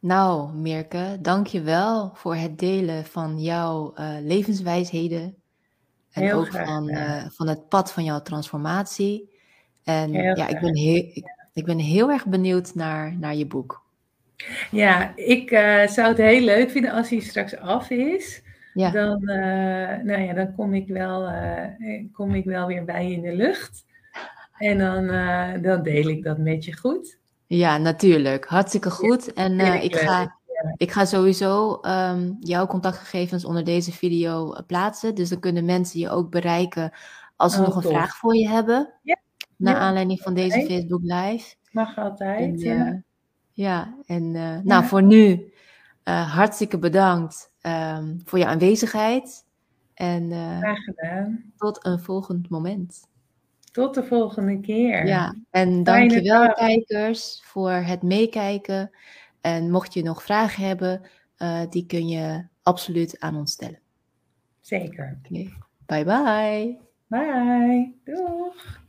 Nou, 0.00 0.54
Mirke, 0.54 1.18
dank 1.20 1.46
je 1.46 1.62
wel 1.62 2.10
voor 2.14 2.34
het 2.34 2.58
delen 2.58 3.04
van 3.04 3.40
jouw 3.40 3.94
eh, 3.94 4.16
levenswijsheden. 4.20 5.36
En 6.10 6.22
Heel 6.22 6.38
ook 6.38 6.48
graag 6.48 6.66
van, 6.66 6.88
eh, 6.88 7.24
van 7.28 7.48
het 7.48 7.68
pad 7.68 7.92
van 7.92 8.04
jouw 8.04 8.22
transformatie. 8.22 9.30
En 9.84 10.12
Heel 10.12 10.36
ja, 10.36 10.46
ik 10.48 10.60
ben, 10.60 10.76
heel, 10.76 10.94
ik, 10.94 11.34
ik 11.52 11.64
ben 11.64 11.78
heel 11.78 12.10
erg 12.10 12.26
benieuwd 12.26 12.74
naar, 12.74 13.16
naar 13.18 13.34
je 13.34 13.46
boek. 13.46 13.86
ja 14.70 15.12
ik 15.16 15.50
eh, 15.50 15.86
zou 15.86 16.08
het 16.08 16.16
heel 16.16 16.40
leuk 16.40 16.70
vinden 16.70 16.92
als 16.92 17.10
hij 17.10 17.20
straks 17.20 17.56
af 17.56 17.90
is. 17.90 18.42
Ja, 18.72 18.90
Dan, 18.90 19.28
eh, 19.28 20.04
nou 20.04 20.20
ja, 20.22 20.32
dan 20.32 20.54
kom 20.54 20.74
ik, 20.74 20.88
wel, 20.88 21.26
eh, 21.26 22.04
kom 22.12 22.34
ik 22.34 22.44
wel 22.44 22.66
weer 22.66 22.84
bij 22.84 23.08
je 23.08 23.12
in 23.14 23.22
de 23.22 23.34
lucht. 23.34 23.84
En 24.58 24.78
dan, 24.78 25.08
eh, 25.10 25.62
dan 25.62 25.82
deel 25.82 26.08
ik 26.08 26.22
dat 26.24 26.38
met 26.38 26.64
je 26.64 26.76
goed. 26.76 27.18
ja 27.46 27.78
natuurlijk. 27.78 28.44
Hartstikke 28.46 28.90
goed. 28.90 29.32
En 29.32 29.58
eh, 29.58 29.82
ik 29.84 29.96
ga, 29.96 30.38
ik 30.76 30.90
ga 30.92 31.04
sowieso 31.04 31.74
ehm, 31.80 32.32
jouw 32.40 32.66
contactgegevens 32.66 33.44
onder 33.44 33.64
deze 33.64 33.92
video 33.92 34.52
eh, 34.52 34.62
plaatsen. 34.66 35.14
Dus 35.14 35.28
dan 35.28 35.38
kunnen 35.40 35.64
mensen 35.64 36.00
je 36.00 36.10
ook 36.10 36.30
bereiken 36.30 36.90
als 37.36 37.52
ze 37.52 37.58
Oh, 37.60 37.64
nog 37.66 37.76
een 37.76 37.82
tof. 37.82 37.90
vraag 37.92 38.16
voor 38.16 38.36
je 38.36 38.48
hebben. 38.48 38.92
Ja, 39.02 39.16
Naar 39.56 39.74
ja, 39.74 39.80
aanleiding 39.80 40.20
van 40.20 40.34
deze. 40.34 40.66
Facebook 40.66 41.00
Live. 41.02 41.54
Mag 41.70 41.98
altijd. 41.98 42.40
En, 42.40 42.58
ja. 42.58 42.86
eh, 42.86 42.94
ja, 43.52 43.94
en 44.06 44.34
eh, 44.36 44.58
nou 44.62 44.84
voor 44.84 45.02
nu 45.02 45.52
eh, 46.02 46.34
hartstikke 46.34 46.78
bedankt 46.78 47.47
ehm, 47.60 48.16
voor 48.24 48.38
je 48.38 48.46
aanwezigheid. 48.46 49.46
En 49.94 50.32
eh, 50.32 51.24
tot 51.56 51.86
een 51.86 51.98
volgend 51.98 52.48
moment. 52.48 53.08
Tot 53.72 53.94
de 53.94 54.04
volgende 54.04 54.60
keer. 54.60 55.06
Ja, 55.06 55.34
en 55.50 55.68
Fijne 55.68 55.82
dankjewel 55.82 56.42
dag. 56.46 56.54
kijkers 56.54 57.42
voor 57.44 57.70
het 57.70 58.02
meekijken. 58.02 58.90
En 59.40 59.70
mocht 59.70 59.94
je 59.94 60.02
nog 60.02 60.22
vragen 60.22 60.64
hebben, 60.66 61.00
eh, 61.36 61.60
die 61.70 61.86
kun 61.86 62.08
je 62.08 62.46
absoluut 62.62 63.20
aan 63.20 63.36
ons 63.36 63.52
stellen. 63.52 63.80
Zeker. 64.60 65.18
Bye 65.86 66.04
bye. 66.04 66.78
Bye. 67.06 67.94
Doeg. 68.04 68.86